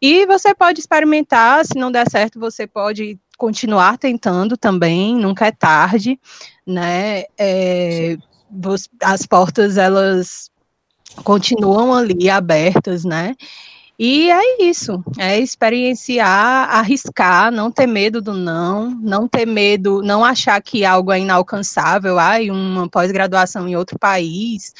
e 0.01 0.25
você 0.25 0.55
pode 0.55 0.79
experimentar, 0.79 1.65
se 1.65 1.77
não 1.77 1.91
der 1.91 2.09
certo, 2.09 2.39
você 2.39 2.65
pode 2.65 3.19
continuar 3.37 3.97
tentando 3.97 4.57
também, 4.57 5.15
nunca 5.15 5.45
é 5.47 5.51
tarde, 5.51 6.19
né? 6.65 7.25
É, 7.37 8.17
as 9.03 9.25
portas, 9.25 9.77
elas 9.77 10.49
continuam 11.23 11.93
ali 11.93 12.29
abertas, 12.29 13.03
né? 13.03 13.35
E 13.99 14.29
é 14.29 14.61
isso, 14.61 15.03
é 15.17 15.39
experienciar, 15.39 16.69
arriscar, 16.69 17.51
não 17.51 17.71
ter 17.71 17.87
medo 17.87 18.21
do 18.21 18.31
não, 18.31 18.91
não 18.91 19.27
ter 19.27 19.47
medo, 19.47 20.03
não 20.03 20.23
achar 20.23 20.61
que 20.61 20.85
algo 20.85 21.11
é 21.11 21.19
inalcançável, 21.19 22.19
ai, 22.19 22.51
uma 22.51 22.87
pós-graduação 22.87 23.67
em 23.67 23.75
outro 23.75 23.97
país 23.97 24.71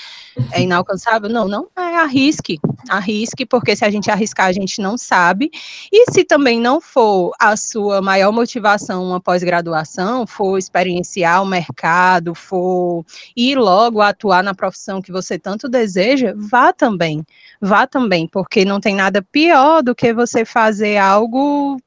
é 0.52 0.62
inalcançável. 0.62 1.30
Não, 1.30 1.48
não 1.48 1.68
é, 1.76 1.96
arrisque, 1.98 2.60
arrisque, 2.90 3.46
porque 3.46 3.76
se 3.76 3.84
a 3.84 3.90
gente 3.90 4.12
arriscar, 4.12 4.48
a 4.48 4.52
gente 4.52 4.82
não 4.82 4.98
sabe. 4.98 5.50
E 5.92 6.12
se 6.12 6.24
também 6.24 6.60
não 6.60 6.80
for 6.80 7.34
a 7.40 7.56
sua 7.58 8.02
maior 8.02 8.32
motivação 8.32 9.04
uma 9.04 9.20
pós-graduação, 9.20 10.28
for 10.28 10.58
experienciar 10.58 11.42
o 11.42 11.46
mercado, 11.46 12.36
for 12.36 13.04
ir 13.36 13.58
logo 13.58 14.02
atuar 14.02 14.44
na 14.44 14.54
profissão 14.54 15.02
que 15.02 15.12
você 15.12 15.40
tanto 15.40 15.68
deseja, 15.68 16.34
vá 16.38 16.72
também, 16.72 17.24
vá 17.62 17.88
também, 17.88 18.28
porque 18.28 18.66
não 18.66 18.80
tem 18.80 18.96
nada 18.96 19.22
pior 19.22 19.82
do 19.82 19.96
que 19.96 20.14
você 20.14 20.46
fazer 20.46 20.98
algo 20.98 21.78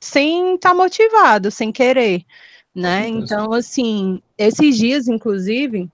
sem 0.00 0.54
estar 0.54 0.70
tá 0.70 0.74
motivado, 0.74 1.50
sem 1.50 1.72
querer, 1.72 2.22
né? 2.74 3.08
Então, 3.08 3.52
assim, 3.52 4.20
esses 4.38 4.76
dias, 4.76 5.08
inclusive, 5.08 5.88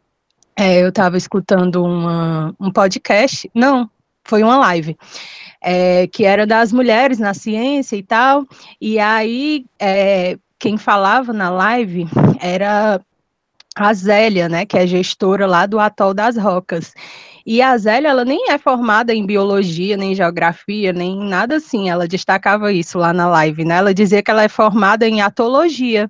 é, 0.57 0.83
eu 0.83 0.89
estava 0.89 1.17
escutando 1.17 1.85
uma, 1.85 2.55
um 2.61 2.71
podcast, 2.71 3.51
não, 3.55 3.89
foi 4.25 4.43
uma 4.43 4.59
live, 4.59 4.97
é, 5.61 6.07
que 6.07 6.25
era 6.25 6.47
das 6.47 6.73
mulheres 6.73 7.19
na 7.19 7.35
ciência 7.35 7.97
e 7.97 8.03
tal, 8.03 8.47
e 8.81 8.99
aí 8.99 9.65
é, 9.79 10.37
quem 10.59 10.77
falava 10.77 11.33
na 11.33 11.51
live 11.51 12.07
era 12.41 13.01
a 13.75 13.95
Zélia, 13.95 14.49
né, 14.49 14.67
que 14.67 14.77
é 14.77 14.87
gestora 14.87 15.47
lá 15.47 15.67
do 15.67 15.81
Atol 15.81 16.13
das 16.13 16.37
Rocas. 16.37 16.93
E 17.45 17.61
a 17.61 17.77
Zélia, 17.77 18.09
ela 18.09 18.25
nem 18.25 18.51
é 18.51 18.59
formada 18.59 19.13
em 19.15 19.27
biologia, 19.27 19.97
nem 19.97 20.15
geografia, 20.15 20.93
nem 20.93 21.17
nada 21.19 21.57
assim. 21.57 21.91
Ela 21.91 22.07
destacava 22.07 22.73
isso 22.73 22.99
lá 22.99 23.13
na 23.13 23.29
live, 23.29 23.65
né? 23.65 23.77
Ela 23.77 23.95
dizia 23.95 24.23
que 24.23 24.31
ela 24.31 24.45
é 24.45 24.49
formada 24.49 25.07
em 25.07 25.21
atologia 25.21 26.09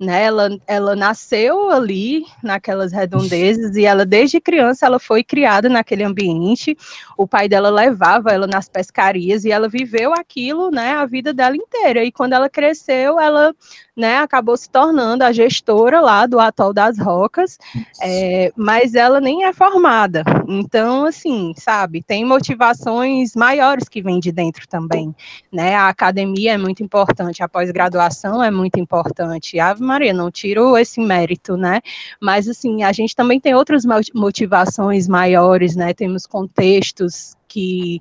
né? 0.00 0.24
Ela, 0.24 0.48
ela 0.66 0.96
nasceu 0.96 1.70
ali 1.70 2.24
naquelas 2.42 2.90
redondezas 2.90 3.76
e 3.76 3.84
ela 3.84 4.06
desde 4.06 4.40
criança 4.40 4.86
ela 4.86 4.98
foi 4.98 5.22
criada 5.22 5.68
naquele 5.68 6.02
ambiente. 6.02 6.74
O 7.18 7.28
pai 7.28 7.46
dela 7.46 7.68
levava 7.68 8.30
ela 8.30 8.46
nas 8.46 8.66
pescarias 8.66 9.44
e 9.44 9.52
ela 9.52 9.68
viveu 9.68 10.14
aquilo, 10.14 10.70
né, 10.70 10.92
a 10.94 11.04
vida 11.04 11.34
dela 11.34 11.54
inteira. 11.54 12.02
E 12.02 12.10
quando 12.10 12.32
ela 12.32 12.48
cresceu, 12.48 13.20
ela, 13.20 13.54
né, 14.00 14.18
acabou 14.18 14.56
se 14.56 14.68
tornando 14.70 15.22
a 15.22 15.30
gestora 15.30 16.00
lá 16.00 16.26
do 16.26 16.40
Atol 16.40 16.72
das 16.72 16.98
Rocas, 16.98 17.58
é, 18.00 18.50
mas 18.56 18.94
ela 18.94 19.20
nem 19.20 19.44
é 19.44 19.52
formada. 19.52 20.24
Então, 20.48 21.04
assim, 21.04 21.52
sabe, 21.56 22.02
tem 22.02 22.24
motivações 22.24 23.36
maiores 23.36 23.88
que 23.88 24.00
vêm 24.00 24.18
de 24.18 24.32
dentro 24.32 24.66
também, 24.66 25.14
né? 25.52 25.76
A 25.76 25.88
academia 25.88 26.54
é 26.54 26.58
muito 26.58 26.82
importante, 26.82 27.42
a 27.42 27.48
pós-graduação 27.48 28.42
é 28.42 28.50
muito 28.50 28.80
importante. 28.80 29.60
Ave 29.60 29.82
Maria, 29.82 30.14
não 30.14 30.30
tiro 30.30 30.76
esse 30.78 31.00
mérito, 31.00 31.56
né? 31.56 31.80
Mas, 32.20 32.48
assim, 32.48 32.82
a 32.82 32.92
gente 32.92 33.14
também 33.14 33.38
tem 33.38 33.54
outras 33.54 33.84
motivações 34.14 35.06
maiores, 35.06 35.76
né? 35.76 35.92
Temos 35.92 36.26
contextos 36.26 37.36
que 37.46 38.00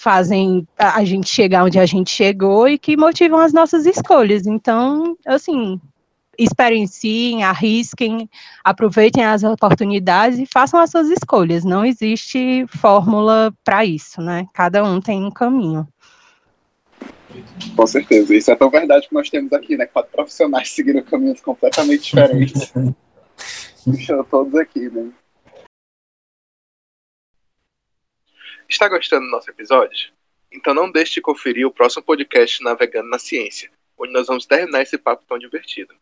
fazem 0.00 0.66
a 0.78 1.04
gente 1.04 1.28
chegar 1.28 1.64
onde 1.64 1.78
a 1.78 1.84
gente 1.84 2.10
chegou 2.10 2.66
e 2.66 2.78
que 2.78 2.96
motivam 2.96 3.38
as 3.38 3.52
nossas 3.52 3.84
escolhas. 3.84 4.46
Então, 4.46 5.14
assim, 5.26 5.78
experienciem, 6.38 7.44
arrisquem, 7.44 8.28
aproveitem 8.64 9.22
as 9.22 9.44
oportunidades 9.44 10.38
e 10.38 10.46
façam 10.46 10.80
as 10.80 10.90
suas 10.90 11.10
escolhas. 11.10 11.64
Não 11.64 11.84
existe 11.84 12.64
fórmula 12.68 13.52
para 13.62 13.84
isso, 13.84 14.22
né? 14.22 14.46
Cada 14.54 14.82
um 14.82 15.02
tem 15.02 15.22
um 15.22 15.30
caminho. 15.30 15.86
Com 17.76 17.86
certeza. 17.86 18.34
Isso 18.34 18.50
é 18.50 18.56
tão 18.56 18.70
verdade 18.70 19.06
que 19.06 19.14
nós 19.14 19.28
temos 19.28 19.52
aqui, 19.52 19.76
né? 19.76 19.84
Quatro 19.84 20.10
profissionais 20.10 20.70
seguindo 20.70 21.02
caminhos 21.02 21.42
completamente 21.42 22.04
diferentes. 22.04 22.72
Estão 23.86 24.24
todos 24.24 24.54
aqui, 24.54 24.88
né? 24.88 25.10
Está 28.70 28.88
gostando 28.88 29.26
do 29.26 29.32
nosso 29.32 29.50
episódio? 29.50 30.12
Então 30.52 30.72
não 30.72 30.92
deixe 30.92 31.14
de 31.14 31.20
conferir 31.20 31.66
o 31.66 31.72
próximo 31.72 32.04
podcast 32.04 32.62
Navegando 32.62 33.10
na 33.10 33.18
Ciência, 33.18 33.68
onde 33.98 34.12
nós 34.12 34.28
vamos 34.28 34.46
terminar 34.46 34.80
esse 34.80 34.96
papo 34.96 35.24
tão 35.26 35.36
divertido. 35.40 35.92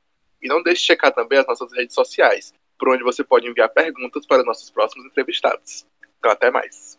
E 0.42 0.48
não 0.48 0.62
deixe 0.62 0.82
de 0.82 0.86
checar 0.88 1.10
também 1.10 1.38
as 1.38 1.46
nossas 1.46 1.72
redes 1.72 1.94
sociais, 1.94 2.52
por 2.78 2.90
onde 2.90 3.02
você 3.02 3.24
pode 3.24 3.48
enviar 3.48 3.70
perguntas 3.70 4.26
para 4.26 4.44
nossos 4.44 4.70
próximos 4.70 5.06
entrevistados. 5.06 5.86
Então 6.18 6.30
até 6.30 6.50
mais! 6.50 6.97